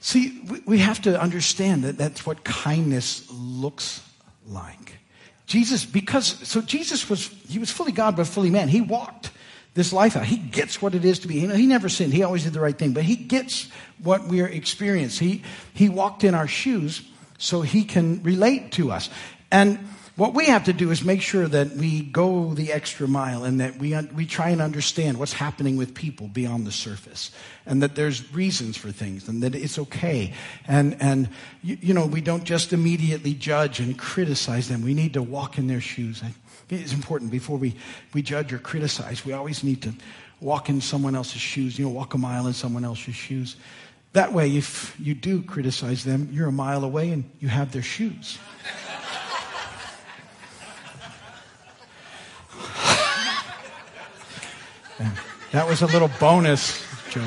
See, 0.00 0.40
we- 0.64 0.78
have 0.78 1.02
to 1.02 1.20
understand 1.20 1.82
that 1.84 1.98
that's 1.98 2.24
what 2.24 2.44
kindness 2.44 3.28
looks 3.30 4.07
like. 4.48 4.98
Jesus, 5.46 5.84
because, 5.84 6.26
so 6.46 6.60
Jesus 6.60 7.08
was, 7.08 7.28
he 7.48 7.58
was 7.58 7.70
fully 7.70 7.92
God 7.92 8.16
but 8.16 8.26
fully 8.26 8.50
man. 8.50 8.68
He 8.68 8.80
walked 8.80 9.30
this 9.74 9.92
life 9.92 10.16
out. 10.16 10.24
He 10.26 10.36
gets 10.36 10.82
what 10.82 10.94
it 10.94 11.04
is 11.04 11.20
to 11.20 11.28
be. 11.28 11.36
You 11.36 11.48
know, 11.48 11.54
he 11.54 11.66
never 11.66 11.88
sinned. 11.88 12.12
He 12.12 12.22
always 12.22 12.44
did 12.44 12.52
the 12.52 12.60
right 12.60 12.76
thing, 12.76 12.92
but 12.92 13.04
he 13.04 13.16
gets 13.16 13.70
what 14.02 14.26
we're 14.26 14.48
experiencing. 14.48 15.28
He, 15.28 15.42
he 15.72 15.88
walked 15.88 16.24
in 16.24 16.34
our 16.34 16.48
shoes 16.48 17.02
so 17.38 17.62
he 17.62 17.84
can 17.84 18.22
relate 18.22 18.72
to 18.72 18.90
us. 18.90 19.08
And 19.50 19.78
what 20.18 20.34
we 20.34 20.46
have 20.46 20.64
to 20.64 20.72
do 20.72 20.90
is 20.90 21.04
make 21.04 21.22
sure 21.22 21.46
that 21.46 21.70
we 21.76 22.02
go 22.02 22.52
the 22.52 22.72
extra 22.72 23.06
mile 23.06 23.44
and 23.44 23.60
that 23.60 23.76
we, 23.76 23.96
we 24.16 24.26
try 24.26 24.48
and 24.48 24.60
understand 24.60 25.16
what's 25.16 25.32
happening 25.32 25.76
with 25.76 25.94
people 25.94 26.26
beyond 26.26 26.66
the 26.66 26.72
surface 26.72 27.30
and 27.66 27.80
that 27.84 27.94
there's 27.94 28.34
reasons 28.34 28.76
for 28.76 28.90
things 28.90 29.28
and 29.28 29.44
that 29.44 29.54
it's 29.54 29.78
okay. 29.78 30.34
And, 30.66 30.96
and 30.98 31.28
you, 31.62 31.78
you 31.80 31.94
know, 31.94 32.04
we 32.04 32.20
don't 32.20 32.42
just 32.42 32.72
immediately 32.72 33.32
judge 33.32 33.78
and 33.78 33.96
criticize 33.96 34.66
them. 34.66 34.82
We 34.82 34.92
need 34.92 35.12
to 35.12 35.22
walk 35.22 35.56
in 35.56 35.68
their 35.68 35.80
shoes. 35.80 36.20
It's 36.68 36.92
important 36.92 37.30
before 37.30 37.56
we, 37.56 37.76
we 38.12 38.20
judge 38.20 38.52
or 38.52 38.58
criticize. 38.58 39.24
We 39.24 39.34
always 39.34 39.62
need 39.62 39.82
to 39.82 39.94
walk 40.40 40.68
in 40.68 40.80
someone 40.80 41.14
else's 41.14 41.40
shoes, 41.40 41.78
you 41.78 41.84
know, 41.84 41.92
walk 41.92 42.14
a 42.14 42.18
mile 42.18 42.48
in 42.48 42.54
someone 42.54 42.84
else's 42.84 43.14
shoes. 43.14 43.54
That 44.14 44.32
way, 44.32 44.56
if 44.56 44.96
you 44.98 45.14
do 45.14 45.42
criticize 45.42 46.02
them, 46.02 46.28
you're 46.32 46.48
a 46.48 46.52
mile 46.52 46.82
away 46.82 47.12
and 47.12 47.30
you 47.38 47.46
have 47.46 47.70
their 47.70 47.82
shoes. 47.82 48.36
That 55.52 55.66
was 55.66 55.80
a 55.82 55.86
little 55.86 56.10
bonus 56.20 56.84
joke. 57.10 57.24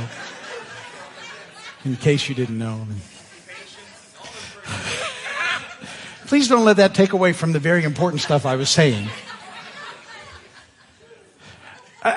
In 1.83 1.95
case 1.95 2.29
you 2.29 2.35
didn't 2.35 2.59
know. 2.59 2.85
Please 6.27 6.47
don't 6.47 6.63
let 6.63 6.77
that 6.77 6.93
take 6.93 7.13
away 7.13 7.33
from 7.33 7.51
the 7.51 7.59
very 7.59 7.83
important 7.83 8.21
stuff 8.21 8.45
I 8.45 8.55
was 8.55 8.69
saying. 8.69 9.09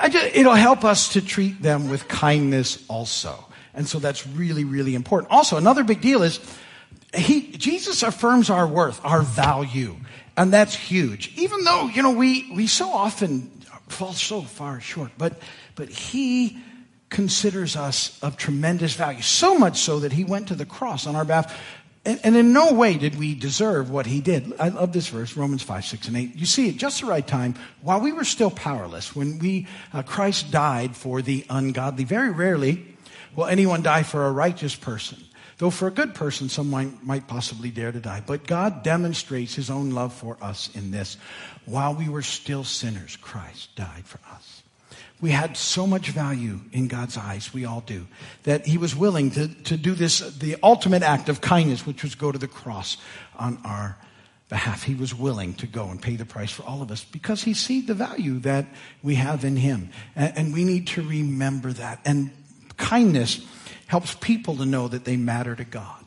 Just, 0.09 0.35
it'll 0.35 0.53
help 0.53 0.83
us 0.83 1.13
to 1.13 1.21
treat 1.21 1.61
them 1.61 1.89
with 1.89 2.07
kindness 2.07 2.83
also. 2.87 3.45
And 3.73 3.87
so 3.87 3.99
that's 3.99 4.25
really, 4.25 4.63
really 4.63 4.95
important. 4.95 5.31
Also, 5.31 5.57
another 5.57 5.83
big 5.83 6.01
deal 6.01 6.23
is 6.23 6.39
he, 7.13 7.51
Jesus 7.51 8.03
affirms 8.03 8.49
our 8.49 8.67
worth, 8.67 9.03
our 9.03 9.21
value. 9.21 9.95
And 10.37 10.51
that's 10.51 10.75
huge. 10.75 11.33
Even 11.37 11.63
though, 11.63 11.87
you 11.87 12.03
know, 12.03 12.11
we, 12.11 12.51
we 12.51 12.67
so 12.67 12.89
often 12.89 13.49
fall 13.87 14.13
so 14.13 14.41
far 14.41 14.81
short, 14.81 15.11
but, 15.17 15.39
but 15.75 15.89
he 15.89 16.57
considers 17.09 17.75
us 17.75 18.19
of 18.21 18.35
tremendous 18.35 18.93
value. 18.93 19.21
So 19.21 19.57
much 19.57 19.79
so 19.79 19.99
that 19.99 20.11
he 20.11 20.23
went 20.23 20.49
to 20.49 20.55
the 20.55 20.65
cross 20.65 21.07
on 21.07 21.15
our 21.15 21.23
behalf. 21.23 21.57
And, 22.03 22.19
and 22.23 22.35
in 22.35 22.51
no 22.51 22.73
way 22.73 22.97
did 22.97 23.17
we 23.17 23.33
deserve 23.35 23.89
what 23.89 24.05
he 24.05 24.21
did. 24.21 24.53
I 24.59 24.69
love 24.69 24.91
this 24.91 25.07
verse, 25.07 25.37
Romans 25.37 25.63
5, 25.63 25.85
6, 25.85 26.07
and 26.09 26.17
8. 26.17 26.35
You 26.35 26.45
see, 26.45 26.69
at 26.69 26.75
just 26.75 27.01
the 27.01 27.07
right 27.07 27.25
time, 27.25 27.55
while 27.81 28.01
we 28.01 28.11
were 28.11 28.25
still 28.25 28.51
powerless, 28.51 29.15
when 29.15 29.39
we, 29.39 29.67
uh, 29.93 30.03
Christ 30.03 30.51
died 30.51 30.95
for 30.95 31.21
the 31.21 31.45
ungodly, 31.49 32.03
very 32.03 32.31
rarely 32.31 32.85
will 33.35 33.45
anyone 33.45 33.81
die 33.81 34.03
for 34.03 34.25
a 34.25 34.31
righteous 34.31 34.75
person. 34.75 35.17
Though 35.57 35.69
for 35.69 35.87
a 35.87 35.91
good 35.91 36.13
person, 36.15 36.49
someone 36.49 36.97
might 37.01 37.27
possibly 37.27 37.69
dare 37.69 37.91
to 37.91 37.99
die. 37.99 38.21
But 38.25 38.45
God 38.45 38.83
demonstrates 38.83 39.55
his 39.55 39.69
own 39.69 39.91
love 39.91 40.13
for 40.13 40.37
us 40.41 40.69
in 40.75 40.91
this. 40.91 41.17
While 41.65 41.95
we 41.95 42.09
were 42.09 42.21
still 42.21 42.63
sinners, 42.63 43.15
Christ 43.15 43.73
died 43.75 44.05
for 44.05 44.19
us. 44.33 44.63
We 45.21 45.31
had 45.31 45.55
so 45.55 45.87
much 45.87 46.09
value 46.09 46.59
in 46.73 46.89
God's 46.89 47.17
eyes, 47.17 47.53
we 47.53 47.63
all 47.63 47.81
do, 47.81 48.05
that 48.43 48.65
he 48.65 48.77
was 48.77 48.95
willing 48.95 49.31
to, 49.31 49.47
to 49.47 49.77
do 49.77 49.95
this, 49.95 50.19
the 50.19 50.57
ultimate 50.61 51.03
act 51.03 51.29
of 51.29 51.39
kindness, 51.39 51.85
which 51.85 52.03
was 52.03 52.15
go 52.15 52.33
to 52.33 52.37
the 52.37 52.49
cross 52.49 52.97
on 53.37 53.57
our 53.63 53.97
behalf. 54.49 54.83
He 54.83 54.93
was 54.93 55.15
willing 55.15 55.53
to 55.55 55.67
go 55.67 55.87
and 55.87 56.01
pay 56.01 56.17
the 56.17 56.25
price 56.25 56.51
for 56.51 56.63
all 56.63 56.81
of 56.81 56.91
us 56.91 57.05
because 57.05 57.43
he 57.43 57.53
sees 57.53 57.85
the 57.85 57.93
value 57.93 58.39
that 58.39 58.65
we 59.01 59.15
have 59.15 59.45
in 59.45 59.55
him. 59.55 59.89
And, 60.17 60.37
and 60.37 60.53
we 60.53 60.65
need 60.65 60.87
to 60.87 61.01
remember 61.01 61.71
that. 61.73 62.01
And 62.03 62.31
kindness 62.75 63.45
helps 63.87 64.15
people 64.15 64.57
to 64.57 64.65
know 64.65 64.87
that 64.87 65.05
they 65.05 65.17
matter 65.17 65.55
to 65.55 65.63
God 65.63 66.05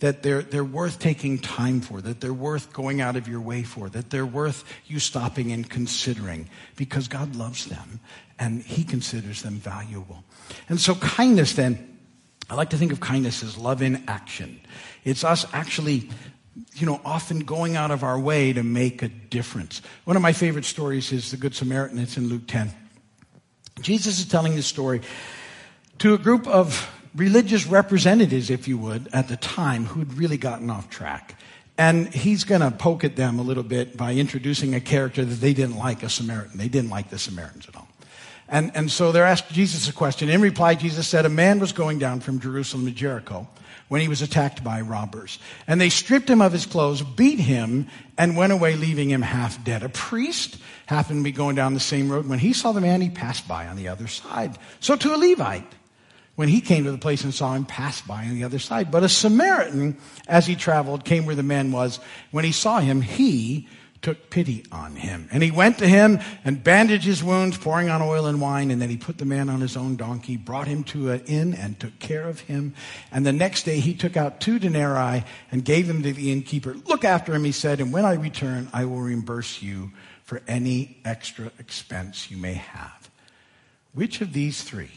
that 0.00 0.22
they're, 0.22 0.42
they're 0.42 0.64
worth 0.64 0.98
taking 0.98 1.38
time 1.38 1.80
for, 1.80 2.00
that 2.00 2.20
they're 2.20 2.34
worth 2.34 2.72
going 2.72 3.00
out 3.00 3.16
of 3.16 3.28
your 3.28 3.40
way 3.40 3.62
for, 3.62 3.88
that 3.88 4.10
they're 4.10 4.26
worth 4.26 4.64
you 4.86 4.98
stopping 4.98 5.52
and 5.52 5.68
considering 5.68 6.48
because 6.76 7.08
God 7.08 7.34
loves 7.34 7.66
them 7.66 8.00
and 8.38 8.62
He 8.62 8.84
considers 8.84 9.42
them 9.42 9.54
valuable. 9.54 10.22
And 10.68 10.78
so, 10.78 10.94
kindness 10.96 11.54
then, 11.54 11.98
I 12.50 12.54
like 12.54 12.70
to 12.70 12.76
think 12.76 12.92
of 12.92 13.00
kindness 13.00 13.42
as 13.42 13.56
love 13.56 13.80
in 13.80 14.04
action. 14.06 14.60
It's 15.04 15.24
us 15.24 15.46
actually, 15.54 16.10
you 16.74 16.86
know, 16.86 17.00
often 17.04 17.40
going 17.40 17.76
out 17.76 17.90
of 17.90 18.04
our 18.04 18.20
way 18.20 18.52
to 18.52 18.62
make 18.62 19.02
a 19.02 19.08
difference. 19.08 19.80
One 20.04 20.16
of 20.16 20.22
my 20.22 20.32
favorite 20.32 20.66
stories 20.66 21.10
is 21.10 21.30
the 21.30 21.38
Good 21.38 21.54
Samaritan. 21.54 21.98
It's 21.98 22.18
in 22.18 22.28
Luke 22.28 22.46
10. 22.46 22.70
Jesus 23.80 24.18
is 24.18 24.26
telling 24.26 24.54
this 24.54 24.66
story 24.66 25.00
to 25.98 26.12
a 26.12 26.18
group 26.18 26.46
of 26.46 26.90
religious 27.16 27.66
representatives, 27.66 28.50
if 28.50 28.68
you 28.68 28.78
would, 28.78 29.08
at 29.12 29.28
the 29.28 29.36
time 29.36 29.86
who'd 29.86 30.14
really 30.14 30.36
gotten 30.36 30.70
off 30.70 30.88
track. 30.90 31.34
And 31.78 32.12
he's 32.14 32.44
going 32.44 32.62
to 32.62 32.70
poke 32.70 33.04
at 33.04 33.16
them 33.16 33.38
a 33.38 33.42
little 33.42 33.62
bit 33.62 33.96
by 33.96 34.14
introducing 34.14 34.74
a 34.74 34.80
character 34.80 35.24
that 35.24 35.34
they 35.34 35.52
didn't 35.52 35.76
like, 35.76 36.02
a 36.02 36.08
Samaritan. 36.08 36.58
They 36.58 36.68
didn't 36.68 36.90
like 36.90 37.10
the 37.10 37.18
Samaritans 37.18 37.68
at 37.68 37.76
all. 37.76 37.88
And, 38.48 38.70
and 38.74 38.90
so 38.90 39.12
they're 39.12 39.24
asked 39.24 39.50
Jesus 39.50 39.88
a 39.88 39.92
question. 39.92 40.28
In 40.28 40.40
reply, 40.40 40.74
Jesus 40.74 41.08
said, 41.08 41.26
A 41.26 41.30
man 41.30 41.58
was 41.58 41.72
going 41.72 41.98
down 41.98 42.20
from 42.20 42.38
Jerusalem 42.38 42.86
to 42.86 42.92
Jericho 42.92 43.48
when 43.88 44.00
he 44.00 44.08
was 44.08 44.22
attacked 44.22 44.62
by 44.64 44.80
robbers. 44.80 45.38
And 45.66 45.80
they 45.80 45.88
stripped 45.90 46.30
him 46.30 46.40
of 46.40 46.52
his 46.52 46.64
clothes, 46.64 47.02
beat 47.02 47.40
him, 47.40 47.88
and 48.16 48.36
went 48.36 48.52
away, 48.52 48.76
leaving 48.76 49.10
him 49.10 49.22
half 49.22 49.62
dead. 49.64 49.82
A 49.82 49.88
priest 49.88 50.58
happened 50.86 51.20
to 51.20 51.24
be 51.24 51.32
going 51.32 51.56
down 51.56 51.74
the 51.74 51.80
same 51.80 52.10
road. 52.10 52.28
When 52.28 52.38
he 52.38 52.52
saw 52.52 52.72
the 52.72 52.80
man, 52.80 53.00
he 53.00 53.10
passed 53.10 53.46
by 53.48 53.66
on 53.66 53.76
the 53.76 53.88
other 53.88 54.06
side. 54.06 54.56
So 54.80 54.96
to 54.96 55.14
a 55.14 55.16
Levite, 55.16 55.72
when 56.36 56.48
he 56.48 56.60
came 56.60 56.84
to 56.84 56.92
the 56.92 56.98
place 56.98 57.24
and 57.24 57.34
saw 57.34 57.54
him 57.54 57.64
pass 57.64 58.00
by 58.02 58.24
on 58.24 58.34
the 58.34 58.44
other 58.44 58.58
side. 58.58 58.90
But 58.90 59.02
a 59.02 59.08
Samaritan, 59.08 59.96
as 60.28 60.46
he 60.46 60.54
traveled, 60.54 61.04
came 61.04 61.26
where 61.26 61.34
the 61.34 61.42
man 61.42 61.72
was. 61.72 61.98
When 62.30 62.44
he 62.44 62.52
saw 62.52 62.78
him, 62.78 63.00
he 63.00 63.68
took 64.02 64.30
pity 64.30 64.64
on 64.70 64.94
him. 64.94 65.28
And 65.32 65.42
he 65.42 65.50
went 65.50 65.78
to 65.78 65.88
him 65.88 66.20
and 66.44 66.62
bandaged 66.62 67.06
his 67.06 67.24
wounds, 67.24 67.56
pouring 67.56 67.88
on 67.88 68.02
oil 68.02 68.26
and 68.26 68.40
wine. 68.40 68.70
And 68.70 68.80
then 68.80 68.90
he 68.90 68.98
put 68.98 69.18
the 69.18 69.24
man 69.24 69.48
on 69.48 69.62
his 69.62 69.76
own 69.76 69.96
donkey, 69.96 70.36
brought 70.36 70.68
him 70.68 70.84
to 70.84 71.10
an 71.10 71.22
inn, 71.26 71.54
and 71.54 71.80
took 71.80 71.98
care 71.98 72.28
of 72.28 72.40
him. 72.40 72.74
And 73.10 73.26
the 73.26 73.32
next 73.32 73.64
day 73.64 73.80
he 73.80 73.94
took 73.94 74.16
out 74.16 74.40
two 74.40 74.58
denarii 74.58 75.24
and 75.50 75.64
gave 75.64 75.88
them 75.88 76.02
to 76.02 76.12
the 76.12 76.30
innkeeper. 76.30 76.74
Look 76.86 77.04
after 77.04 77.34
him, 77.34 77.44
he 77.44 77.52
said, 77.52 77.80
and 77.80 77.92
when 77.92 78.04
I 78.04 78.12
return, 78.12 78.68
I 78.72 78.84
will 78.84 79.00
reimburse 79.00 79.62
you 79.62 79.90
for 80.22 80.42
any 80.46 80.98
extra 81.04 81.50
expense 81.58 82.30
you 82.30 82.36
may 82.36 82.54
have. 82.54 83.10
Which 83.94 84.20
of 84.20 84.34
these 84.34 84.62
three? 84.62 84.90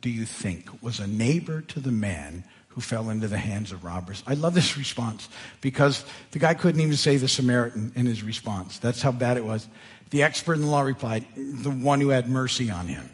Do 0.00 0.10
you 0.10 0.24
think 0.24 0.82
was 0.82 1.00
a 1.00 1.06
neighbor 1.06 1.60
to 1.62 1.80
the 1.80 1.90
man 1.90 2.44
who 2.68 2.80
fell 2.80 3.10
into 3.10 3.28
the 3.28 3.38
hands 3.38 3.72
of 3.72 3.84
robbers? 3.84 4.22
I 4.26 4.34
love 4.34 4.54
this 4.54 4.76
response 4.76 5.28
because 5.60 6.04
the 6.30 6.38
guy 6.38 6.54
couldn't 6.54 6.80
even 6.80 6.96
say 6.96 7.16
the 7.16 7.28
Samaritan 7.28 7.92
in 7.96 8.06
his 8.06 8.22
response. 8.22 8.78
That's 8.78 9.02
how 9.02 9.12
bad 9.12 9.36
it 9.36 9.44
was. 9.44 9.66
The 10.10 10.22
expert 10.22 10.54
in 10.54 10.62
the 10.62 10.68
law 10.68 10.82
replied, 10.82 11.26
the 11.36 11.70
one 11.70 12.00
who 12.00 12.08
had 12.10 12.28
mercy 12.28 12.70
on 12.70 12.86
him. 12.86 13.08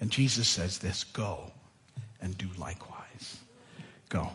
And 0.00 0.10
Jesus 0.10 0.48
says 0.48 0.78
this 0.78 1.04
go 1.04 1.52
and 2.20 2.36
do 2.36 2.48
likewise. 2.58 3.38
Go. 4.08 4.30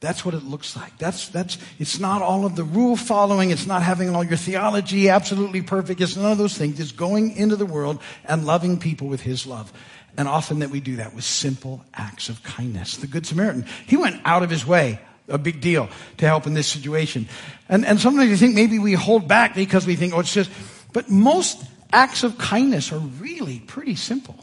That's 0.00 0.22
what 0.22 0.34
it 0.34 0.42
looks 0.42 0.76
like. 0.76 0.98
That's, 0.98 1.28
that's, 1.28 1.56
it's 1.78 1.98
not 1.98 2.20
all 2.20 2.44
of 2.44 2.56
the 2.56 2.64
rule 2.64 2.94
following. 2.94 3.50
It's 3.50 3.66
not 3.66 3.82
having 3.82 4.14
all 4.14 4.22
your 4.22 4.36
theology 4.36 5.08
absolutely 5.08 5.62
perfect. 5.62 5.98
It's 6.02 6.14
none 6.14 6.30
of 6.30 6.36
those 6.36 6.58
things. 6.58 6.78
It's 6.78 6.92
going 6.92 7.34
into 7.36 7.56
the 7.56 7.64
world 7.64 8.00
and 8.26 8.44
loving 8.44 8.78
people 8.78 9.08
with 9.08 9.22
His 9.22 9.46
love. 9.46 9.72
And 10.16 10.28
often 10.28 10.60
that 10.60 10.70
we 10.70 10.80
do 10.80 10.96
that 10.96 11.14
with 11.14 11.24
simple 11.24 11.84
acts 11.92 12.28
of 12.28 12.42
kindness. 12.42 12.98
The 12.98 13.06
Good 13.06 13.26
Samaritan, 13.26 13.66
he 13.86 13.96
went 13.96 14.20
out 14.24 14.42
of 14.42 14.50
his 14.50 14.64
way, 14.66 15.00
a 15.28 15.38
big 15.38 15.60
deal, 15.60 15.88
to 16.18 16.26
help 16.26 16.46
in 16.46 16.54
this 16.54 16.68
situation. 16.68 17.28
And, 17.68 17.84
and 17.84 17.98
sometimes 17.98 18.30
you 18.30 18.36
think 18.36 18.54
maybe 18.54 18.78
we 18.78 18.92
hold 18.92 19.26
back 19.26 19.54
because 19.54 19.86
we 19.86 19.96
think, 19.96 20.14
oh, 20.14 20.20
it's 20.20 20.32
just, 20.32 20.50
but 20.92 21.10
most 21.10 21.64
acts 21.92 22.22
of 22.22 22.38
kindness 22.38 22.92
are 22.92 22.98
really 22.98 23.60
pretty 23.60 23.96
simple. 23.96 24.36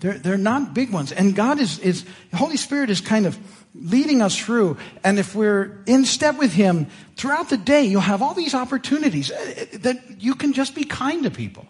They're, 0.00 0.18
they're 0.18 0.36
not 0.36 0.74
big 0.74 0.92
ones. 0.92 1.12
And 1.12 1.34
God 1.34 1.58
is, 1.58 1.78
is, 1.78 2.04
the 2.30 2.36
Holy 2.36 2.58
Spirit 2.58 2.90
is 2.90 3.00
kind 3.00 3.24
of 3.24 3.38
leading 3.80 4.22
us 4.22 4.36
through. 4.36 4.76
And 5.04 5.18
if 5.18 5.34
we're 5.34 5.82
in 5.86 6.04
step 6.04 6.38
with 6.38 6.52
Him 6.52 6.86
throughout 7.16 7.48
the 7.48 7.56
day, 7.56 7.84
you'll 7.84 8.00
have 8.00 8.22
all 8.22 8.34
these 8.34 8.54
opportunities 8.54 9.30
uh, 9.30 9.66
that 9.80 10.20
you 10.22 10.34
can 10.34 10.52
just 10.52 10.74
be 10.74 10.84
kind 10.84 11.24
to 11.24 11.30
people. 11.30 11.66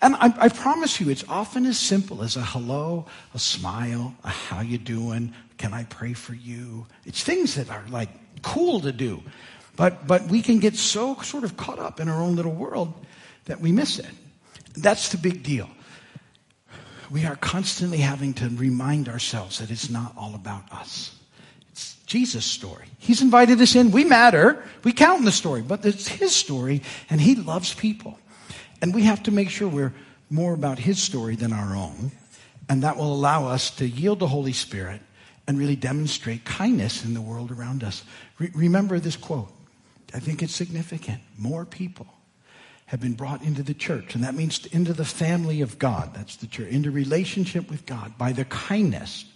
And 0.00 0.14
I, 0.16 0.32
I 0.38 0.48
promise 0.48 1.00
you, 1.00 1.10
it's 1.10 1.24
often 1.28 1.66
as 1.66 1.78
simple 1.78 2.22
as 2.22 2.36
a 2.36 2.42
hello, 2.42 3.06
a 3.34 3.38
smile, 3.38 4.14
a 4.24 4.28
how 4.28 4.60
you 4.60 4.78
doing, 4.78 5.34
can 5.58 5.74
I 5.74 5.84
pray 5.84 6.12
for 6.12 6.34
you? 6.34 6.86
It's 7.04 7.22
things 7.22 7.56
that 7.56 7.68
are 7.68 7.84
like 7.90 8.08
cool 8.42 8.80
to 8.80 8.92
do. 8.92 9.22
But, 9.76 10.06
but 10.06 10.26
we 10.26 10.42
can 10.42 10.58
get 10.58 10.76
so 10.76 11.16
sort 11.16 11.44
of 11.44 11.56
caught 11.56 11.78
up 11.78 12.00
in 12.00 12.08
our 12.08 12.20
own 12.20 12.36
little 12.36 12.52
world 12.52 12.94
that 13.44 13.60
we 13.60 13.72
miss 13.72 13.98
it. 13.98 14.10
That's 14.74 15.10
the 15.10 15.18
big 15.18 15.42
deal. 15.42 15.68
We 17.10 17.24
are 17.24 17.36
constantly 17.36 17.98
having 17.98 18.34
to 18.34 18.48
remind 18.48 19.08
ourselves 19.08 19.58
that 19.58 19.70
it's 19.70 19.88
not 19.88 20.14
all 20.16 20.34
about 20.34 20.70
us. 20.72 21.17
Jesus' 22.08 22.46
story. 22.46 22.86
He's 22.98 23.20
invited 23.20 23.60
us 23.60 23.76
in. 23.76 23.90
We 23.90 24.02
matter. 24.02 24.64
We 24.82 24.92
count 24.92 25.20
in 25.20 25.24
the 25.26 25.30
story, 25.30 25.60
but 25.60 25.84
it's 25.84 26.08
His 26.08 26.34
story, 26.34 26.82
and 27.10 27.20
He 27.20 27.36
loves 27.36 27.74
people. 27.74 28.18
And 28.80 28.94
we 28.94 29.02
have 29.02 29.22
to 29.24 29.30
make 29.30 29.50
sure 29.50 29.68
we're 29.68 29.94
more 30.30 30.54
about 30.54 30.78
His 30.78 31.00
story 31.00 31.36
than 31.36 31.52
our 31.52 31.76
own. 31.76 32.10
And 32.68 32.82
that 32.82 32.96
will 32.96 33.12
allow 33.12 33.46
us 33.46 33.70
to 33.72 33.86
yield 33.86 34.20
the 34.20 34.26
Holy 34.26 34.54
Spirit 34.54 35.02
and 35.46 35.58
really 35.58 35.76
demonstrate 35.76 36.46
kindness 36.46 37.04
in 37.04 37.12
the 37.12 37.20
world 37.20 37.50
around 37.50 37.84
us. 37.84 38.02
Re- 38.38 38.50
remember 38.54 38.98
this 38.98 39.16
quote. 39.16 39.52
I 40.14 40.18
think 40.18 40.42
it's 40.42 40.54
significant. 40.54 41.20
More 41.36 41.66
people 41.66 42.06
have 42.86 43.00
been 43.00 43.14
brought 43.14 43.42
into 43.42 43.62
the 43.62 43.74
church, 43.74 44.14
and 44.14 44.24
that 44.24 44.34
means 44.34 44.64
into 44.66 44.94
the 44.94 45.04
family 45.04 45.60
of 45.60 45.78
God. 45.78 46.14
That's 46.14 46.36
the 46.36 46.46
church, 46.46 46.68
into 46.68 46.90
relationship 46.90 47.70
with 47.70 47.84
God 47.84 48.16
by 48.16 48.32
the 48.32 48.46
kindness 48.46 49.26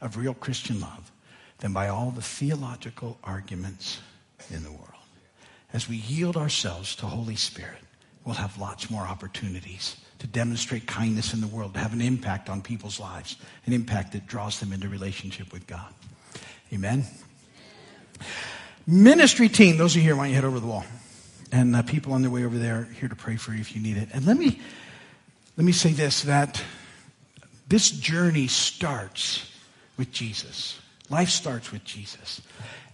of 0.00 0.16
real 0.16 0.32
Christian 0.32 0.80
love 0.80 1.12
than 1.58 1.72
by 1.72 1.88
all 1.88 2.10
the 2.10 2.22
theological 2.22 3.18
arguments 3.24 4.00
in 4.50 4.62
the 4.62 4.70
world. 4.70 4.84
As 5.72 5.88
we 5.88 5.96
yield 5.96 6.36
ourselves 6.36 6.96
to 6.96 7.06
Holy 7.06 7.36
Spirit, 7.36 7.82
we'll 8.24 8.34
have 8.34 8.58
lots 8.58 8.90
more 8.90 9.02
opportunities 9.02 9.96
to 10.18 10.26
demonstrate 10.26 10.86
kindness 10.86 11.34
in 11.34 11.40
the 11.40 11.46
world, 11.46 11.74
to 11.74 11.80
have 11.80 11.92
an 11.92 12.00
impact 12.00 12.48
on 12.48 12.62
people's 12.62 12.98
lives, 12.98 13.36
an 13.66 13.72
impact 13.72 14.12
that 14.12 14.26
draws 14.26 14.60
them 14.60 14.72
into 14.72 14.88
relationship 14.88 15.52
with 15.52 15.66
God. 15.66 15.92
Amen. 16.72 17.04
Ministry 18.86 19.48
team, 19.48 19.76
those 19.76 19.96
are 19.96 20.00
here, 20.00 20.16
why 20.16 20.24
don't 20.24 20.30
you 20.30 20.34
head 20.34 20.44
over 20.44 20.60
the 20.60 20.66
wall? 20.66 20.84
And 21.52 21.76
uh, 21.76 21.82
people 21.82 22.12
on 22.12 22.22
their 22.22 22.30
way 22.30 22.44
over 22.44 22.58
there 22.58 22.88
here 22.98 23.08
to 23.08 23.16
pray 23.16 23.36
for 23.36 23.52
you 23.52 23.60
if 23.60 23.74
you 23.74 23.82
need 23.82 23.96
it. 23.96 24.08
And 24.12 24.26
let 24.26 24.36
me 24.36 24.60
let 25.56 25.64
me 25.64 25.72
say 25.72 25.92
this 25.92 26.22
that 26.22 26.62
this 27.68 27.90
journey 27.90 28.46
starts 28.46 29.50
with 29.96 30.12
Jesus. 30.12 30.78
Life 31.10 31.30
starts 31.30 31.72
with 31.72 31.84
Jesus. 31.84 32.42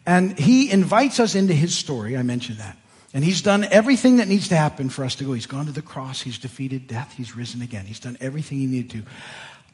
And 0.06 0.38
he 0.38 0.70
invites 0.70 1.18
us 1.18 1.34
into 1.34 1.54
his 1.54 1.76
story. 1.76 2.16
I 2.16 2.22
mentioned 2.22 2.58
that. 2.58 2.76
And 3.12 3.24
he's 3.24 3.42
done 3.42 3.64
everything 3.64 4.16
that 4.16 4.28
needs 4.28 4.48
to 4.48 4.56
happen 4.56 4.88
for 4.88 5.04
us 5.04 5.14
to 5.16 5.24
go. 5.24 5.32
He's 5.32 5.46
gone 5.46 5.66
to 5.66 5.72
the 5.72 5.82
cross. 5.82 6.20
He's 6.20 6.38
defeated 6.38 6.88
death. 6.88 7.14
He's 7.16 7.36
risen 7.36 7.62
again. 7.62 7.86
He's 7.86 8.00
done 8.00 8.16
everything 8.20 8.58
he 8.58 8.66
needed 8.66 8.90
to. 8.90 9.02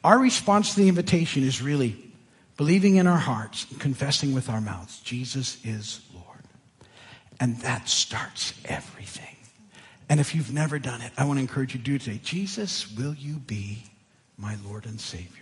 Our 0.03 0.19
response 0.19 0.75
to 0.75 0.81
the 0.81 0.87
invitation 0.87 1.43
is 1.43 1.61
really 1.61 1.95
believing 2.57 2.97
in 2.97 3.07
our 3.07 3.17
hearts, 3.17 3.65
confessing 3.79 4.33
with 4.35 4.47
our 4.47 4.61
mouths, 4.61 4.99
Jesus 4.99 5.57
is 5.65 6.01
Lord. 6.13 6.43
And 7.39 7.57
that 7.61 7.89
starts 7.89 8.53
everything. 8.65 9.35
And 10.07 10.19
if 10.19 10.35
you've 10.35 10.53
never 10.53 10.77
done 10.77 11.01
it, 11.01 11.11
I 11.17 11.25
want 11.25 11.37
to 11.37 11.41
encourage 11.41 11.73
you 11.73 11.79
to 11.79 11.85
do 11.85 11.97
today. 11.97 12.19
Jesus, 12.23 12.91
will 12.95 13.15
you 13.15 13.37
be 13.37 13.83
my 14.37 14.57
Lord 14.63 14.85
and 14.85 15.01
Savior? 15.01 15.40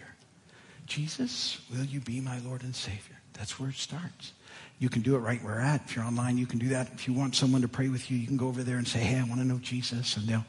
Jesus, 0.89 1.61
will 1.71 1.85
you 1.85 1.99
be 2.01 2.19
my 2.19 2.39
Lord 2.39 2.63
and 2.63 2.75
Savior? 2.75 3.15
That's 3.33 3.59
where 3.59 3.69
it 3.69 3.75
starts. 3.75 4.33
You 4.79 4.89
can 4.89 5.01
do 5.01 5.15
it 5.15 5.19
right 5.19 5.41
where 5.43 5.55
we're 5.55 5.61
at. 5.61 5.85
If 5.85 5.95
you're 5.95 6.05
online, 6.05 6.37
you 6.37 6.45
can 6.45 6.59
do 6.59 6.69
that. 6.69 6.89
If 6.93 7.07
you 7.07 7.13
want 7.13 7.35
someone 7.35 7.61
to 7.61 7.67
pray 7.67 7.89
with 7.89 8.09
you, 8.09 8.17
you 8.17 8.27
can 8.27 8.37
go 8.37 8.47
over 8.47 8.63
there 8.63 8.77
and 8.77 8.87
say, 8.87 8.99
Hey, 8.99 9.19
I 9.19 9.23
want 9.23 9.39
to 9.39 9.47
know 9.47 9.59
Jesus, 9.59 10.17
and 10.17 10.27
they'll 10.27 10.45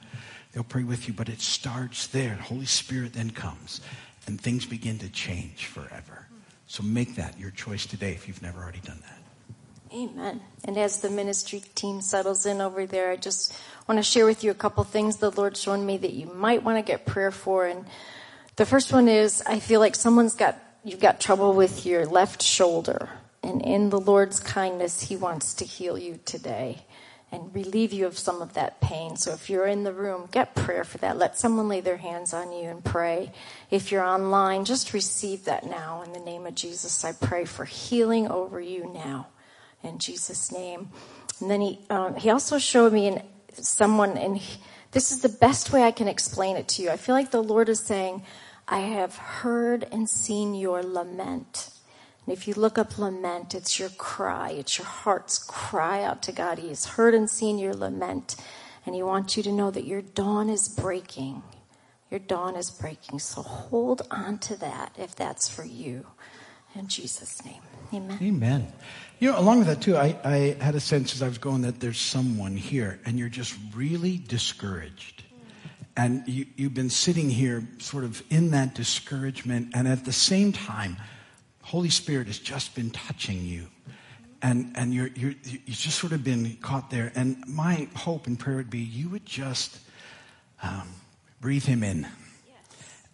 they'll 0.53 0.65
pray 0.65 0.83
with 0.83 1.07
you. 1.07 1.15
But 1.15 1.29
it 1.29 1.41
starts 1.41 2.07
there. 2.09 2.37
The 2.37 2.43
Holy 2.43 2.65
Spirit 2.65 3.13
then 3.13 3.31
comes, 3.31 3.81
and 4.27 4.41
things 4.41 4.67
begin 4.67 4.99
to 4.99 5.09
change 5.11 5.67
forever. 5.67 6.27
So 6.67 6.83
make 6.83 7.17
that 7.17 7.39
your 7.39 7.51
choice 7.51 7.85
today 7.85 8.13
if 8.13 8.29
you've 8.29 8.43
never 8.43 8.61
already 8.61 8.81
done 8.81 9.03
that. 9.03 9.19
Amen. 9.93 10.41
And 10.65 10.79
as 10.79 11.01
the 11.01 11.11
ministry 11.11 11.63
team 11.75 12.01
settles 12.01 12.47
in 12.47 12.61
over 12.61 12.87
there, 12.87 13.11
I 13.11 13.17
just 13.17 13.53
want 13.89 13.99
to 13.99 14.05
share 14.05 14.25
with 14.25 14.45
you 14.45 14.53
a 14.53 14.55
couple 14.55 14.85
things 14.85 15.17
the 15.17 15.33
Lord's 15.33 15.61
shown 15.61 15.85
me 15.85 15.97
that 15.97 16.13
you 16.13 16.27
might 16.27 16.63
want 16.63 16.79
to 16.79 16.83
get 16.83 17.07
prayer 17.07 17.33
for. 17.33 17.67
And 17.67 17.85
the 18.61 18.67
first 18.67 18.93
one 18.93 19.09
is 19.09 19.43
I 19.47 19.59
feel 19.59 19.81
like 19.81 19.97
someone's 19.97 20.35
got, 20.35 20.55
you've 20.85 21.01
got 21.01 21.19
trouble 21.19 21.55
with 21.55 21.87
your 21.87 22.05
left 22.05 22.43
shoulder. 22.43 23.09
And 23.43 23.63
in 23.63 23.89
the 23.89 23.99
Lord's 23.99 24.39
kindness, 24.39 25.01
He 25.01 25.17
wants 25.17 25.55
to 25.55 25.65
heal 25.65 25.97
you 25.97 26.21
today. 26.27 26.85
and 27.33 27.55
relieve 27.55 27.93
you 27.93 28.07
of 28.07 28.19
some 28.19 28.43
of 28.43 28.55
that 28.55 28.81
pain. 28.81 29.17
So 29.17 29.33
if 29.33 29.49
you're 29.49 29.67
in 29.67 29.85
the 29.85 29.93
room, 29.93 30.29
get 30.33 30.55
prayer 30.55 30.85
for 30.85 30.99
that. 30.99 31.17
Let 31.17 31.39
someone 31.39 31.69
lay 31.69 31.81
their 31.81 31.97
hands 31.97 32.35
on 32.35 32.53
you 32.53 32.69
and 32.69 32.85
pray. 32.85 33.33
If 33.71 33.93
you're 33.93 34.05
online, 34.05 34.65
just 34.65 34.93
receive 34.93 35.45
that 35.45 35.65
now 35.65 36.03
in 36.03 36.13
the 36.13 36.19
name 36.21 36.47
of 36.47 36.55
Jesus. 36.55 37.05
I 37.05 37.13
pray 37.13 37.45
for 37.45 37.65
healing 37.65 38.29
over 38.29 38.61
you 38.61 38.91
now 38.93 39.29
in 39.83 39.99
Jesus' 39.99 40.51
name. 40.51 40.91
And 41.41 41.51
then 41.51 41.61
he 41.61 41.79
um, 41.89 42.17
he 42.17 42.31
also 42.31 42.59
showed 42.59 42.93
me 42.93 43.07
in 43.07 43.23
someone, 43.53 44.19
and 44.19 44.41
this 44.91 45.13
is 45.13 45.21
the 45.21 45.29
best 45.29 45.73
way 45.73 45.85
I 45.85 45.93
can 45.93 46.09
explain 46.09 46.57
it 46.57 46.67
to 46.69 46.83
you. 46.83 46.91
I 46.91 46.97
feel 46.97 47.15
like 47.15 47.31
the 47.31 47.43
Lord 47.43 47.69
is 47.69 47.81
saying, 47.81 48.23
"I 48.71 48.81
have 48.81 49.17
heard 49.17 49.87
and 49.93 50.09
seen 50.09 50.55
your 50.55 50.83
lament." 50.83 51.71
And 52.25 52.37
if 52.37 52.49
you 52.49 52.55
look 52.55 52.79
up 52.79 52.97
lament, 52.97 53.55
it's 53.55 53.79
your 53.79 53.91
cry, 53.91 54.51
it's 54.51 54.79
your 54.79 54.87
heart's 54.87 55.39
cry 55.39 56.03
out 56.03 56.23
to 56.23 56.33
God. 56.33 56.59
He 56.59 56.69
has 56.69 56.87
heard 56.87 57.15
and 57.15 57.29
seen 57.29 57.59
your 57.59 57.75
lament, 57.75 58.37
and 58.87 58.95
He 58.95 59.03
wants 59.03 59.37
you 59.37 59.43
to 59.43 59.53
know 59.53 59.71
that 59.71 59.85
your 59.85 60.01
dawn 60.01 60.49
is 60.49 60.69
breaking. 60.69 61.43
Your 62.11 62.21
dawn 62.21 62.57
is 62.57 62.71
breaking. 62.71 63.19
So 63.21 63.43
hold 63.43 64.03
on 64.11 64.39
to 64.39 64.57
that 64.61 64.95
if 64.99 65.15
that's 65.15 65.49
for 65.49 65.65
you. 65.65 66.07
In 66.75 66.87
Jesus' 66.87 67.45
name. 67.45 67.63
Amen. 67.93 68.19
Amen. 68.23 68.73
You 69.19 69.33
know, 69.33 69.39
along 69.39 69.59
with 69.59 69.67
that 69.69 69.81
too, 69.81 69.97
I, 69.97 70.17
I 70.25 70.57
had 70.61 70.75
a 70.75 70.81
sense 70.81 71.15
as 71.15 71.23
I 71.23 71.29
was 71.29 71.39
going 71.39 71.63
that 71.63 71.81
there's 71.81 71.99
someone 72.01 72.57
here 72.57 73.01
and 73.05 73.19
you're 73.19 73.29
just 73.29 73.57
really 73.75 74.19
discouraged. 74.19 75.25
And 76.01 76.27
you, 76.27 76.47
you've 76.57 76.73
been 76.73 76.89
sitting 76.89 77.29
here 77.29 77.63
sort 77.79 78.05
of 78.05 78.23
in 78.31 78.53
that 78.53 78.75
discouragement 78.75 79.73
and 79.75 79.87
at 79.87 80.07
the 80.07 80.15
same 80.15 80.51
time, 80.51 80.97
Holy 81.61 81.91
Spirit 81.91 82.27
has 82.27 82.39
just 82.39 82.75
been 82.75 82.89
touching 82.89 83.45
you. 83.45 83.67
And, 84.41 84.73
and 84.77 84.95
you're, 84.95 85.09
you're, 85.09 85.35
you've 85.45 85.77
just 85.77 85.99
sort 85.99 86.15
of 86.15 86.25
been 86.25 86.57
caught 86.63 86.89
there. 86.91 87.13
And 87.15 87.45
my 87.47 87.87
hope 87.95 88.27
and 88.27 88.39
prayer 88.39 88.57
would 88.57 88.71
be 88.71 88.79
you 88.79 89.11
would 89.11 89.27
just 89.27 89.79
um, 90.63 90.89
breathe 91.43 91.67
him 91.67 91.83
in 91.83 92.07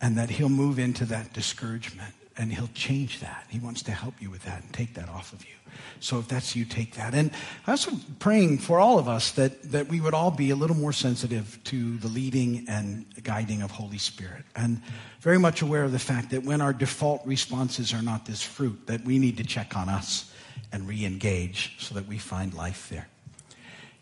and 0.00 0.16
that 0.16 0.30
he'll 0.30 0.48
move 0.48 0.78
into 0.78 1.06
that 1.06 1.32
discouragement 1.32 2.14
and 2.36 2.52
he'll 2.52 2.70
change 2.72 3.18
that. 3.18 3.46
He 3.48 3.58
wants 3.58 3.82
to 3.82 3.90
help 3.90 4.22
you 4.22 4.30
with 4.30 4.44
that 4.44 4.62
and 4.62 4.72
take 4.72 4.94
that 4.94 5.08
off 5.08 5.32
of 5.32 5.44
you. 5.44 5.55
So 6.00 6.18
if 6.18 6.28
that's 6.28 6.54
you, 6.54 6.64
take 6.64 6.94
that. 6.94 7.14
And 7.14 7.30
I'm 7.66 7.72
also 7.72 7.92
praying 8.18 8.58
for 8.58 8.78
all 8.78 8.98
of 8.98 9.08
us 9.08 9.32
that, 9.32 9.62
that 9.72 9.88
we 9.88 10.00
would 10.00 10.14
all 10.14 10.30
be 10.30 10.50
a 10.50 10.56
little 10.56 10.76
more 10.76 10.92
sensitive 10.92 11.58
to 11.64 11.96
the 11.98 12.08
leading 12.08 12.66
and 12.68 13.06
guiding 13.22 13.62
of 13.62 13.70
Holy 13.70 13.98
Spirit. 13.98 14.44
And 14.54 14.80
very 15.20 15.38
much 15.38 15.62
aware 15.62 15.84
of 15.84 15.92
the 15.92 15.98
fact 15.98 16.30
that 16.30 16.44
when 16.44 16.60
our 16.60 16.72
default 16.72 17.24
responses 17.26 17.92
are 17.92 18.02
not 18.02 18.26
this 18.26 18.42
fruit, 18.42 18.86
that 18.86 19.04
we 19.04 19.18
need 19.18 19.36
to 19.38 19.44
check 19.44 19.76
on 19.76 19.88
us 19.88 20.32
and 20.72 20.86
re-engage 20.86 21.76
so 21.78 21.94
that 21.94 22.06
we 22.06 22.18
find 22.18 22.54
life 22.54 22.88
there. 22.90 23.08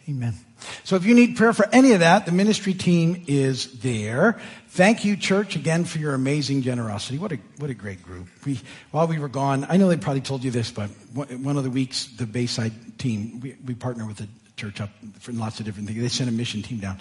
Amen. 0.08 0.34
So 0.84 0.96
if 0.96 1.06
you 1.06 1.14
need 1.14 1.36
prayer 1.36 1.54
for 1.54 1.66
any 1.72 1.92
of 1.92 2.00
that, 2.00 2.26
the 2.26 2.32
ministry 2.32 2.74
team 2.74 3.24
is 3.26 3.80
there. 3.80 4.38
Thank 4.68 5.04
you, 5.04 5.16
church, 5.16 5.56
again 5.56 5.84
for 5.84 5.98
your 5.98 6.14
amazing 6.14 6.62
generosity. 6.62 7.16
What 7.16 7.32
a 7.32 7.38
what 7.58 7.70
a 7.70 7.74
great 7.74 8.02
group. 8.02 8.28
We 8.44 8.60
while 8.90 9.06
we 9.06 9.18
were 9.18 9.28
gone, 9.28 9.66
I 9.68 9.78
know 9.78 9.88
they 9.88 9.96
probably 9.96 10.20
told 10.20 10.44
you 10.44 10.50
this, 10.50 10.70
but 10.70 10.90
one 11.14 11.56
of 11.56 11.64
the 11.64 11.70
weeks, 11.70 12.06
the 12.16 12.26
Bayside 12.26 12.98
team, 12.98 13.40
we, 13.40 13.56
we 13.64 13.74
partner 13.74 14.06
with 14.06 14.18
the 14.18 14.28
church 14.56 14.80
up 14.80 14.90
for 15.20 15.32
lots 15.32 15.58
of 15.58 15.66
different 15.66 15.88
things. 15.88 16.00
They 16.00 16.08
sent 16.08 16.28
a 16.28 16.32
mission 16.32 16.62
team 16.62 16.78
down, 16.78 16.98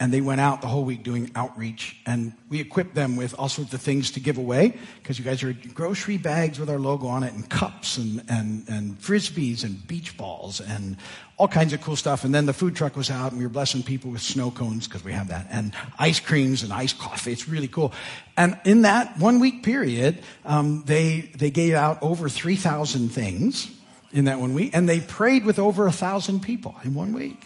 and 0.00 0.12
they 0.12 0.20
went 0.20 0.40
out 0.40 0.60
the 0.60 0.68
whole 0.68 0.84
week 0.84 1.02
doing 1.02 1.30
outreach, 1.34 1.96
and 2.06 2.32
we 2.48 2.60
equipped 2.60 2.94
them 2.94 3.16
with 3.16 3.34
all 3.38 3.48
sorts 3.48 3.72
of 3.74 3.80
things 3.80 4.12
to 4.12 4.20
give 4.20 4.38
away 4.38 4.76
because 5.02 5.18
you 5.18 5.24
guys 5.24 5.42
are 5.42 5.52
grocery 5.52 6.16
bags 6.18 6.58
with 6.58 6.70
our 6.70 6.78
logo 6.78 7.06
on 7.06 7.22
it, 7.22 7.32
and 7.32 7.48
cups, 7.48 7.98
and 7.98 8.22
and 8.28 8.68
and 8.68 9.00
frisbees, 9.00 9.64
and 9.64 9.86
beach 9.86 10.16
balls, 10.16 10.60
and 10.60 10.96
all 11.36 11.48
kinds 11.48 11.72
of 11.72 11.80
cool 11.80 11.96
stuff. 11.96 12.24
And 12.24 12.34
then 12.34 12.46
the 12.46 12.52
food 12.52 12.76
truck 12.76 12.96
was 12.96 13.10
out, 13.10 13.32
and 13.32 13.38
we 13.40 13.44
were 13.44 13.52
blessing 13.52 13.82
people 13.82 14.10
with 14.10 14.22
snow 14.22 14.50
cones 14.50 14.86
because 14.86 15.04
we 15.04 15.12
have 15.12 15.28
that, 15.28 15.46
and 15.50 15.72
ice 15.98 16.20
creams 16.20 16.62
and 16.62 16.72
iced 16.72 16.98
coffee. 16.98 17.32
It's 17.32 17.48
really 17.48 17.68
cool. 17.68 17.92
And 18.36 18.58
in 18.64 18.82
that 18.82 19.18
one 19.18 19.40
week 19.40 19.62
period, 19.62 20.18
um, 20.44 20.82
they 20.86 21.30
they 21.36 21.50
gave 21.50 21.74
out 21.74 21.98
over 22.02 22.28
three 22.28 22.56
thousand 22.56 23.08
things 23.10 23.70
in 24.12 24.26
that 24.26 24.38
one 24.38 24.54
week, 24.54 24.70
and 24.74 24.88
they 24.88 25.00
prayed 25.00 25.44
with 25.44 25.58
over 25.58 25.86
a 25.86 25.92
thousand 25.92 26.40
people 26.40 26.76
in 26.84 26.94
one 26.94 27.12
week. 27.12 27.42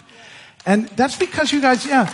And 0.67 0.89
that's 0.89 1.17
because 1.17 1.51
you 1.51 1.63
guys, 1.63 1.87
yeah, 1.87 2.13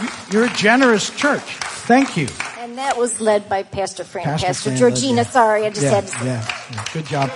you- 0.00 0.08
you're 0.30 0.44
a 0.44 0.54
generous 0.54 1.10
church. 1.10 1.42
Thank 1.88 2.16
you. 2.16 2.28
And 2.60 2.78
that 2.78 2.96
was 2.96 3.20
led 3.20 3.48
by 3.48 3.62
Pastor 3.64 4.04
Fran. 4.04 4.24
Pastor 4.24 4.46
Pastor, 4.46 4.76
Georgina, 4.76 5.22
yeah. 5.22 5.30
sorry, 5.30 5.64
I 5.66 5.70
just 5.70 5.82
yeah, 5.82 5.90
had 5.90 6.04
to 6.06 6.10
say. 6.10 6.26
yeah, 6.26 6.62
yeah. 6.72 6.84
Good 6.92 7.06
job. 7.06 7.30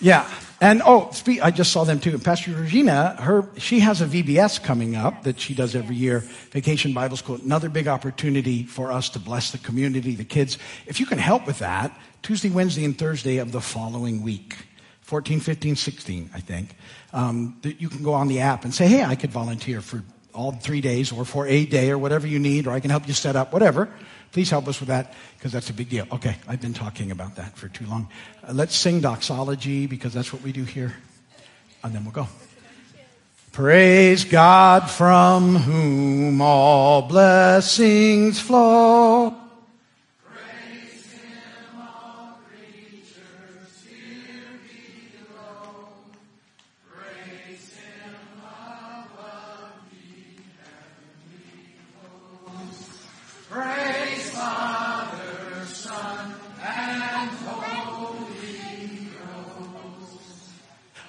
Yeah. 0.00 0.28
And 0.60 0.82
oh, 0.84 1.12
I 1.40 1.52
just 1.52 1.70
saw 1.70 1.84
them 1.84 2.00
too. 2.00 2.18
Pastor 2.18 2.52
Regina, 2.52 3.14
her, 3.20 3.48
she 3.58 3.78
has 3.78 4.00
a 4.00 4.06
VBS 4.06 4.60
coming 4.62 4.96
up 4.96 5.22
that 5.22 5.38
she 5.38 5.54
does 5.54 5.76
every 5.76 5.94
year, 5.94 6.20
Vacation 6.50 6.92
Bible 6.92 7.16
School. 7.16 7.36
Another 7.36 7.68
big 7.68 7.86
opportunity 7.86 8.64
for 8.64 8.90
us 8.90 9.08
to 9.10 9.20
bless 9.20 9.52
the 9.52 9.58
community, 9.58 10.16
the 10.16 10.24
kids. 10.24 10.58
If 10.86 10.98
you 10.98 11.06
can 11.06 11.18
help 11.18 11.46
with 11.46 11.60
that, 11.60 11.96
Tuesday, 12.22 12.50
Wednesday, 12.50 12.84
and 12.84 12.98
Thursday 12.98 13.36
of 13.36 13.52
the 13.52 13.60
following 13.60 14.20
week, 14.22 14.56
14, 15.02 15.38
15, 15.38 15.76
16, 15.76 16.30
I 16.34 16.40
think, 16.40 16.74
um, 17.12 17.56
that 17.62 17.80
you 17.80 17.88
can 17.88 18.02
go 18.02 18.14
on 18.14 18.26
the 18.26 18.40
app 18.40 18.64
and 18.64 18.74
say, 18.74 18.88
hey, 18.88 19.04
I 19.04 19.14
could 19.14 19.30
volunteer 19.30 19.80
for 19.80 20.02
all 20.34 20.52
three 20.52 20.80
days 20.80 21.12
or 21.12 21.24
for 21.24 21.46
a 21.46 21.66
day 21.66 21.90
or 21.90 21.98
whatever 21.98 22.26
you 22.26 22.40
need, 22.40 22.66
or 22.66 22.72
I 22.72 22.80
can 22.80 22.90
help 22.90 23.06
you 23.06 23.14
set 23.14 23.36
up, 23.36 23.52
whatever. 23.52 23.88
Please 24.32 24.50
help 24.50 24.68
us 24.68 24.80
with 24.80 24.88
that 24.88 25.14
because 25.36 25.52
that's 25.52 25.70
a 25.70 25.72
big 25.72 25.88
deal. 25.88 26.06
Okay, 26.12 26.36
I've 26.46 26.60
been 26.60 26.74
talking 26.74 27.10
about 27.10 27.36
that 27.36 27.56
for 27.56 27.68
too 27.68 27.86
long. 27.86 28.08
Uh, 28.46 28.52
let's 28.52 28.74
sing 28.74 29.00
doxology 29.00 29.86
because 29.86 30.12
that's 30.12 30.32
what 30.32 30.42
we 30.42 30.52
do 30.52 30.64
here, 30.64 30.94
and 31.82 31.94
then 31.94 32.04
we'll 32.04 32.12
go. 32.12 32.28
Praise 33.52 34.24
God 34.24 34.88
from 34.88 35.56
whom 35.56 36.40
all 36.40 37.02
blessings 37.02 38.38
flow. 38.38 39.47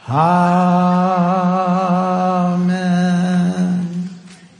Amen. 0.10 0.50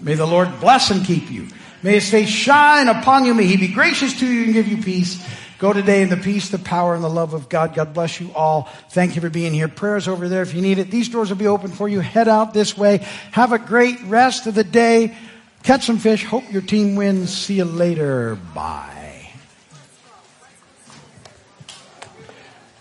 May 0.02 0.16
the 0.16 0.28
Lord 0.28 0.60
bless 0.60 0.92
and 0.92 1.06
keep 1.06 1.32
you. 1.32 1.48
May 1.82 1.94
his 1.94 2.10
face 2.10 2.30
shine 2.30 2.88
upon 2.88 3.26
you. 3.26 3.34
May 3.34 3.46
he 3.46 3.58
be 3.58 3.70
gracious 3.70 4.20
to 4.20 4.28
you 4.28 4.44
and 4.46 4.54
give 4.54 4.68
you 4.68 4.82
peace. 4.84 5.26
Go 5.60 5.74
today 5.74 6.02
in 6.02 6.10
the 6.10 6.18
peace, 6.18 6.50
the 6.50 6.60
power, 6.60 6.96
and 6.96 7.04
the 7.04 7.10
love 7.10 7.34
of 7.34 7.50
God. 7.50 7.76
God 7.76 7.94
bless 7.94 8.22
you 8.22 8.32
all. 8.34 8.70
Thank 8.92 9.16
you 9.16 9.22
for 9.22 9.30
being 9.30 9.54
here. 9.54 9.68
Prayers 9.68 10.08
over 10.08 10.30
there 10.30 10.42
if 10.42 10.54
you 10.54 10.62
need 10.62 10.80
it. 10.80 10.90
These 10.90 11.10
doors 11.10 11.30
will 11.30 11.38
be 11.38 11.48
open 11.48 11.70
for 11.70 11.90
you. 11.90 12.00
Head 12.00 12.28
out 12.28 12.54
this 12.54 12.78
way. 12.78 13.00
Have 13.32 13.52
a 13.52 13.60
great 13.60 14.02
rest 14.04 14.48
of 14.48 14.56
the 14.56 14.64
day. 14.64 15.18
Catch 15.64 15.86
some 15.86 15.98
fish. 15.98 16.24
Hope 16.24 16.50
your 16.52 16.62
team 16.62 16.96
wins. 16.96 17.36
See 17.36 17.56
you 17.56 17.66
later. 17.66 18.36
Bye. 18.56 18.99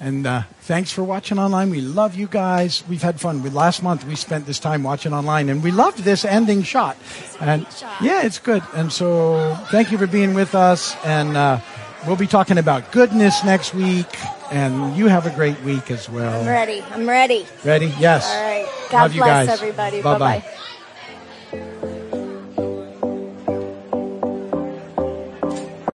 And 0.01 0.27
uh, 0.27 0.43
thanks 0.61 0.93
for 0.93 1.03
watching 1.03 1.39
online. 1.39 1.71
We 1.71 1.81
love 1.81 2.15
you 2.15 2.29
guys. 2.29 2.85
We've 2.89 3.03
had 3.03 3.21
fun. 3.21 3.43
We, 3.43 3.51
last 3.51 3.83
month 3.83 4.05
we 4.05 4.15
spent 4.15 4.47
this 4.47 4.61
time 4.61 4.85
watching 4.85 5.13
online, 5.13 5.49
and 5.49 5.63
we 5.63 5.73
loved 5.73 5.99
this 6.05 6.25
ending 6.25 6.63
shot. 6.63 6.97
And 7.41 7.67
yeah, 8.01 8.23
it's 8.23 8.39
good. 8.39 8.63
And 8.75 8.93
so 8.93 9.57
thank 9.71 9.91
you 9.91 9.99
for 9.99 10.07
being 10.07 10.35
with 10.35 10.55
us. 10.55 10.97
And 11.05 11.37
uh, 11.37 11.59
we'll 12.07 12.17
be 12.17 12.29
talking 12.29 12.59
about 12.59 12.93
goodness 12.93 13.43
next 13.45 13.75
week. 13.75 14.07
And 14.53 14.97
you 14.97 15.09
have 15.09 15.27
a 15.27 15.31
great 15.31 15.61
week 15.63 15.91
as 15.91 16.09
well. 16.09 16.41
I'm 16.41 16.47
ready. 16.47 16.83
I'm 16.91 17.09
ready. 17.09 17.47
Ready? 17.65 17.93
Yes. 17.99 18.25
All 18.33 18.43
right. 18.43 18.67
God 18.91 19.03
Love 19.03 19.13
bless 19.15 19.47
guys. 19.49 19.61
everybody. 19.61 20.01
Bye 20.01 20.43
bye. 21.53 21.95